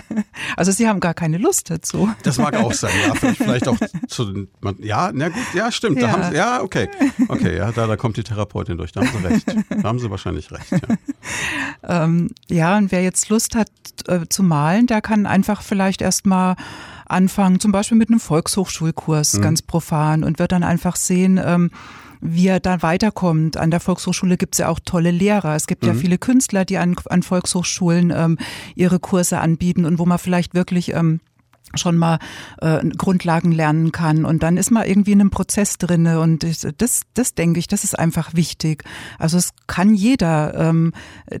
[0.56, 2.10] also Sie haben gar keine Lust dazu.
[2.22, 3.14] Das mag auch sein, ja.
[3.14, 3.76] Vielleicht auch
[4.08, 4.46] zu
[4.78, 6.00] ja, na gut, ja, stimmt.
[6.00, 6.88] Ja, da haben Sie, ja okay.
[7.28, 8.92] Okay, ja, da, da kommt die Therapeutin durch.
[8.92, 9.46] Da haben Sie recht.
[9.70, 10.70] Da haben Sie wahrscheinlich recht.
[10.70, 10.78] Ja,
[11.88, 13.68] ähm, ja und wer jetzt Lust hat
[14.06, 16.56] äh, zu malen, der kann einfach vielleicht erstmal
[17.06, 19.42] anfangen, zum Beispiel mit einem Volkshochschulkurs, mhm.
[19.42, 21.70] ganz profan, und wird dann einfach sehen, ähm,
[22.20, 23.56] wie er da weiterkommt.
[23.56, 25.56] An der Volkshochschule gibt es ja auch tolle Lehrer.
[25.56, 25.88] Es gibt mhm.
[25.88, 28.38] ja viele Künstler, die an, an Volkshochschulen ähm,
[28.74, 31.20] ihre Kurse anbieten und wo man vielleicht wirklich ähm,
[31.74, 32.18] schon mal
[32.60, 36.44] äh, Grundlagen lernen kann und dann ist man irgendwie in einem Prozess drinne und
[36.80, 38.84] das, das denke ich, das ist einfach wichtig.
[39.18, 40.92] Also es kann jeder, ähm,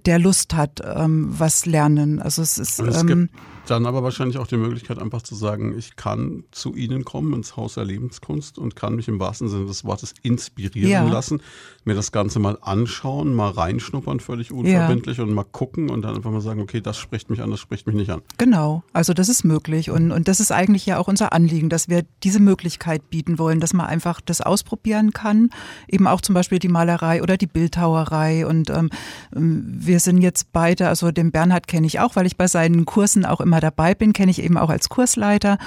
[0.06, 2.20] der Lust hat, ähm, was lernen.
[2.20, 3.28] Also es ist es ähm,
[3.66, 7.56] dann aber wahrscheinlich auch die Möglichkeit, einfach zu sagen, ich kann zu Ihnen kommen ins
[7.56, 11.08] Haus der Lebenskunst und kann mich im wahrsten Sinne des Wortes inspirieren ja.
[11.08, 11.40] lassen,
[11.84, 15.24] mir das Ganze mal anschauen, mal reinschnuppern, völlig unverbindlich ja.
[15.24, 17.86] und mal gucken und dann einfach mal sagen, okay, das spricht mich an, das spricht
[17.86, 18.22] mich nicht an.
[18.38, 21.88] Genau, also das ist möglich und, und das ist eigentlich ja auch unser Anliegen, dass
[21.88, 25.50] wir diese Möglichkeit bieten wollen, dass man einfach das ausprobieren kann,
[25.88, 28.90] eben auch zum Beispiel die Malerei oder die Bildhauerei und ähm,
[29.32, 33.24] wir sind jetzt beide, also den Bernhard kenne ich auch, weil ich bei seinen Kursen
[33.24, 35.58] auch immer dabei bin, kenne ich eben auch als Kursleiter.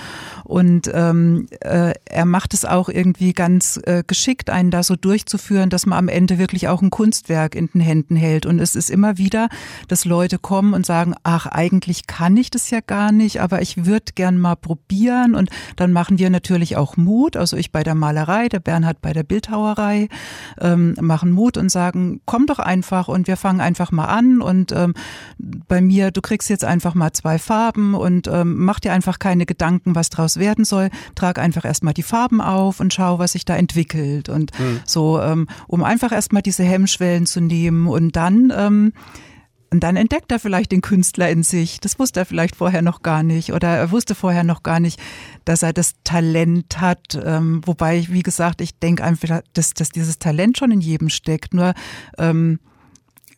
[0.44, 5.70] Und ähm, äh, er macht es auch irgendwie ganz äh, geschickt, einen da so durchzuführen,
[5.70, 8.46] dass man am Ende wirklich auch ein Kunstwerk in den Händen hält.
[8.46, 9.50] Und es ist immer wieder,
[9.88, 13.86] dass Leute kommen und sagen, ach, eigentlich kann ich das ja gar nicht, aber ich
[13.86, 15.36] würde gern mal probieren.
[15.36, 17.38] Und dann machen wir natürlich auch Mut.
[17.38, 20.08] Also ich bei der Malerei, der Bernhard bei der Bildhauerei,
[20.60, 24.42] ähm, machen Mut und sagen, komm doch einfach und wir fangen einfach mal an.
[24.42, 24.94] Und ähm,
[25.38, 29.18] bei mir, du kriegst jetzt einfach mal zwei Farben Farben und ähm, mach dir einfach
[29.18, 30.90] keine Gedanken, was draus werden soll.
[31.16, 34.30] Trag einfach erstmal die Farben auf und schau, was sich da entwickelt.
[34.30, 34.82] Und mhm.
[34.86, 38.94] so, ähm, um einfach erstmal diese Hemmschwellen zu nehmen und dann ähm,
[39.72, 41.82] und dann entdeckt er vielleicht den Künstler in sich.
[41.82, 43.52] Das wusste er vielleicht vorher noch gar nicht.
[43.52, 45.02] Oder er wusste vorher noch gar nicht,
[45.44, 47.20] dass er das Talent hat.
[47.22, 51.54] Ähm, wobei, wie gesagt, ich denke einfach, dass, dass dieses Talent schon in jedem steckt.
[51.54, 51.74] Nur
[52.18, 52.60] ähm,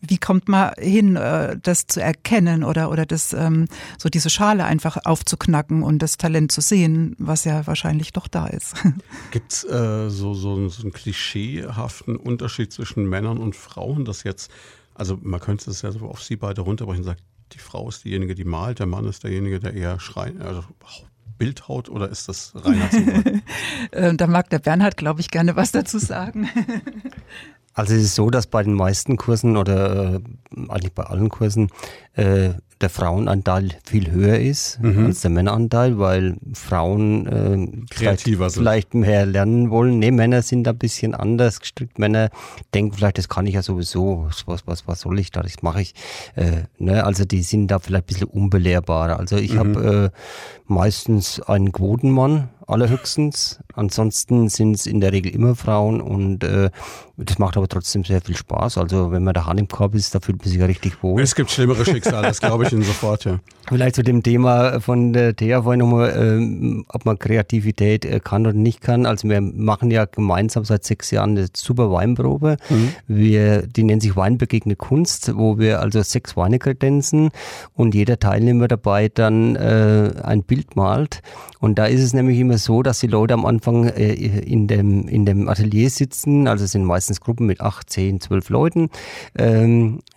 [0.01, 3.67] wie kommt man hin, äh, das zu erkennen oder, oder das, ähm,
[3.97, 8.47] so diese Schale einfach aufzuknacken und das Talent zu sehen, was ja wahrscheinlich doch da
[8.47, 8.75] ist.
[9.31, 14.51] Gibt es äh, so, so, so einen klischeehaften Unterschied zwischen Männern und Frauen, dass jetzt,
[14.95, 18.03] also man könnte es ja so auf sie beide runterbrechen und sagt, die Frau ist
[18.03, 20.63] diejenige, die malt, der Mann ist derjenige, der eher schreit, also
[21.37, 23.41] Bildhaut oder ist das reiner Zufall?
[23.91, 26.49] Äh, da mag der Bernhard, glaube ich, gerne was dazu sagen.
[27.77, 30.19] Also es ist so, dass bei den meisten Kursen oder äh,
[30.67, 31.69] eigentlich bei allen Kursen
[32.15, 32.49] äh,
[32.81, 35.05] der Frauenanteil viel höher ist mhm.
[35.05, 39.99] als der Männeranteil, weil Frauen äh, kreativer vielleicht, vielleicht mehr lernen wollen.
[39.99, 41.99] Nee, Männer sind ein bisschen anders gestrickt.
[41.99, 42.31] Männer
[42.73, 44.27] denken vielleicht, das kann ich ja sowieso.
[44.47, 45.43] Was, was, was soll ich da?
[45.43, 45.93] Das mache ich.
[46.35, 47.03] Äh, ne?
[47.03, 49.19] Also die sind da vielleicht ein bisschen unbelehrbarer.
[49.19, 49.59] Also ich mhm.
[49.59, 50.19] habe äh,
[50.65, 53.59] meistens einen Quotenmann, allerhöchstens.
[53.73, 56.69] Ansonsten sind es in der Regel immer Frauen und äh,
[57.15, 58.77] das macht aber trotzdem sehr viel Spaß.
[58.77, 61.21] Also wenn man da Hand im Korb ist, da fühlt man sich ja richtig wohl.
[61.21, 63.39] Es gibt schlimmere Schicksale, das glaube ich Ihnen sofort, ja.
[63.67, 68.45] Vielleicht zu dem Thema von der Thea vorhin nochmal, äh, ob man Kreativität äh, kann
[68.45, 69.05] oder nicht kann.
[69.05, 72.57] Also wir machen ja gemeinsam seit sechs Jahren eine super Weinprobe.
[72.69, 72.89] Mhm.
[73.07, 77.31] Wir, die nennt sich Weinbegegne Kunst, wo wir also sechs Weine kredenzen
[77.73, 81.21] und jeder Teilnehmer dabei dann äh, ein Bild malt.
[81.59, 85.07] Und da ist es nämlich immer so, dass die Leute am Anfang äh, in, dem,
[85.07, 88.89] in dem Atelier sitzen, also es sind meistens Gruppen mit acht, zehn, zwölf Leuten,
[89.37, 89.99] ähm,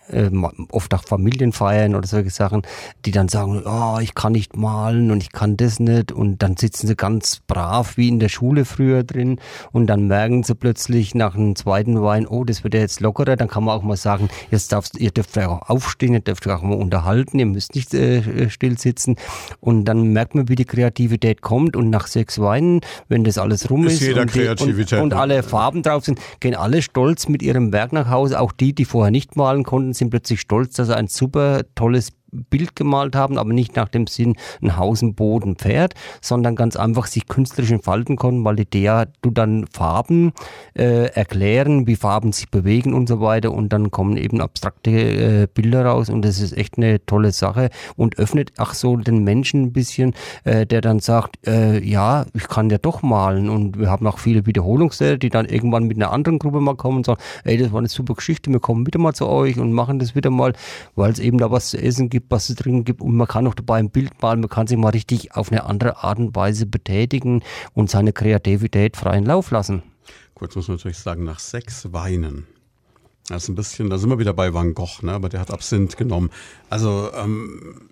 [0.71, 2.63] oft auch Familienfeiern oder solche Sachen,
[3.05, 6.11] die dann sagen, oh, ich kann nicht malen und ich kann das nicht.
[6.11, 9.39] Und dann sitzen sie ganz brav wie in der Schule früher drin
[9.71, 13.35] und dann merken sie plötzlich nach einem zweiten Wein, oh, das wird ja jetzt lockerer,
[13.35, 16.47] dann kann man auch mal sagen, jetzt darfst, ihr dürft ja auch aufstehen, ihr dürft
[16.47, 19.15] auch mal unterhalten, ihr müsst nicht äh, still sitzen.
[19.59, 21.75] Und dann merkt man, wie die Kreativität kommt.
[21.75, 25.43] Und nach sechs Weinen, wenn das alles rum ist, ist und, die, und, und, alle
[25.43, 29.11] Farben drauf sind, gehen alle stolz mit ihrem Werk nach Hause, auch die, die vorher
[29.11, 33.53] nicht malen konnten, sind plötzlich stolz, dass sie ein super tolles Bild gemalt haben, aber
[33.53, 37.71] nicht nach dem Sinn ein Haus, ein Boot, ein Pferd, sondern ganz einfach sich künstlerisch
[37.71, 40.33] entfalten konnten, weil die DEA du dann Farben
[40.73, 45.47] äh, erklären, wie Farben sich bewegen und so weiter und dann kommen eben abstrakte äh,
[45.53, 49.63] Bilder raus und das ist echt eine tolle Sache und öffnet auch so den Menschen
[49.63, 50.13] ein bisschen,
[50.43, 54.19] äh, der dann sagt, äh, ja, ich kann ja doch malen und wir haben auch
[54.19, 57.71] viele Wiederholungssäle, die dann irgendwann mit einer anderen Gruppe mal kommen und sagen, ey, das
[57.71, 60.53] war eine super Geschichte, wir kommen wieder mal zu euch und machen das wieder mal,
[60.95, 63.47] weil es eben da was zu essen gibt, was zu trinken gibt und man kann
[63.47, 66.35] auch dabei ein Bild malen, man kann sich mal richtig auf eine andere Art und
[66.35, 67.43] Weise betätigen
[67.73, 69.83] und seine Kreativität freien Lauf lassen.
[70.33, 72.47] Kurz muss man natürlich sagen, nach sechs Weinen.
[73.27, 75.13] Das ist ein bisschen, da sind wir wieder bei Van Gogh, ne?
[75.13, 76.31] aber der hat Absinth genommen.
[76.69, 77.89] Also ähm,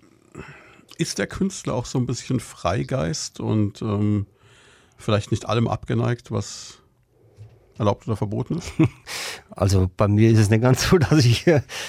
[0.98, 4.26] ist der Künstler auch so ein bisschen Freigeist und ähm,
[4.98, 6.78] vielleicht nicht allem abgeneigt, was
[7.78, 8.72] erlaubt oder verboten ist?
[9.50, 11.46] Also bei mir ist es nicht ganz so, dass ich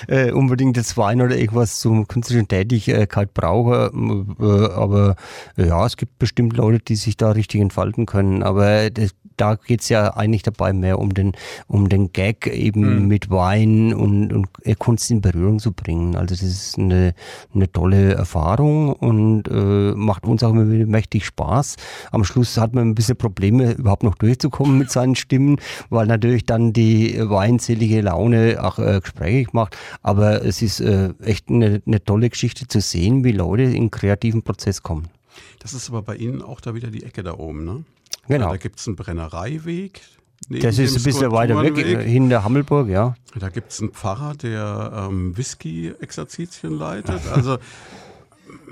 [0.08, 3.92] äh, unbedingt jetzt Wein oder irgendwas zur künstlerischen Tätigkeit brauche.
[4.40, 5.16] Äh, aber
[5.58, 8.44] ja, es gibt bestimmt Leute, die sich da richtig entfalten können.
[8.44, 11.34] Aber das, da geht es ja eigentlich dabei mehr um den,
[11.68, 13.08] um den Gag eben mhm.
[13.08, 14.48] mit Wein und, und
[14.80, 16.16] Kunst in Berührung zu bringen.
[16.16, 17.14] Also das ist eine,
[17.54, 21.76] eine tolle Erfahrung und äh, macht uns auch immer mächtig Spaß.
[22.12, 25.58] Am Schluss hat man ein bisschen Probleme, überhaupt noch durchzukommen mit seinen Stimmen,
[25.90, 27.16] weil natürlich dann die
[27.52, 29.78] weinselige Laune auch äh, gesprächig macht.
[30.02, 34.42] Aber es ist äh, echt eine, eine tolle Geschichte zu sehen, wie Leute in kreativen
[34.44, 35.10] Prozess kommen.
[35.60, 37.84] Das ist aber bei Ihnen auch da wieder die Ecke da oben, ne?
[38.28, 38.50] Genau.
[38.52, 40.02] Da gibt es einen Brennereiweg.
[40.50, 43.16] Das ist ein bisschen weiter weg, hinter Hammelburg, ja.
[43.36, 47.22] Da gibt es einen Pfarrer, der ähm, Whisky-Exerzitien leitet.
[47.32, 47.58] Also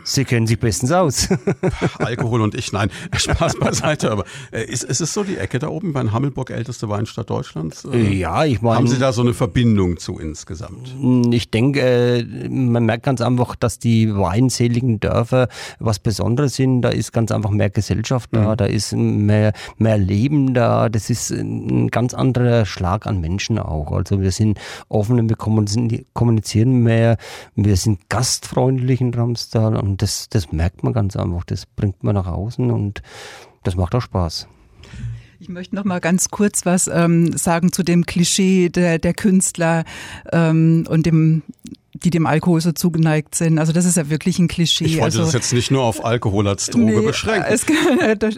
[0.03, 1.29] Sie kennen sich bestens aus.
[1.99, 4.11] Alkohol und ich, nein, Spaß beiseite.
[4.11, 7.85] Aber äh, ist, ist es so die Ecke da oben bei Hammelburg, älteste Weinstadt Deutschlands?
[7.85, 8.77] Äh, ja, ich meine.
[8.77, 10.95] Haben Sie da so eine Verbindung zu insgesamt?
[11.31, 15.47] Ich denke, äh, man merkt ganz einfach, dass die weinseligen Dörfer
[15.79, 16.81] was Besonderes sind.
[16.81, 18.57] Da ist ganz einfach mehr Gesellschaft da, mhm.
[18.57, 20.89] da ist mehr, mehr Leben da.
[20.89, 23.91] Das ist ein ganz anderer Schlag an Menschen auch.
[23.91, 25.35] Also wir sind offen, wir
[26.13, 27.17] kommunizieren mehr,
[27.55, 31.43] wir sind gastfreundlich in Ramstal und das, das merkt man ganz einfach.
[31.43, 33.01] Das bringt man nach außen und
[33.63, 34.47] das macht auch Spaß.
[35.39, 39.85] Ich möchte noch mal ganz kurz was ähm, sagen zu dem Klischee der, der Künstler
[40.31, 41.43] ähm, und dem
[42.03, 43.59] die dem Alkohol so zugeneigt sind.
[43.59, 44.85] Also das ist ja wirklich ein Klischee.
[44.85, 47.51] Ich wollte also, das jetzt nicht nur auf Alkohol als Droge nee, beschränken.
[47.51, 47.65] Es,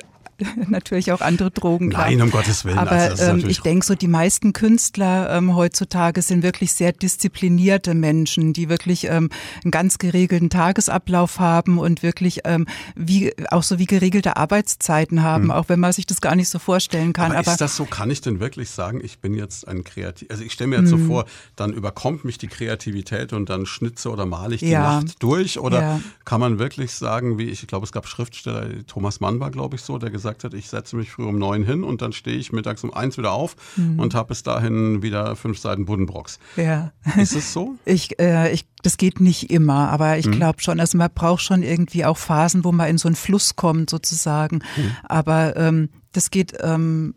[0.67, 1.89] natürlich auch andere Drogen.
[1.89, 2.05] Klar.
[2.05, 2.77] Nein, um Gottes Willen.
[2.77, 7.93] Aber also ähm, ich denke so, die meisten Künstler ähm, heutzutage sind wirklich sehr disziplinierte
[7.93, 9.29] Menschen, die wirklich ähm,
[9.63, 12.65] einen ganz geregelten Tagesablauf haben und wirklich ähm,
[12.95, 15.51] wie auch so wie geregelte Arbeitszeiten haben, hm.
[15.51, 17.31] auch wenn man sich das gar nicht so vorstellen kann.
[17.31, 17.85] Aber, Aber ist das so?
[17.85, 20.29] Kann ich denn wirklich sagen, ich bin jetzt ein Kreativ?
[20.31, 20.99] Also ich stelle mir jetzt hm.
[20.99, 25.01] so vor, dann überkommt mich die Kreativität und dann schnitze oder male ich die ja.
[25.01, 25.59] Nacht durch?
[25.59, 26.01] Oder ja.
[26.25, 29.75] kann man wirklich sagen, wie ich, ich glaube, es gab Schriftsteller, Thomas Mann war, glaube
[29.75, 32.13] ich, so, der gesagt gesagt hat, ich setze mich früh um neun hin und dann
[32.13, 33.99] stehe ich mittags um eins wieder auf mhm.
[33.99, 36.39] und habe bis dahin wieder fünf Seiten Buddenbrocks.
[36.55, 36.91] Ja.
[37.17, 37.75] Ist es so?
[37.85, 40.31] Ich, äh, ich, das geht nicht immer, aber ich mhm.
[40.31, 43.55] glaube schon, also man braucht schon irgendwie auch Phasen, wo man in so einen Fluss
[43.55, 44.57] kommt sozusagen.
[44.77, 44.91] Mhm.
[45.03, 47.15] Aber ähm, das geht ähm,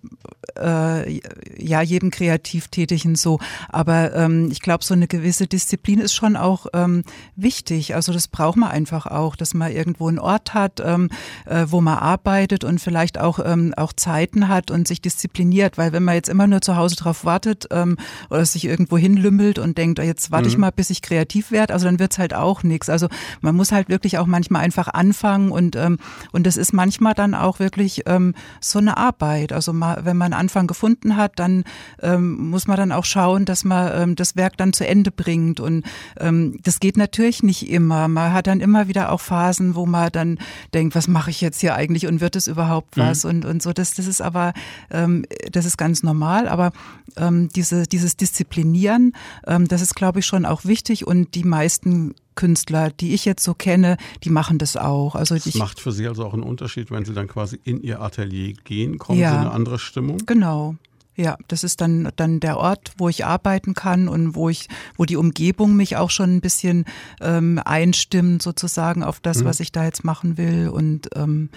[0.58, 1.20] äh,
[1.58, 3.38] ja jedem Kreativtätigen so.
[3.68, 7.02] Aber ähm, ich glaube, so eine gewisse Disziplin ist schon auch ähm,
[7.36, 7.94] wichtig.
[7.94, 11.10] Also das braucht man einfach auch, dass man irgendwo einen Ort hat, ähm,
[11.46, 15.76] äh, wo man arbeitet und vielleicht auch ähm, auch Zeiten hat und sich diszipliniert.
[15.76, 17.96] Weil wenn man jetzt immer nur zu Hause drauf wartet ähm,
[18.30, 20.50] oder sich irgendwo hinlümmelt und denkt, jetzt warte mhm.
[20.50, 22.88] ich mal, bis ich kreativ werde, also dann wird's halt auch nichts.
[22.88, 23.08] Also
[23.40, 25.98] man muss halt wirklich auch manchmal einfach anfangen und ähm,
[26.32, 29.52] und das ist manchmal dann auch wirklich ähm, so eine Arbeit.
[29.52, 31.65] Also mal, wenn man einen Anfang gefunden hat, dann
[32.02, 35.61] ähm, muss man dann auch schauen, dass man ähm, das Werk dann zu Ende bringt.
[35.61, 35.85] Und
[36.19, 38.09] ähm, das geht natürlich nicht immer.
[38.09, 40.39] Man hat dann immer wieder auch Phasen, wo man dann
[40.73, 43.02] denkt, was mache ich jetzt hier eigentlich und wird es überhaupt mhm.
[43.02, 43.24] was?
[43.24, 43.31] Mhm.
[43.31, 44.52] Und, und so, das, das ist aber,
[44.90, 46.48] ähm, das ist ganz normal.
[46.48, 46.73] Aber
[47.16, 49.12] ähm, diese, dieses Disziplinieren,
[49.47, 51.06] ähm, das ist, glaube ich, schon auch wichtig.
[51.06, 55.15] Und die meisten Künstler, die ich jetzt so kenne, die machen das auch.
[55.15, 57.82] Also das ich, macht für Sie also auch einen Unterschied, wenn Sie dann quasi in
[57.82, 60.19] Ihr Atelier gehen, kommen ja, Sie in eine andere Stimmung?
[60.27, 60.77] Genau.
[61.16, 65.05] Ja, das ist dann dann der Ort, wo ich arbeiten kann und wo ich, wo
[65.05, 66.86] die Umgebung mich auch schon ein bisschen
[67.20, 69.44] ähm, einstimmt sozusagen auf das, mhm.
[69.44, 71.51] was ich da jetzt machen will und ähm,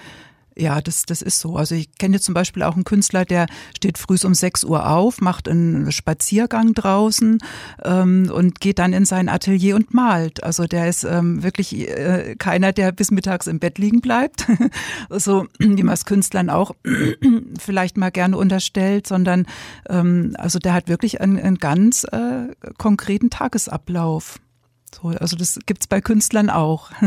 [0.57, 1.55] ja, das, das ist so.
[1.55, 5.21] Also ich kenne zum Beispiel auch einen Künstler, der steht früh um 6 Uhr auf,
[5.21, 7.38] macht einen Spaziergang draußen
[7.84, 10.43] ähm, und geht dann in sein Atelier und malt.
[10.43, 14.47] Also der ist ähm, wirklich äh, keiner, der bis mittags im Bett liegen bleibt,
[15.09, 16.71] so wie man es Künstlern auch
[17.59, 19.45] vielleicht mal gerne unterstellt, sondern
[19.89, 22.47] ähm, also der hat wirklich einen, einen ganz äh,
[22.77, 24.39] konkreten Tagesablauf.
[24.95, 26.91] So, also das gibt es bei Künstlern auch.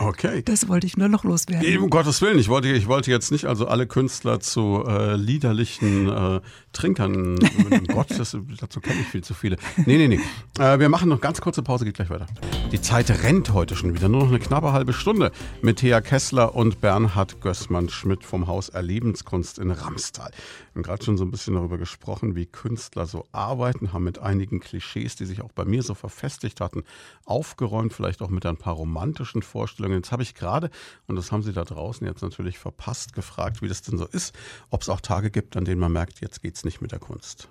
[0.00, 0.42] Okay.
[0.44, 1.78] Das wollte ich nur noch loswerden.
[1.78, 6.08] Um Gottes Willen, ich wollte, ich wollte jetzt nicht also alle Künstler zu äh, liederlichen
[6.08, 6.40] äh,
[6.72, 7.38] Trinkern.
[7.88, 9.56] Gott, das, dazu kenne ich viel zu viele.
[9.86, 10.20] Nee, nee, nee.
[10.62, 12.26] Äh, wir machen noch ganz kurze Pause, geht gleich weiter.
[12.72, 14.08] Die Zeit rennt heute schon wieder.
[14.08, 15.32] Nur noch eine knappe halbe Stunde
[15.62, 20.30] mit Thea Kessler und Bernhard Gößmann-Schmidt vom Haus Erlebenskunst in Ramstal.
[20.30, 24.18] Wir haben gerade schon so ein bisschen darüber gesprochen, wie Künstler so arbeiten, haben mit
[24.18, 26.84] einigen Klischees, die sich auch bei mir so verfestigt hatten,
[27.24, 29.96] aufgeräumt, vielleicht auch mit ein paar romantischen Vorstellungen.
[29.96, 30.70] Jetzt habe ich gerade,
[31.06, 34.34] und das haben Sie da draußen jetzt natürlich verpasst, gefragt, wie das denn so ist,
[34.70, 36.98] ob es auch Tage gibt, an denen man merkt, jetzt geht es nicht mit der
[36.98, 37.48] Kunst.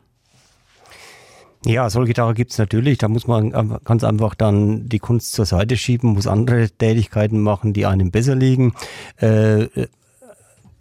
[1.65, 2.97] Ja, solche Tage gibt es natürlich.
[2.99, 7.73] Da muss man ganz einfach dann die Kunst zur Seite schieben, muss andere Tätigkeiten machen,
[7.73, 8.73] die einem besser liegen.
[9.17, 9.67] Äh,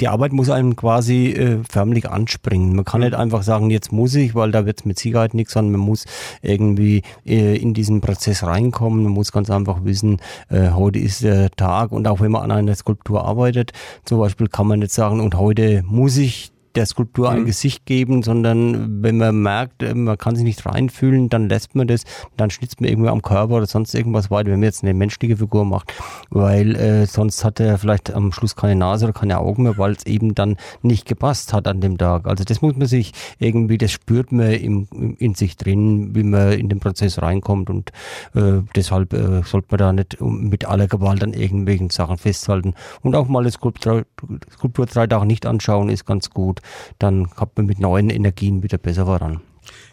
[0.01, 2.77] die Arbeit muss einem quasi äh, förmlich anspringen.
[2.77, 3.07] Man kann mhm.
[3.07, 5.81] nicht einfach sagen, jetzt muss ich, weil da wird es mit Sicherheit nichts, sondern man
[5.81, 6.05] muss
[6.43, 9.05] irgendwie äh, in diesen Prozess reinkommen.
[9.05, 10.21] Man muss ganz einfach wissen,
[10.51, 13.73] äh, heute ist der Tag und auch wenn man an einer Skulptur arbeitet,
[14.05, 17.37] zum Beispiel kann man nicht sagen, und heute muss ich der Skulptur mhm.
[17.37, 21.75] ein Gesicht geben, sondern wenn man merkt, äh, man kann sich nicht reinfühlen, dann lässt
[21.75, 22.05] man das,
[22.37, 25.37] dann schnitzt man irgendwie am Körper oder sonst irgendwas weiter, wenn man jetzt eine menschliche
[25.37, 25.93] Figur macht,
[26.31, 29.93] weil äh, sonst hat er vielleicht am Schluss keine Nase oder keine Augen mehr, weil
[29.93, 32.27] es eben dann nicht gepasst hat an dem Tag.
[32.27, 36.53] Also das muss man sich irgendwie, das spürt man im, in sich drin, wie man
[36.53, 37.91] in den Prozess reinkommt und
[38.35, 43.15] äh, deshalb äh, sollte man da nicht mit aller Gewalt an irgendwelchen Sachen festhalten und
[43.15, 44.05] auch mal eine Skulptur,
[44.53, 46.61] Skulptur drei Tage nicht anschauen ist ganz gut
[46.99, 49.41] dann kommt man mit neuen Energien wieder besser voran.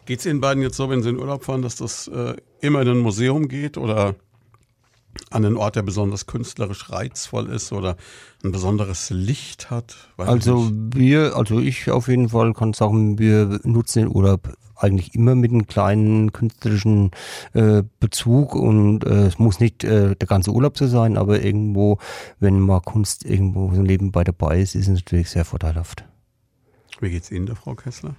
[0.06, 2.82] Geht es Ihnen beiden jetzt so, wenn Sie in Urlaub fahren, dass das äh, immer
[2.82, 4.16] in ein Museum geht oder
[5.30, 7.98] an einen Ort, der besonders künstlerisch reizvoll ist oder
[8.44, 9.96] ein besonderes Licht hat?
[10.18, 15.36] also wir, also ich auf jeden Fall kann sagen, wir nutzen den Urlaub eigentlich immer
[15.36, 17.12] mit einem kleinen künstlerischen
[17.54, 22.00] äh, Bezug und äh, es muss nicht äh, der ganze Urlaub so sein, aber irgendwo,
[22.40, 26.06] wenn mal Kunst irgendwo so nebenbei dabei ist, ist es natürlich sehr vorteilhaft.
[27.04, 28.16] Wie geht's Ihnen, der Frau Kessler?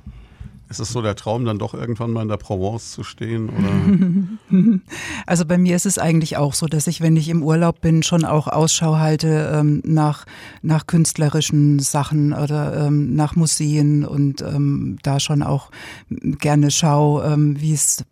[0.69, 3.49] Ist es so der Traum, dann doch irgendwann mal in der Provence zu stehen?
[3.49, 4.81] Oder?
[5.27, 8.03] Also bei mir ist es eigentlich auch so, dass ich, wenn ich im Urlaub bin,
[8.03, 10.27] schon auch Ausschau halte ähm, nach,
[10.63, 15.71] nach künstlerischen Sachen oder ähm, nach Museen und ähm, da schon auch
[16.11, 18.05] gerne schaue, ähm, wie es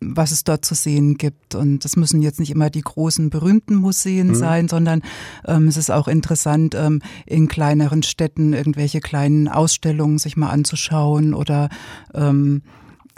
[0.00, 1.54] was es dort zu sehen gibt.
[1.54, 4.34] Und das müssen jetzt nicht immer die großen berühmten Museen mhm.
[4.34, 5.02] sein, sondern
[5.46, 11.34] ähm, es ist auch interessant, ähm, in kleineren Städten irgendwelche kleinen Ausstellungen sich mal anzuschauen
[11.34, 11.68] oder
[12.14, 12.62] ähm,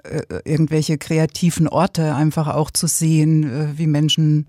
[0.05, 4.47] äh, irgendwelche kreativen Orte einfach auch zu sehen, äh, wie Menschen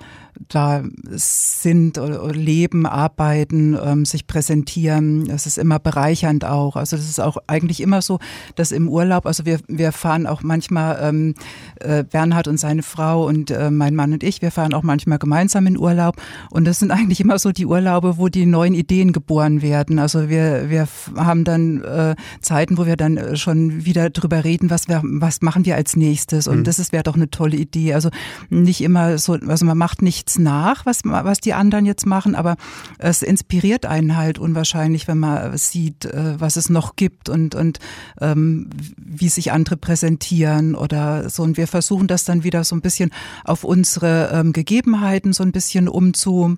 [0.47, 5.25] da sind oder leben, arbeiten, ähm, sich präsentieren.
[5.25, 6.75] Das ist immer bereichernd auch.
[6.75, 8.19] Also das ist auch eigentlich immer so,
[8.55, 11.35] dass im Urlaub, also wir, wir fahren auch manchmal, ähm,
[11.79, 15.19] äh, Bernhard und seine Frau und äh, mein Mann und ich, wir fahren auch manchmal
[15.19, 16.15] gemeinsam in Urlaub.
[16.51, 19.99] Und das sind eigentlich immer so die Urlaube, wo die neuen Ideen geboren werden.
[19.99, 24.87] Also wir, wir haben dann äh, Zeiten, wo wir dann schon wieder drüber reden, was
[24.87, 26.47] wir, was machen wir als nächstes.
[26.47, 26.63] Und mhm.
[26.63, 27.93] das wäre doch eine tolle Idee.
[27.93, 28.09] Also
[28.49, 32.35] nicht immer so, also man macht nicht nichts nach, was, was die anderen jetzt machen,
[32.35, 32.57] aber
[32.97, 37.79] es inspiriert einen halt unwahrscheinlich, wenn man sieht, äh, was es noch gibt und, und
[38.19, 41.43] ähm, wie sich andere präsentieren oder so.
[41.43, 43.11] Und wir versuchen das dann wieder so ein bisschen
[43.45, 46.57] auf unsere ähm, Gegebenheiten so ein bisschen umzu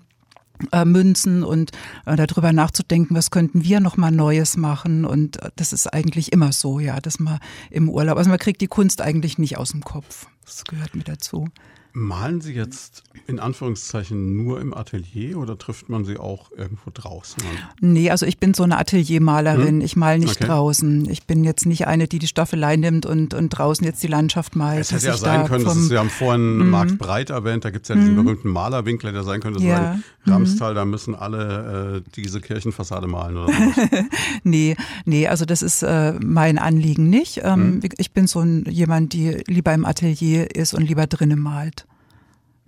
[0.72, 1.72] äh, münzen und
[2.06, 6.52] äh, darüber nachzudenken, was könnten wir noch mal Neues machen und das ist eigentlich immer
[6.52, 7.40] so, ja, dass man
[7.70, 10.28] im Urlaub, also man kriegt die Kunst eigentlich nicht aus dem Kopf.
[10.44, 11.48] Das gehört mit dazu.
[11.94, 17.42] Malen Sie jetzt in Anführungszeichen nur im Atelier oder trifft man Sie auch irgendwo draußen
[17.42, 17.70] an?
[17.82, 19.80] Nee, also ich bin so eine Ateliermalerin.
[19.80, 19.82] Hm?
[19.82, 20.46] Ich male nicht okay.
[20.46, 21.10] draußen.
[21.10, 24.56] Ich bin jetzt nicht eine, die die Staffelei nimmt und, und draußen jetzt die Landschaft
[24.56, 24.82] malt.
[24.82, 26.70] Es hätte ja sein können, dass Sie haben vorhin mm.
[26.70, 28.24] Markt Breit erwähnt, da gibt es ja diesen mm.
[28.24, 29.78] berühmten Malerwinkler, der sein könnte, ja.
[29.78, 30.76] sagen, Ramstal, mm.
[30.76, 34.06] da müssen alle äh, diese Kirchenfassade malen oder sowas.
[34.44, 34.76] nee,
[35.06, 37.42] nee, also das ist äh, mein Anliegen nicht.
[37.44, 37.90] Ähm, hm?
[37.98, 41.86] Ich bin so ein, jemand, die lieber im Atelier ist und lieber drinnen malt.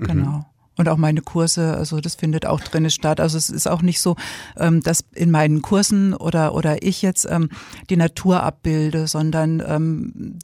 [0.01, 0.07] Mhm.
[0.07, 0.45] Genau.
[0.77, 3.19] Und auch meine Kurse, also das findet auch drinnen statt.
[3.19, 4.15] Also es ist auch nicht so,
[4.57, 7.49] ähm, dass in meinen Kursen oder, oder ich jetzt ähm,
[7.89, 10.39] die Natur abbilde, sondern ähm,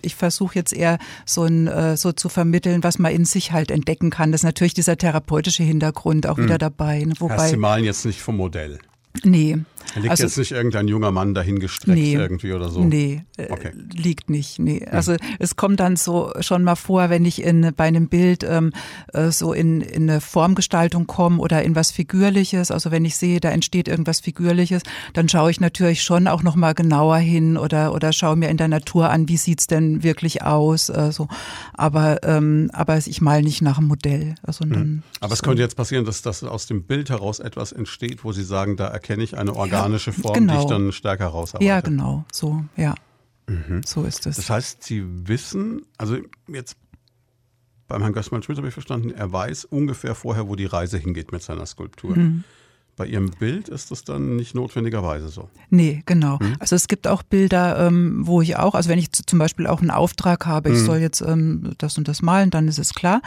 [0.00, 3.70] ich versuche jetzt eher so, ein, äh, so zu vermitteln, was man in sich halt
[3.70, 4.32] entdecken kann.
[4.32, 6.44] Das ist natürlich dieser therapeutische Hintergrund auch mhm.
[6.44, 7.04] wieder dabei.
[7.04, 7.14] Ne?
[7.18, 8.78] Wobei, heißt, Sie malen jetzt nicht vom Modell.
[9.24, 9.58] Nee.
[9.94, 12.82] Da liegt also, jetzt nicht irgendein junger Mann dahingestreckt nee, irgendwie oder so?
[12.82, 13.72] Nee, äh, okay.
[13.92, 14.58] liegt nicht.
[14.58, 14.86] Nee.
[14.90, 18.72] Also es kommt dann so schon mal vor, wenn ich in bei einem Bild ähm,
[19.12, 23.40] äh, so in, in eine Formgestaltung komme oder in was Figürliches, also wenn ich sehe,
[23.40, 24.82] da entsteht irgendwas Figürliches,
[25.12, 28.56] dann schaue ich natürlich schon auch noch mal genauer hin oder oder schaue mir in
[28.56, 30.88] der Natur an, wie sieht's denn wirklich aus.
[30.88, 31.28] Äh, so.
[31.74, 34.34] Aber ähm, aber ich mal nicht nach dem Modell.
[34.42, 35.02] Also hm.
[35.20, 38.44] Aber es könnte jetzt passieren, dass das aus dem Bild heraus etwas entsteht, wo Sie
[38.44, 40.54] sagen, da erkenne ich eine Organ organische Form, genau.
[40.54, 41.68] die ich dann stärker rausarbeite.
[41.68, 42.94] Ja, genau, so, ja.
[43.46, 43.82] Mhm.
[43.84, 44.36] So ist es.
[44.36, 46.18] Das heißt, Sie wissen, also
[46.48, 46.76] jetzt
[47.88, 51.42] beim Herrn Gößmann-Schmidt habe ich verstanden, er weiß ungefähr vorher, wo die Reise hingeht mit
[51.42, 52.16] seiner Skulptur.
[52.16, 52.44] Mhm.
[52.94, 55.48] Bei Ihrem Bild ist das dann nicht notwendigerweise so?
[55.70, 56.38] Nee, genau.
[56.38, 56.56] Hm?
[56.58, 59.80] Also es gibt auch Bilder, ähm, wo ich auch, also wenn ich zum Beispiel auch
[59.80, 60.84] einen Auftrag habe, ich hm.
[60.84, 63.22] soll jetzt ähm, das und das malen, dann ist es klar.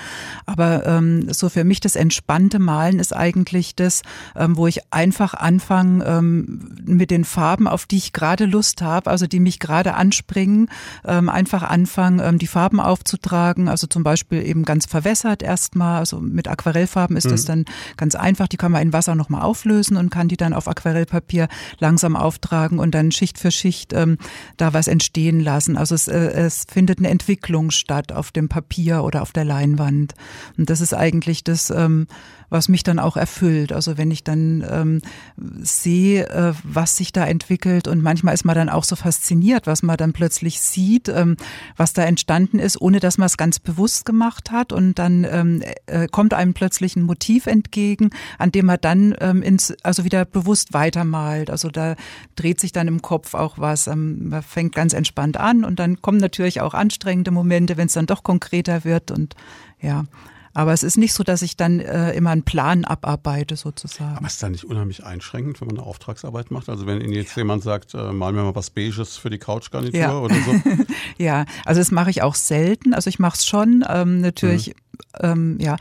[0.46, 4.04] Aber ähm, so für mich das entspannte Malen ist eigentlich das,
[4.36, 9.10] ähm, wo ich einfach anfange ähm, mit den Farben, auf die ich gerade Lust habe,
[9.10, 10.70] also die mich gerade anspringen,
[11.06, 13.68] ähm, einfach anfangen, die Farben aufzutragen.
[13.68, 17.32] Also zum Beispiel eben ganz verwässert erstmal, also mit Aquarellfarben ist hm.
[17.32, 17.66] das dann
[17.98, 20.68] ganz einfach, die kann man in Wasser nochmal auf auflösen und kann die dann auf
[20.68, 21.48] Aquarellpapier
[21.80, 24.18] langsam auftragen und dann Schicht für Schicht ähm,
[24.58, 25.78] da was entstehen lassen.
[25.78, 30.14] Also es, äh, es findet eine Entwicklung statt auf dem Papier oder auf der Leinwand.
[30.58, 32.08] Und das ist eigentlich das, ähm,
[32.50, 33.72] was mich dann auch erfüllt.
[33.72, 35.02] Also wenn ich dann ähm,
[35.62, 39.84] sehe, äh, was sich da entwickelt und manchmal ist man dann auch so fasziniert, was
[39.84, 41.38] man dann plötzlich sieht, ähm,
[41.78, 45.64] was da entstanden ist, ohne dass man es ganz bewusst gemacht hat und dann ähm,
[45.86, 50.26] äh, kommt einem plötzlich ein Motiv entgegen, an dem man dann ähm, ins, also wieder
[50.26, 51.50] bewusst weitermalt.
[51.50, 51.96] Also da
[52.36, 53.88] dreht sich dann im Kopf auch was.
[53.88, 57.94] Ähm, man fängt ganz entspannt an und dann kommen natürlich auch anstrengende Momente, wenn es
[57.94, 59.36] dann doch konkreter wird und
[59.82, 60.06] ja.
[60.56, 64.16] Aber es ist nicht so, dass ich dann äh, immer einen Plan abarbeite sozusagen.
[64.16, 66.70] Aber ist da nicht unheimlich einschränkend, wenn man eine Auftragsarbeit macht?
[66.70, 70.00] Also wenn Ihnen jetzt jemand sagt, äh, mal mir mal was Beiges für die Couchgarnitur
[70.00, 70.18] ja.
[70.18, 70.54] oder so?
[71.18, 72.94] ja, also das mache ich auch selten.
[72.94, 73.86] Also ich mache es schon.
[73.88, 74.85] Ähm, natürlich mhm
[75.22, 75.78] ähm, ja,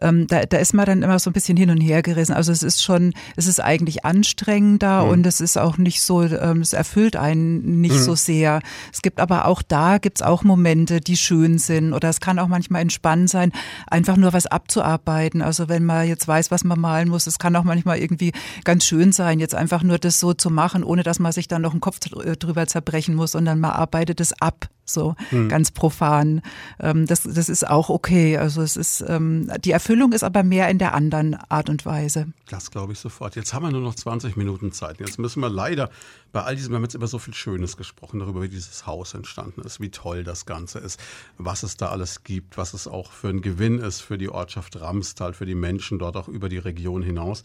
[0.00, 2.32] ähm, da, da ist man dann immer so ein bisschen hin und her gerissen.
[2.32, 5.10] Also es ist schon, es ist eigentlich anstrengender mhm.
[5.10, 8.02] und es ist auch nicht so, ähm, es erfüllt einen nicht mhm.
[8.02, 8.60] so sehr.
[8.92, 12.48] Es gibt aber auch da gibt's auch Momente, die schön sind oder es kann auch
[12.48, 13.52] manchmal entspannend sein,
[13.86, 15.42] einfach nur was abzuarbeiten.
[15.42, 18.32] Also wenn man jetzt weiß, was man malen muss, es kann auch manchmal irgendwie
[18.64, 21.62] ganz schön sein, jetzt einfach nur das so zu machen, ohne dass man sich dann
[21.62, 25.48] noch einen Kopf drüber zerbrechen muss, sondern man arbeitet es ab so hm.
[25.48, 26.42] ganz profan.
[26.80, 28.36] Ähm, das, das ist auch okay.
[28.36, 32.28] Also es ist, ähm, die Erfüllung ist aber mehr in der anderen Art und Weise.
[32.48, 33.36] Das glaube ich sofort.
[33.36, 35.00] Jetzt haben wir nur noch 20 Minuten Zeit.
[35.00, 35.90] Jetzt müssen wir leider
[36.32, 39.14] bei all diesem, wir haben jetzt über so viel Schönes gesprochen, darüber, wie dieses Haus
[39.14, 41.00] entstanden ist, wie toll das Ganze ist,
[41.38, 44.80] was es da alles gibt, was es auch für ein Gewinn ist für die Ortschaft
[44.80, 47.42] Ramstal, für die Menschen dort auch über die Region hinaus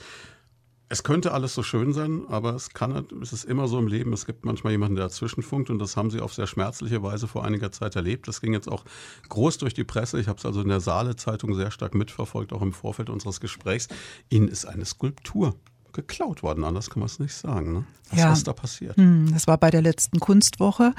[0.90, 4.14] es könnte alles so schön sein, aber es kann, es ist immer so im Leben.
[4.14, 7.28] Es gibt manchmal jemanden, der dazwischen funkt und das haben sie auf sehr schmerzliche Weise
[7.28, 8.28] vor einiger Zeit erlebt.
[8.28, 8.86] Das ging jetzt auch
[9.30, 10.20] groß durch die Presse.
[10.20, 13.88] Ich habe es also in der Saale-Zeitung sehr stark mitverfolgt, auch im Vorfeld unseres Gesprächs.
[14.30, 15.56] Ihnen ist eine Skulptur
[15.94, 17.74] geklaut worden, anders kann man es nicht sagen.
[17.74, 17.84] Ne?
[18.10, 18.34] Was ja.
[18.34, 18.98] ist da passiert?
[18.98, 20.94] Hm, das war bei der letzten Kunstwoche.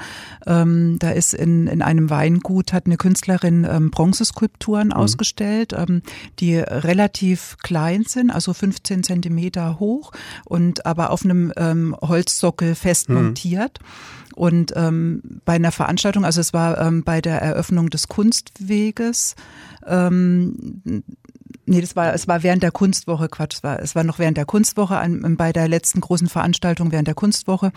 [0.45, 4.93] Ähm, da ist in, in einem Weingut, hat eine Künstlerin ähm, Bronzeskulpturen mhm.
[4.93, 6.01] ausgestellt, ähm,
[6.39, 10.11] die relativ klein sind, also 15 Zentimeter hoch
[10.45, 13.15] und aber auf einem ähm, Holzsockel fest mhm.
[13.15, 13.79] montiert.
[14.35, 19.35] Und ähm, bei einer Veranstaltung, also es war ähm, bei der Eröffnung des Kunstweges,
[19.87, 21.03] ähm,
[21.67, 24.37] Nee, das war, es war während der Kunstwoche, Quatsch, es war, es war noch während
[24.37, 27.71] der Kunstwoche, an, bei der letzten großen Veranstaltung während der Kunstwoche,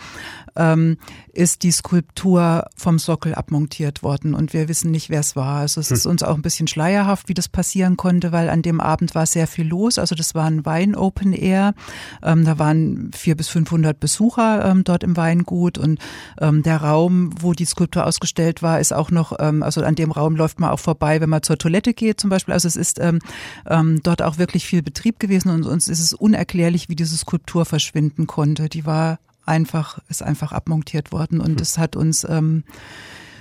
[0.55, 0.97] ähm,
[1.33, 5.61] ist die Skulptur vom Sockel abmontiert worden und wir wissen nicht, wer es war.
[5.61, 5.95] Also es hm.
[5.95, 9.25] ist uns auch ein bisschen schleierhaft, wie das passieren konnte, weil an dem Abend war
[9.25, 9.97] sehr viel los.
[9.97, 11.73] Also das war ein Wein-Open Air,
[12.21, 15.99] ähm, da waren vier bis 500 Besucher ähm, dort im Weingut und
[16.39, 20.11] ähm, der Raum, wo die Skulptur ausgestellt war, ist auch noch, ähm, also an dem
[20.11, 22.53] Raum läuft man auch vorbei, wenn man zur Toilette geht zum Beispiel.
[22.53, 23.19] Also es ist ähm,
[23.79, 27.65] ähm, dort auch wirklich viel Betrieb gewesen und uns ist es unerklärlich, wie diese Skulptur
[27.65, 28.69] verschwinden konnte.
[28.69, 32.63] Die war einfach, ist einfach abmontiert worden und es hat uns ähm,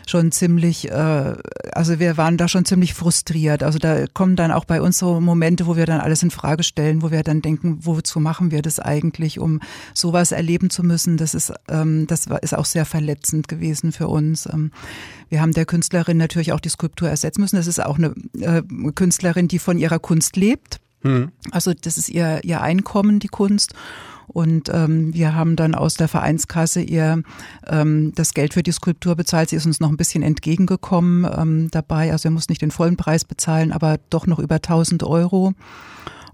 [0.08, 1.34] schon ziemlich, äh,
[1.72, 3.62] also wir waren da schon ziemlich frustriert.
[3.62, 6.62] Also da kommen dann auch bei uns so Momente, wo wir dann alles in Frage
[6.62, 9.60] stellen, wo wir dann denken, wozu machen wir das eigentlich, um
[9.94, 11.16] sowas erleben zu müssen.
[11.16, 14.46] Das ist, ähm, das ist auch sehr verletzend gewesen für uns.
[14.46, 14.72] Ähm,
[15.28, 17.56] wir haben der Künstlerin natürlich auch die Skulptur ersetzen müssen.
[17.56, 18.62] Das ist auch eine äh,
[18.94, 20.80] Künstlerin, die von ihrer Kunst lebt.
[21.02, 21.32] Mhm.
[21.50, 23.74] Also das ist ihr, ihr Einkommen, die Kunst.
[24.28, 27.22] Und ähm, wir haben dann aus der Vereinskasse ihr
[27.66, 29.48] ähm, das Geld für die Skulptur bezahlt.
[29.48, 32.12] Sie ist uns noch ein bisschen entgegengekommen ähm, dabei.
[32.12, 35.54] Also er muss nicht den vollen Preis bezahlen, aber doch noch über 1000 Euro.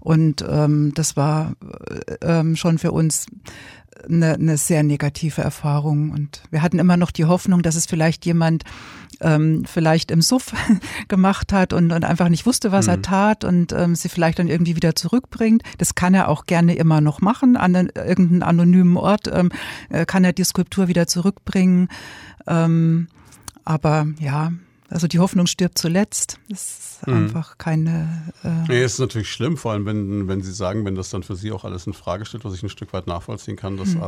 [0.01, 3.25] Und ähm, das war äh, ähm, schon für uns
[4.07, 6.11] eine, eine sehr negative Erfahrung.
[6.11, 8.63] Und wir hatten immer noch die Hoffnung, dass es vielleicht jemand
[9.21, 10.53] ähm, vielleicht im Suff
[11.07, 12.91] gemacht hat und, und einfach nicht wusste, was mhm.
[12.91, 15.63] er tat und ähm, sie vielleicht dann irgendwie wieder zurückbringt.
[15.77, 17.57] Das kann er auch gerne immer noch machen.
[17.57, 19.51] An irgendeinem anonymen Ort ähm,
[19.89, 21.89] äh, kann er die Skulptur wieder zurückbringen.
[22.47, 23.07] Ähm,
[23.63, 24.51] aber ja,
[24.89, 26.39] also die Hoffnung stirbt zuletzt.
[26.47, 27.15] Das ist mhm.
[27.15, 28.31] einfach keine.
[28.43, 31.35] Äh nee, ist natürlich schlimm, vor allem wenn, wenn Sie sagen, wenn das dann für
[31.35, 34.03] Sie auch alles in Frage steht, was ich ein Stück weit nachvollziehen kann, dass mhm.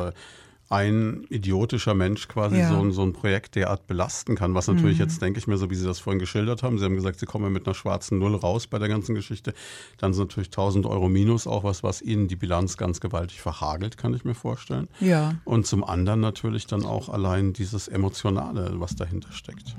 [0.70, 2.70] Ein idiotischer Mensch quasi ja.
[2.70, 4.54] so, ein, so ein Projekt derart belasten kann.
[4.54, 5.04] Was natürlich mhm.
[5.04, 7.26] jetzt, denke ich mir, so wie Sie das vorhin geschildert haben, Sie haben gesagt, Sie
[7.26, 9.54] kommen mit einer schwarzen Null raus bei der ganzen Geschichte.
[9.98, 13.98] Dann sind natürlich 1000 Euro minus auch was, was Ihnen die Bilanz ganz gewaltig verhagelt,
[13.98, 14.90] kann ich mir vorstellen.
[15.00, 15.36] Ja.
[15.46, 19.76] Und zum anderen natürlich dann auch allein dieses Emotionale, was dahinter steckt.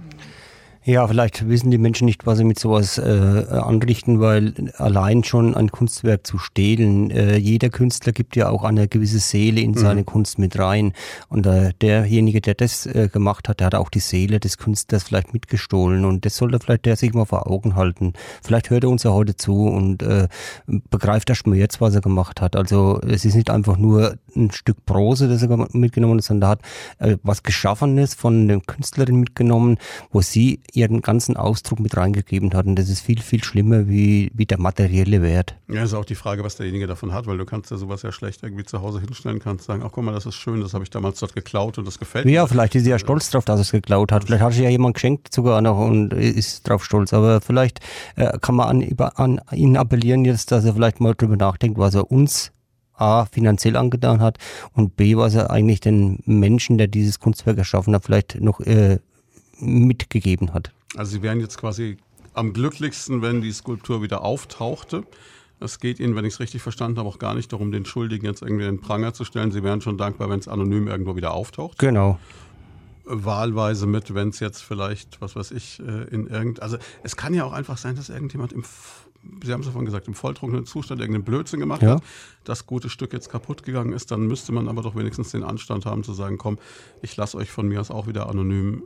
[0.88, 3.02] Ja, vielleicht wissen die Menschen nicht, was sie mit sowas äh,
[3.50, 8.88] anrichten, weil allein schon ein Kunstwerk zu stehlen, äh, jeder Künstler gibt ja auch eine
[8.88, 9.76] gewisse Seele in mhm.
[9.76, 10.94] seine Kunst mit rein.
[11.28, 15.02] Und äh, derjenige, der das äh, gemacht hat, der hat auch die Seele des Künstlers
[15.02, 16.06] vielleicht mitgestohlen.
[16.06, 18.14] Und das sollte vielleicht der sich mal vor Augen halten.
[18.42, 20.26] Vielleicht hört er uns ja heute zu und äh,
[20.88, 22.56] begreift der Schmerz, was er gemacht hat.
[22.56, 26.50] Also es ist nicht einfach nur ein Stück Prose, das er mitgenommen hat, sondern er
[26.52, 26.60] hat
[27.10, 29.76] äh, was Geschaffenes von der Künstlerin mitgenommen,
[30.10, 32.66] wo sie ihren ganzen Ausdruck mit reingegeben hat.
[32.66, 35.56] Und das ist viel, viel schlimmer wie, wie der materielle Wert.
[35.68, 38.12] Ja, ist auch die Frage, was derjenige davon hat, weil du kannst ja sowas ja
[38.12, 40.84] schlecht irgendwie zu Hause hinstellen, kannst sagen, ach guck mal, das ist schön, das habe
[40.84, 42.32] ich damals dort geklaut und das gefällt mir.
[42.32, 44.24] Ja, vielleicht ist sie ja stolz drauf, dass er es geklaut hat.
[44.24, 47.12] Vielleicht hat sich ja jemand geschenkt sogar noch und ist drauf stolz.
[47.12, 47.80] Aber vielleicht
[48.16, 51.78] äh, kann man an, über, an ihn appellieren jetzt, dass er vielleicht mal drüber nachdenkt,
[51.78, 52.52] was er uns
[52.98, 54.38] A, finanziell angetan hat
[54.72, 58.98] und B, was er eigentlich den Menschen, der dieses Kunstwerk erschaffen hat, vielleicht noch äh,
[59.58, 60.72] mitgegeben hat.
[60.96, 61.98] Also Sie wären jetzt quasi
[62.34, 65.04] am glücklichsten, wenn die Skulptur wieder auftauchte.
[65.60, 68.24] Es geht Ihnen, wenn ich es richtig verstanden habe, auch gar nicht darum, den Schuldigen
[68.26, 69.50] jetzt irgendwie in den Pranger zu stellen.
[69.50, 71.78] Sie wären schon dankbar, wenn es anonym irgendwo wieder auftaucht.
[71.78, 72.18] Genau.
[73.04, 77.34] Wahlweise mit, wenn es jetzt vielleicht, was weiß ich, äh, in irgend, also es kann
[77.34, 78.62] ja auch einfach sein, dass irgendjemand im,
[79.42, 81.96] Sie haben es ja vorhin gesagt, im volltrunkenen Zustand irgendeinen Blödsinn gemacht ja.
[81.96, 82.02] hat,
[82.44, 85.86] das gute Stück jetzt kaputt gegangen ist, dann müsste man aber doch wenigstens den Anstand
[85.86, 86.58] haben zu sagen, komm,
[87.02, 88.84] ich lasse euch von mir aus auch wieder anonym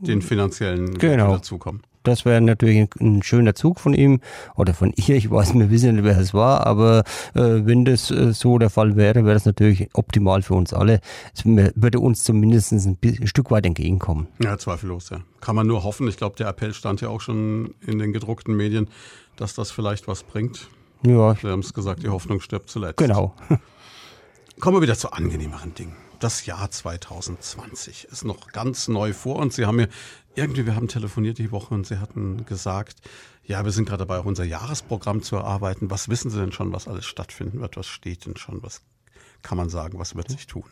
[0.00, 1.32] den finanziellen genau.
[1.32, 1.82] dazukommen.
[2.04, 4.20] Das wäre natürlich ein, ein, schöner Zug von ihm
[4.56, 5.16] oder von ihr.
[5.16, 7.00] Ich weiß, wir wissen nicht, wer es war, aber
[7.34, 11.00] äh, wenn das äh, so der Fall wäre, wäre das natürlich optimal für uns alle.
[11.34, 14.28] Es würde uns zumindest ein, ein Stück weit entgegenkommen.
[14.42, 15.20] Ja, zweifellos, ja.
[15.40, 16.08] Kann man nur hoffen.
[16.08, 18.88] Ich glaube, der Appell stand ja auch schon in den gedruckten Medien,
[19.36, 20.68] dass das vielleicht was bringt.
[21.04, 21.40] Ja.
[21.42, 22.96] Wir haben es gesagt, die Hoffnung stirbt zuletzt.
[22.96, 23.34] Genau.
[24.60, 29.56] Kommen wir wieder zu angenehmeren Dingen das Jahr 2020 ist noch ganz neu vor uns.
[29.56, 29.88] Sie haben mir
[30.34, 33.00] irgendwie, wir haben telefoniert die Woche und Sie hatten gesagt,
[33.44, 35.90] ja, wir sind gerade dabei, auch unser Jahresprogramm zu erarbeiten.
[35.90, 37.76] Was wissen Sie denn schon, was alles stattfinden wird?
[37.76, 38.62] Was steht denn schon?
[38.62, 38.82] Was
[39.42, 39.98] kann man sagen?
[39.98, 40.64] Was wird sich tun?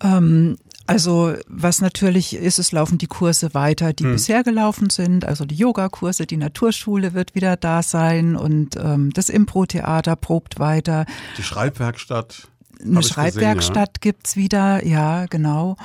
[0.00, 4.12] Ähm, also was natürlich ist, es laufen die Kurse weiter, die hm.
[4.12, 5.24] bisher gelaufen sind.
[5.24, 11.06] Also die Yogakurse, die Naturschule wird wieder da sein und ähm, das Impro-Theater probt weiter.
[11.36, 12.48] Die Schreibwerkstatt.
[12.84, 14.00] Eine Schreibwerkstatt ja.
[14.00, 15.76] gibt's wieder, ja, genau.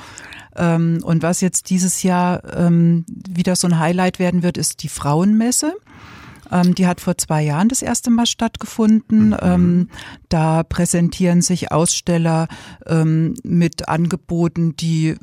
[0.56, 4.88] Ähm, und was jetzt dieses Jahr ähm, wieder so ein Highlight werden wird, ist die
[4.88, 5.74] Frauenmesse.
[6.50, 9.28] Ähm, die hat vor zwei Jahren das erste Mal stattgefunden.
[9.28, 9.36] Mhm.
[9.40, 9.88] Ähm,
[10.28, 12.48] da präsentieren sich Aussteller
[12.86, 15.16] ähm, mit Angeboten, die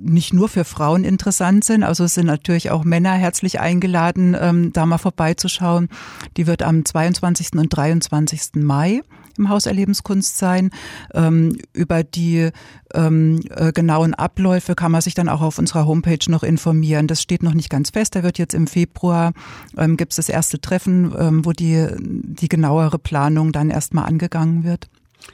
[0.00, 1.82] nicht nur für Frauen interessant sind.
[1.82, 5.88] Also es sind natürlich auch Männer herzlich eingeladen, da mal vorbeizuschauen.
[6.36, 7.54] Die wird am 22.
[7.54, 8.62] und 23.
[8.62, 9.02] Mai
[9.38, 10.70] im Haus Erlebenskunst sein.
[11.14, 12.50] Ähm, über die
[12.94, 17.06] ähm, äh, genauen Abläufe kann man sich dann auch auf unserer Homepage noch informieren.
[17.06, 18.14] Das steht noch nicht ganz fest.
[18.14, 19.32] Da wird jetzt im Februar,
[19.76, 24.64] ähm, gibt es das erste Treffen, ähm, wo die, die genauere Planung dann erstmal angegangen
[24.64, 24.88] wird.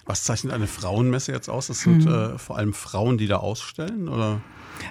[0.07, 1.69] Was zeichnet eine Frauenmesse jetzt aus?
[1.69, 2.13] Das sind hm.
[2.13, 4.41] äh, vor allem Frauen, die da ausstellen, oder?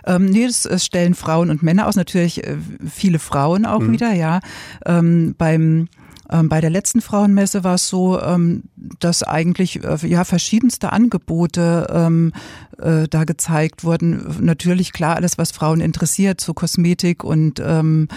[0.05, 2.57] Ähm, nee, das, das stellen Frauen und Männer aus, natürlich äh,
[2.89, 3.93] viele Frauen auch mhm.
[3.93, 4.39] wieder, ja.
[4.85, 5.87] Ähm, beim
[6.29, 12.31] bei der letzten Frauenmesse war es so, ähm, dass eigentlich äh, ja verschiedenste Angebote ähm,
[12.79, 14.37] äh, da gezeigt wurden.
[14.39, 18.07] Natürlich klar alles, was Frauen interessiert, so Kosmetik und ähm,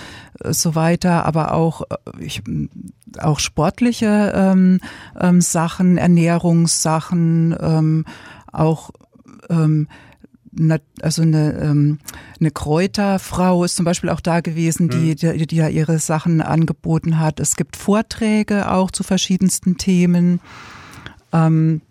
[0.44, 2.42] so weiter, aber auch äh, ich,
[3.18, 4.80] auch sportliche ähm,
[5.18, 8.04] ähm, Sachen, Ernährungssachen, ähm,
[8.52, 8.90] auch
[9.50, 9.88] ähm,
[11.02, 11.98] also eine, ähm,
[12.40, 15.38] eine Kräuterfrau ist zum Beispiel auch da gewesen, die, mhm.
[15.38, 17.40] die, die ja ihre Sachen angeboten hat.
[17.40, 20.40] Es gibt Vorträge auch zu verschiedensten Themen.
[21.32, 21.82] Ähm,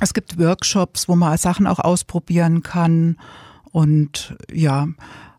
[0.00, 3.16] es gibt Workshops, wo man Sachen auch ausprobieren kann.
[3.70, 4.88] Und ja,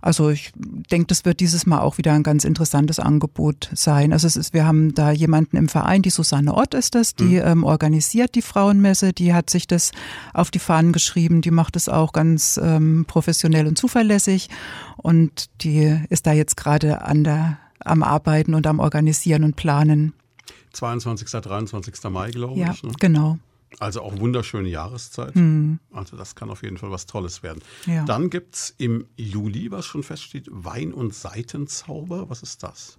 [0.01, 4.13] also ich denke, das wird dieses Mal auch wieder ein ganz interessantes Angebot sein.
[4.13, 7.35] Also es ist, wir haben da jemanden im Verein, die Susanne Ott ist das, die
[7.35, 7.41] mhm.
[7.43, 9.91] ähm, organisiert die Frauenmesse, die hat sich das
[10.33, 14.49] auf die Fahnen geschrieben, die macht es auch ganz ähm, professionell und zuverlässig
[14.97, 20.13] und die ist da jetzt gerade an der am Arbeiten und am Organisieren und Planen.
[20.73, 21.29] 22.
[21.29, 21.95] 23.
[22.09, 22.83] Mai, glaube ja, ich.
[22.83, 22.91] Ne?
[22.99, 23.39] Genau.
[23.77, 25.35] Also auch wunderschöne Jahreszeit.
[25.35, 25.79] Mhm.
[25.93, 27.61] Also das kann auf jeden Fall was Tolles werden.
[27.85, 28.03] Ja.
[28.05, 32.29] Dann gibt es im Juli, was schon feststeht, Wein- und Seitenzauber.
[32.29, 32.97] Was ist das?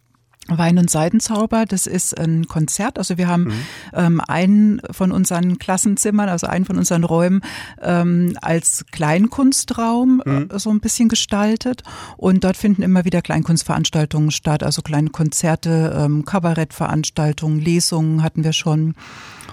[0.48, 2.98] Wein- und Seidenzauber, das ist ein Konzert.
[2.98, 3.62] Also wir haben mhm.
[3.92, 7.42] ähm, einen von unseren Klassenzimmern, also einen von unseren Räumen
[7.80, 10.50] ähm, als Kleinkunstraum äh, mhm.
[10.50, 11.82] äh, so ein bisschen gestaltet.
[12.16, 18.52] Und dort finden immer wieder Kleinkunstveranstaltungen statt, also kleine Konzerte, ähm, Kabarettveranstaltungen, Lesungen hatten wir
[18.52, 18.94] schon.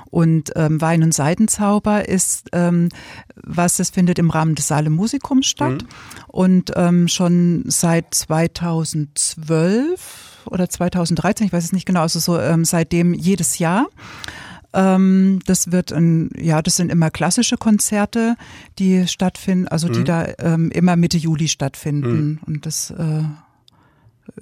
[0.10, 2.90] Und ähm, Wein- und Seidenzauber ist ähm,
[3.36, 5.84] was, das findet im Rahmen des Saale Musikums statt.
[5.84, 5.88] Mhm.
[6.28, 12.66] Und ähm, schon seit 2012 oder 2013, ich weiß es nicht genau, also so ähm,
[12.66, 13.88] seitdem jedes Jahr.
[14.74, 18.36] Ähm, das wird ein, ja, das sind immer klassische Konzerte,
[18.80, 20.06] die stattfinden, also die mhm.
[20.06, 22.26] da ähm, immer Mitte Juli stattfinden.
[22.26, 22.40] Mhm.
[22.46, 23.24] Und das äh,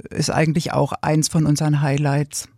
[0.09, 2.49] ist eigentlich auch eins von unseren Highlights.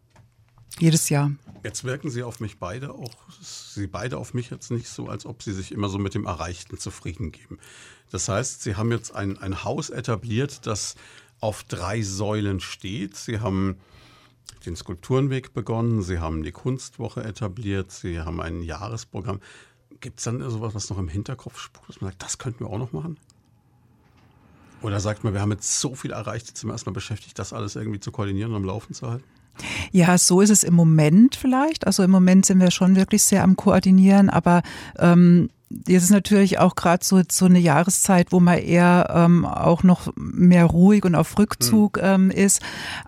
[0.79, 1.31] Jedes Jahr.
[1.63, 5.25] Jetzt wirken Sie auf mich beide auch, Sie beide auf mich jetzt nicht so, als
[5.25, 7.59] ob Sie sich immer so mit dem Erreichten zufrieden geben.
[8.09, 10.95] Das heißt, Sie haben jetzt ein, ein Haus etabliert, das
[11.39, 13.15] auf drei Säulen steht.
[13.15, 13.77] Sie haben
[14.65, 19.39] den Skulpturenweg begonnen, Sie haben die Kunstwoche etabliert, Sie haben ein Jahresprogramm.
[19.99, 22.69] Gibt es dann sowas, was noch im Hinterkopf spukt, dass man sagt, das könnten wir
[22.69, 23.17] auch noch machen?
[24.81, 27.51] Oder sagt man, wir haben jetzt so viel erreicht, jetzt sind wir erstmal beschäftigt, das
[27.51, 29.25] alles irgendwie zu koordinieren und am Laufen zu halten?
[29.91, 31.87] Ja, so ist es im Moment vielleicht.
[31.87, 34.61] Also im Moment sind wir schon wirklich sehr am Koordinieren, aber
[34.99, 39.83] ähm, Jetzt ist natürlich auch gerade so, so eine Jahreszeit, wo man eher ähm, auch
[39.83, 42.03] noch mehr ruhig und auf Rückzug hm.
[42.05, 42.61] ähm, ist.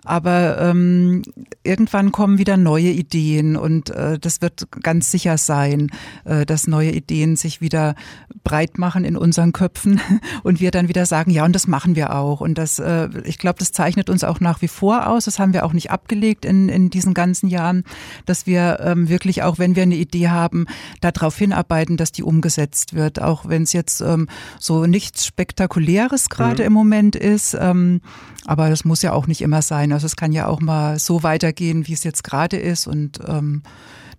[0.04, 1.22] Aber ähm,
[1.62, 5.90] irgendwann kommen wieder neue Ideen und äh, das wird ganz sicher sein,
[6.26, 7.94] äh, dass neue Ideen sich wieder
[8.44, 9.98] breit machen in unseren Köpfen
[10.42, 12.42] und wir dann wieder sagen, ja, und das machen wir auch.
[12.42, 15.24] Und das, äh, ich glaube, das zeichnet uns auch nach wie vor aus.
[15.24, 17.84] Das haben wir auch nicht abgelegt in, in diesen ganzen Jahren,
[18.26, 20.66] dass wir ähm, wirklich auch, wenn wir eine Idee haben,
[21.00, 24.28] darauf hinarbeiten, dass die umgesetzt umgesetzt wird, auch wenn es jetzt ähm,
[24.58, 26.66] so nichts Spektakuläres gerade mhm.
[26.66, 27.56] im Moment ist.
[27.58, 28.00] Ähm,
[28.44, 29.92] aber das muss ja auch nicht immer sein.
[29.92, 33.62] Also es kann ja auch mal so weitergehen, wie es jetzt gerade ist und ähm,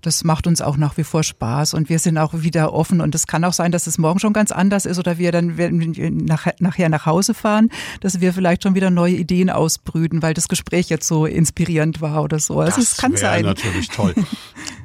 [0.01, 3.13] das macht uns auch nach wie vor Spaß und wir sind auch wieder offen und
[3.13, 5.95] es kann auch sein, dass es morgen schon ganz anders ist oder wir dann wenn
[5.95, 10.47] wir nachher nach Hause fahren, dass wir vielleicht schon wieder neue Ideen ausbrüten, weil das
[10.47, 12.59] Gespräch jetzt so inspirierend war oder so.
[12.59, 13.45] Also das es kann sein.
[13.45, 14.15] natürlich toll.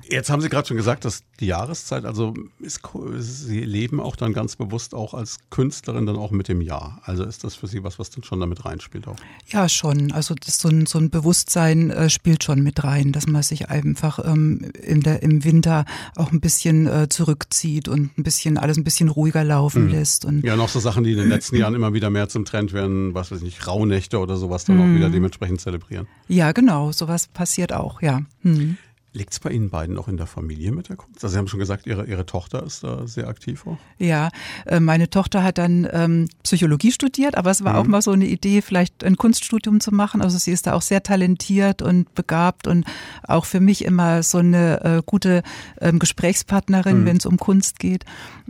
[0.09, 2.81] Jetzt haben Sie gerade schon gesagt, dass die Jahreszeit, also ist,
[3.19, 7.01] Sie leben auch dann ganz bewusst auch als Künstlerin dann auch mit dem Jahr.
[7.05, 9.17] Also ist das für Sie was, was dann schon damit reinspielt auch?
[9.49, 10.13] Ja, schon.
[10.13, 14.19] Also so, ein, so ein Bewusstsein äh, spielt schon mit rein, dass man sich einfach
[14.25, 15.85] ähm, in der, im Winter
[16.15, 19.91] auch ein bisschen äh, zurückzieht und ein bisschen alles ein bisschen ruhiger laufen mhm.
[19.91, 20.25] lässt.
[20.25, 22.73] Und ja, noch so Sachen, die in den letzten Jahren immer wieder mehr zum Trend
[22.73, 24.83] werden, was weiß ich nicht, Rauhnächte oder sowas dann mhm.
[24.83, 26.07] auch wieder dementsprechend zelebrieren.
[26.29, 26.93] Ja, genau.
[26.93, 28.21] Sowas passiert auch, ja.
[28.43, 28.79] Mhm.
[29.17, 31.25] Liegt es bei Ihnen beiden noch in der Familie mit der Kunst?
[31.25, 33.79] Also Sie haben schon gesagt, Ihre, Ihre Tochter ist da sehr aktiv auch.
[33.97, 34.29] Ja,
[34.67, 37.79] äh, meine Tochter hat dann ähm, Psychologie studiert, aber es war mhm.
[37.79, 40.21] auch mal so eine Idee, vielleicht ein Kunststudium zu machen.
[40.21, 42.85] Also sie ist da auch sehr talentiert und begabt und
[43.23, 45.43] auch für mich immer so eine äh, gute
[45.81, 47.07] ähm, Gesprächspartnerin, mhm.
[47.07, 48.05] wenn es um Kunst geht.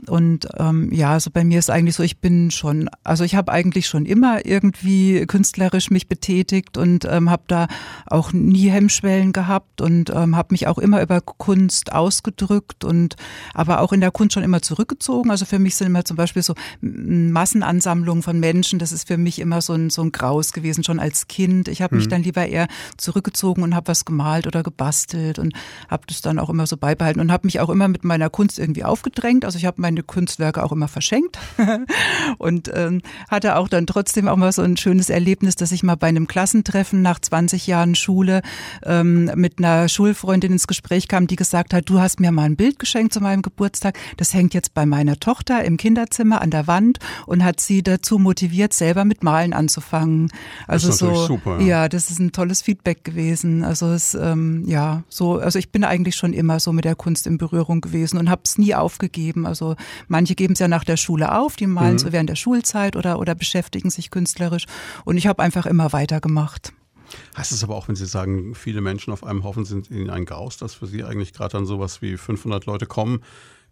[0.06, 3.50] Und ähm, ja, also bei mir ist eigentlich so, ich bin schon, also ich habe
[3.50, 7.66] eigentlich schon immer irgendwie künstlerisch mich betätigt und ähm, habe da
[8.06, 13.16] auch nie Hemmschwellen gehabt und ähm, habe mich auch immer über Kunst ausgedrückt und
[13.54, 15.30] aber auch in der Kunst schon immer zurückgezogen.
[15.30, 19.38] Also für mich sind immer zum Beispiel so Massenansammlungen von Menschen, das ist für mich
[19.38, 21.68] immer so ein, so ein Graus gewesen, schon als Kind.
[21.68, 22.00] Ich habe mhm.
[22.00, 25.54] mich dann lieber eher zurückgezogen und habe was gemalt oder gebastelt und
[25.88, 28.58] habe das dann auch immer so beibehalten und habe mich auch immer mit meiner Kunst
[28.58, 29.44] irgendwie aufgedrängt.
[29.44, 31.38] Also ich habe meine Kunstwerke auch immer verschenkt
[32.38, 35.96] und ähm, hatte auch dann trotzdem auch mal so ein schönes Erlebnis, dass ich mal
[35.96, 38.42] bei einem Klassentreffen nach 20 Jahren Schule
[38.84, 42.42] ähm, mit einer Schulfreundin Freundin ins Gespräch kam, die gesagt hat, du hast mir mal
[42.42, 43.96] ein Bild geschenkt zu meinem Geburtstag.
[44.16, 48.18] Das hängt jetzt bei meiner Tochter im Kinderzimmer an der Wand und hat sie dazu
[48.18, 50.32] motiviert, selber mit Malen anzufangen.
[50.66, 51.66] Also das ist so, super, ja.
[51.66, 51.88] ja.
[51.88, 53.62] das ist ein tolles Feedback gewesen.
[53.62, 57.28] Also es, ähm, ja, so, also ich bin eigentlich schon immer so mit der Kunst
[57.28, 59.46] in Berührung gewesen und habe es nie aufgegeben.
[59.46, 59.75] Also
[60.08, 61.98] manche geben es ja nach der Schule auf, die malen mhm.
[61.98, 64.66] so während der Schulzeit oder oder beschäftigen sich künstlerisch.
[65.04, 66.72] Und ich habe einfach immer weitergemacht.
[67.36, 70.24] Heißt es aber auch, wenn Sie sagen, viele Menschen auf einem Haufen sind in ein
[70.24, 73.22] Graus, dass für Sie eigentlich gerade dann sowas wie 500 Leute kommen,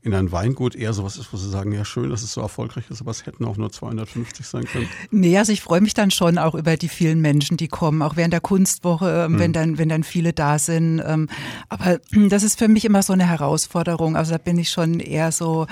[0.05, 2.85] in ein Weingut eher sowas ist, wo Sie sagen, ja schön, dass es so erfolgreich
[2.91, 4.87] ist, aber es hätten auch nur 250 sein können?
[5.11, 8.15] Nee, also ich freue mich dann schon auch über die vielen Menschen, die kommen, auch
[8.15, 9.39] während der Kunstwoche, hm.
[9.39, 11.03] wenn dann, wenn dann viele da sind.
[11.05, 11.29] Ähm,
[11.71, 14.15] aber das ist für mich immer so eine Herausforderung.
[14.15, 15.67] Also da bin ich schon eher so,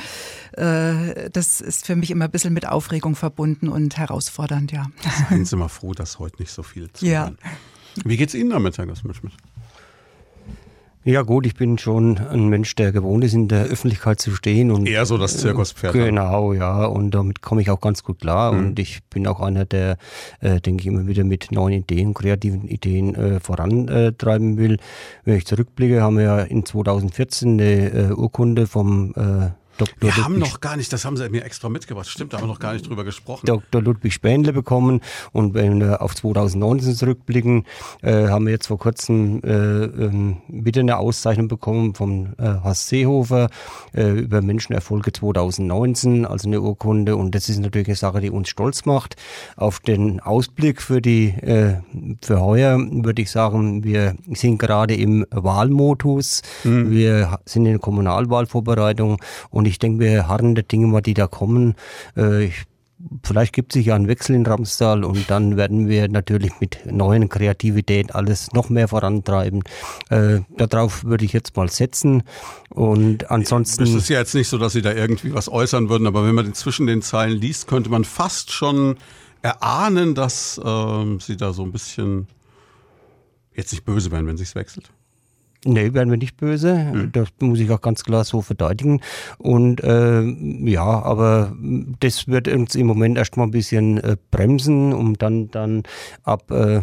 [0.52, 4.86] äh, das ist für mich immer ein bisschen mit Aufregung verbunden und herausfordernd, ja.
[5.28, 7.32] Seien Sie mal froh, dass heute nicht so viel zu Ja.
[8.04, 9.34] Wie geht's Ihnen damit, Herr Gassmitschmidt?
[11.04, 14.70] Ja gut, ich bin schon ein Mensch, der gewohnt ist, in der Öffentlichkeit zu stehen.
[14.70, 15.96] Und, Eher so das Zirkuspferd.
[15.96, 16.84] Äh, genau, ja.
[16.84, 18.52] Und damit komme ich auch ganz gut klar.
[18.52, 18.58] Mhm.
[18.58, 19.96] Und ich bin auch einer, der,
[20.40, 24.78] äh, denke ich, immer wieder mit neuen Ideen, kreativen Ideen äh, vorantreiben will.
[25.24, 29.94] Wenn ich zurückblicke, haben wir ja in 2014 eine äh, Urkunde vom äh, Dr.
[30.00, 32.44] Wir Ludwig haben noch gar nicht, das haben Sie mir extra mitgebracht, stimmt, da haben
[32.44, 33.46] wir noch gar nicht drüber gesprochen.
[33.46, 33.82] Dr.
[33.82, 35.00] Ludwig Spähnle bekommen
[35.32, 37.64] und wenn wir auf 2019 zurückblicken,
[38.02, 42.88] äh, haben wir jetzt vor kurzem äh, ähm, wieder eine Auszeichnung bekommen vom äh, Horst
[42.88, 43.48] Seehofer
[43.94, 48.48] äh, über Menschenerfolge 2019, also eine Urkunde und das ist natürlich eine Sache, die uns
[48.48, 49.16] stolz macht.
[49.56, 51.80] Auf den Ausblick für die äh,
[52.22, 56.90] für heuer würde ich sagen, wir sind gerade im Wahlmodus, mhm.
[56.90, 59.18] wir sind in der Kommunalwahlvorbereitung
[59.50, 61.76] und und ich denke, wir harren der Dinge mal, die da kommen.
[62.16, 62.64] Äh, ich
[63.22, 67.28] vielleicht gibt sich ja ein Wechsel in Ramstal und dann werden wir natürlich mit neuen
[67.28, 69.62] Kreativität alles noch mehr vorantreiben.
[70.10, 72.24] Äh, darauf würde ich jetzt mal setzen.
[72.70, 73.84] Und ansonsten.
[73.84, 76.34] Es ist ja jetzt nicht so, dass Sie da irgendwie was äußern würden, aber wenn
[76.34, 78.96] man zwischen den Zeilen liest, könnte man fast schon
[79.42, 82.26] erahnen, dass äh, Sie da so ein bisschen
[83.54, 84.90] jetzt nicht böse werden, wenn sich's wechselt.
[85.64, 86.74] Nee, werden wir nicht böse.
[86.74, 87.12] Mhm.
[87.12, 89.00] Das muss ich auch ganz klar so verteidigen.
[89.38, 91.54] Und äh, ja, aber
[92.00, 95.84] das wird uns im Moment erstmal ein bisschen äh, bremsen, um dann, dann
[96.24, 96.82] ab äh,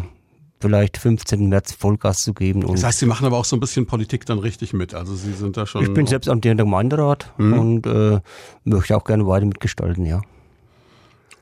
[0.60, 1.48] vielleicht 15.
[1.48, 2.66] März Vollgas zu geben.
[2.66, 4.94] das heißt, Sie machen aber auch so ein bisschen Politik dann richtig mit.
[4.94, 5.82] Also Sie sind da schon.
[5.82, 7.58] Ich bin selbst amtierender Gemeinderat mhm.
[7.58, 8.20] und äh,
[8.64, 10.22] möchte auch gerne weiter mitgestalten, ja.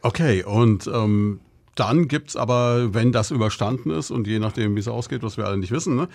[0.03, 1.41] Okay, und ähm,
[1.79, 5.47] dann gibt's aber, wenn das überstanden ist und je nachdem, wie es ausgeht, was wir
[5.47, 6.09] alle nicht wissen, ne,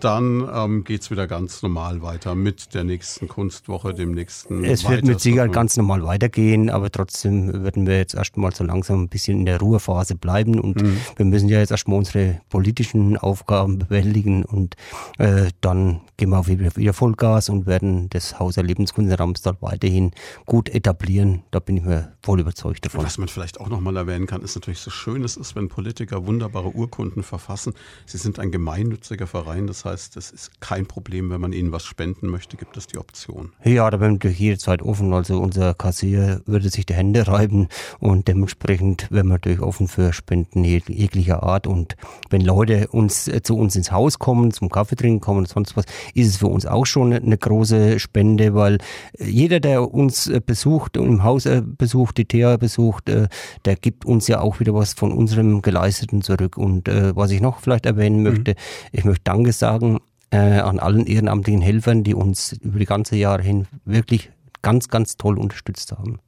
[0.00, 4.64] dann ähm, geht's wieder ganz normal weiter mit der nächsten Kunstwoche, dem nächsten.
[4.64, 9.02] Es wird mit Sicherheit ganz normal weitergehen, aber trotzdem würden wir jetzt erstmal so langsam
[9.02, 10.96] ein bisschen in der Ruhephase bleiben und mhm.
[11.16, 14.76] wir müssen ja jetzt erstmal unsere politischen Aufgaben bewältigen und
[15.18, 19.16] äh, dann gehen wir auf wieder, wieder Vollgas und werden das Haus der Lebenskunst in
[19.16, 20.12] Ramstal weiterhin
[20.46, 21.42] gut etablieren.
[21.50, 23.04] Da bin ich mir voll überzeugt davon.
[23.04, 25.68] Was man vielleicht auch nochmal erwähnen kann, ist natürlich so schön, schön es ist, wenn
[25.68, 27.74] Politiker wunderbare Urkunden verfassen.
[28.06, 31.82] Sie sind ein gemeinnütziger Verein, das heißt, es ist kein Problem, wenn man ihnen was
[31.84, 33.50] spenden möchte, gibt es die Option.
[33.64, 35.12] Ja, da bin ich jederzeit offen.
[35.12, 37.66] Also unser Kassier würde sich die Hände reiben
[37.98, 41.66] und dementsprechend wären wir natürlich offen für Spenden jeglicher Art.
[41.66, 41.96] Und
[42.28, 45.76] wenn Leute uns äh, zu uns ins Haus kommen, zum Kaffee trinken kommen und sonst
[45.76, 48.78] was, ist es für uns auch schon eine große Spende, weil
[49.18, 54.04] äh, jeder, der uns äh, besucht und im Haus besucht, die TH besucht, der gibt
[54.04, 56.56] uns ja auch wieder was von unserem Geleisteten zurück.
[56.58, 58.22] Und äh, was ich noch vielleicht erwähnen mhm.
[58.22, 58.56] möchte, mhm.
[58.92, 59.98] ich möchte Danke sagen
[60.30, 64.30] äh, an allen ehrenamtlichen Helfern, die uns über die ganze Jahre hin wirklich
[64.62, 66.20] ganz, ganz toll unterstützt haben.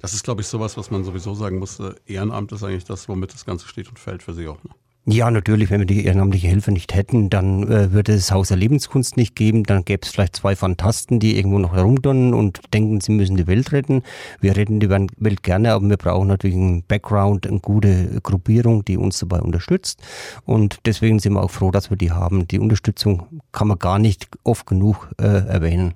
[0.00, 1.78] Das ist, glaube ich, sowas, was man sowieso sagen muss.
[2.06, 4.62] Ehrenamt ist eigentlich das, womit das Ganze steht und fällt für Sie auch.
[4.64, 4.70] Ne?
[5.08, 8.56] Ja, natürlich, wenn wir die ehrenamtliche Helfer nicht hätten, dann äh, würde es Haus der
[8.56, 9.62] Lebenskunst nicht geben.
[9.62, 13.46] Dann gäbe es vielleicht zwei Fantasten, die irgendwo noch herumturnen und denken, sie müssen die
[13.46, 14.02] Welt retten.
[14.40, 18.96] Wir retten die Welt gerne, aber wir brauchen natürlich einen Background, eine gute Gruppierung, die
[18.96, 20.02] uns dabei unterstützt.
[20.44, 22.48] Und deswegen sind wir auch froh, dass wir die haben.
[22.48, 25.94] Die Unterstützung kann man gar nicht oft genug äh, erwähnen.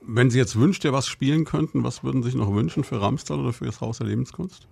[0.00, 3.02] Wenn Sie jetzt wünscht, ihr was spielen könnten, was würden Sie sich noch wünschen für
[3.02, 4.68] Ramstal oder für das Haus der Lebenskunst?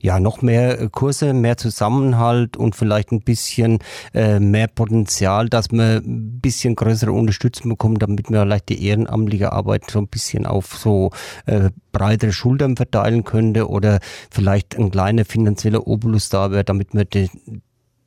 [0.00, 3.78] Ja, noch mehr äh, Kurse, mehr Zusammenhalt und vielleicht ein bisschen
[4.14, 9.52] äh, mehr Potenzial, dass man ein bisschen größere Unterstützung bekommt, damit man vielleicht die ehrenamtliche
[9.52, 11.10] Arbeit so ein bisschen auf so
[11.46, 14.00] äh, breitere Schultern verteilen könnte oder
[14.30, 17.28] vielleicht ein kleiner finanzieller Obolus da wäre, damit man die,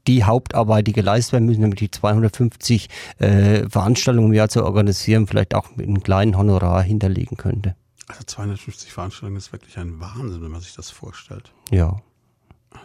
[0.07, 2.89] die Hauptarbeit, die geleistet werden müssen, nämlich die 250
[3.19, 7.75] äh, Veranstaltungen im Jahr zu organisieren, vielleicht auch mit einem kleinen Honorar hinterlegen könnte.
[8.07, 11.53] Also 250 Veranstaltungen ist wirklich ein Wahnsinn, wenn man sich das vorstellt.
[11.71, 12.01] Ja.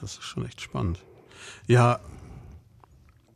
[0.00, 1.00] Das ist schon echt spannend.
[1.66, 2.00] Ja,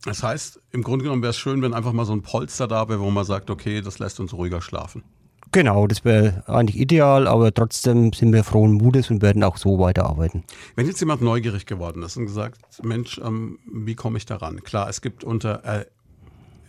[0.04, 2.88] das heißt, im Grunde genommen wäre es schön, wenn einfach mal so ein Polster da
[2.88, 5.04] wäre, wo man sagt, okay, das lässt uns ruhiger schlafen.
[5.52, 9.78] Genau, das wäre eigentlich ideal, aber trotzdem sind wir frohen Mutes und werden auch so
[9.78, 10.44] weiterarbeiten.
[10.76, 14.62] Wenn jetzt jemand neugierig geworden ist und gesagt, Mensch, ähm, wie komme ich daran?
[14.62, 15.84] Klar, es gibt unter äh,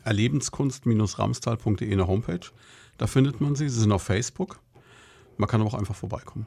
[0.03, 2.41] erlebenskunst-ramstal.de eine Homepage.
[2.97, 3.69] Da findet man sie.
[3.69, 4.59] Sie sind auf Facebook.
[5.37, 6.45] Man kann aber auch einfach vorbeikommen.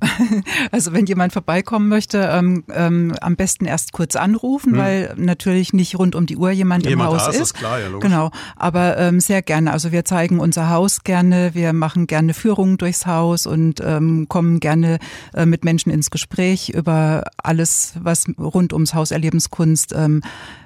[0.70, 4.78] Also wenn jemand vorbeikommen möchte, ähm, ähm, am besten erst kurz anrufen, hm.
[4.78, 7.40] weil natürlich nicht rund um die Uhr jemand, jemand im Haus ist.
[7.40, 8.08] ist klar, ja, logisch.
[8.08, 9.72] Genau, aber ähm, sehr gerne.
[9.72, 14.60] Also wir zeigen unser Haus gerne, wir machen gerne Führungen durchs Haus und ähm, kommen
[14.60, 14.98] gerne
[15.34, 20.22] äh, mit Menschen ins Gespräch über alles, was rund ums Haus Erlebenskunst ähm,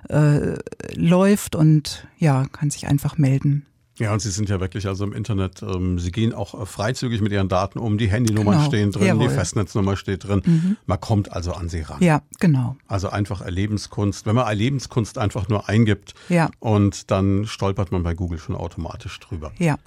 [0.09, 0.57] äh,
[0.95, 3.67] läuft und ja, kann sich einfach melden.
[3.99, 7.21] Ja, und Sie sind ja wirklich also im Internet, ähm, Sie gehen auch äh, freizügig
[7.21, 8.67] mit Ihren Daten um, die Handynummern genau.
[8.67, 9.29] stehen drin, Jawohl.
[9.29, 10.43] die Festnetznummer steht drin.
[10.45, 10.77] Mhm.
[10.87, 12.03] Man kommt also an Sie ran.
[12.03, 12.77] Ja, genau.
[12.89, 14.27] Also einfach Erlebenskunst.
[14.27, 16.51] Wenn man Erlebenskunst einfach nur eingibt ja.
[16.59, 19.53] und dann stolpert man bei Google schon automatisch drüber.
[19.59, 19.79] Ja.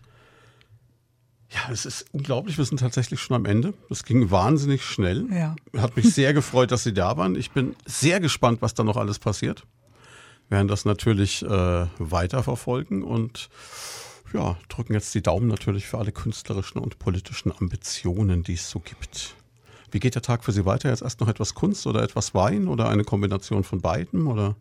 [1.49, 2.57] Ja, es ist unglaublich.
[2.57, 3.73] Wir sind tatsächlich schon am Ende.
[3.89, 5.25] Es ging wahnsinnig schnell.
[5.31, 5.55] Ja.
[5.77, 7.35] Hat mich sehr gefreut, dass Sie da waren.
[7.35, 9.63] Ich bin sehr gespannt, was da noch alles passiert.
[10.49, 13.49] Wir werden das natürlich äh, weiterverfolgen und
[14.33, 18.79] ja, drücken jetzt die Daumen natürlich für alle künstlerischen und politischen Ambitionen, die es so
[18.79, 19.35] gibt.
[19.91, 20.89] Wie geht der Tag für Sie weiter?
[20.89, 24.55] Jetzt erst noch etwas Kunst oder etwas Wein oder eine Kombination von beiden oder?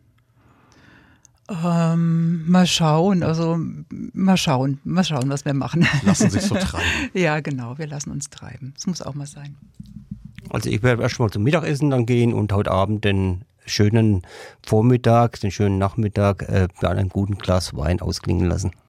[1.49, 3.57] Ähm, mal schauen, also
[3.89, 5.87] mal schauen, mal schauen, was wir machen.
[6.03, 6.85] Lassen sich so treiben.
[7.13, 8.73] ja, genau, wir lassen uns treiben.
[8.75, 9.55] Das muss auch mal sein.
[10.49, 14.23] Also ich werde erst mal zum Mittagessen dann gehen und heute Abend den schönen
[14.65, 18.71] Vormittag, den schönen Nachmittag äh, bei einem guten Glas Wein ausklingen lassen.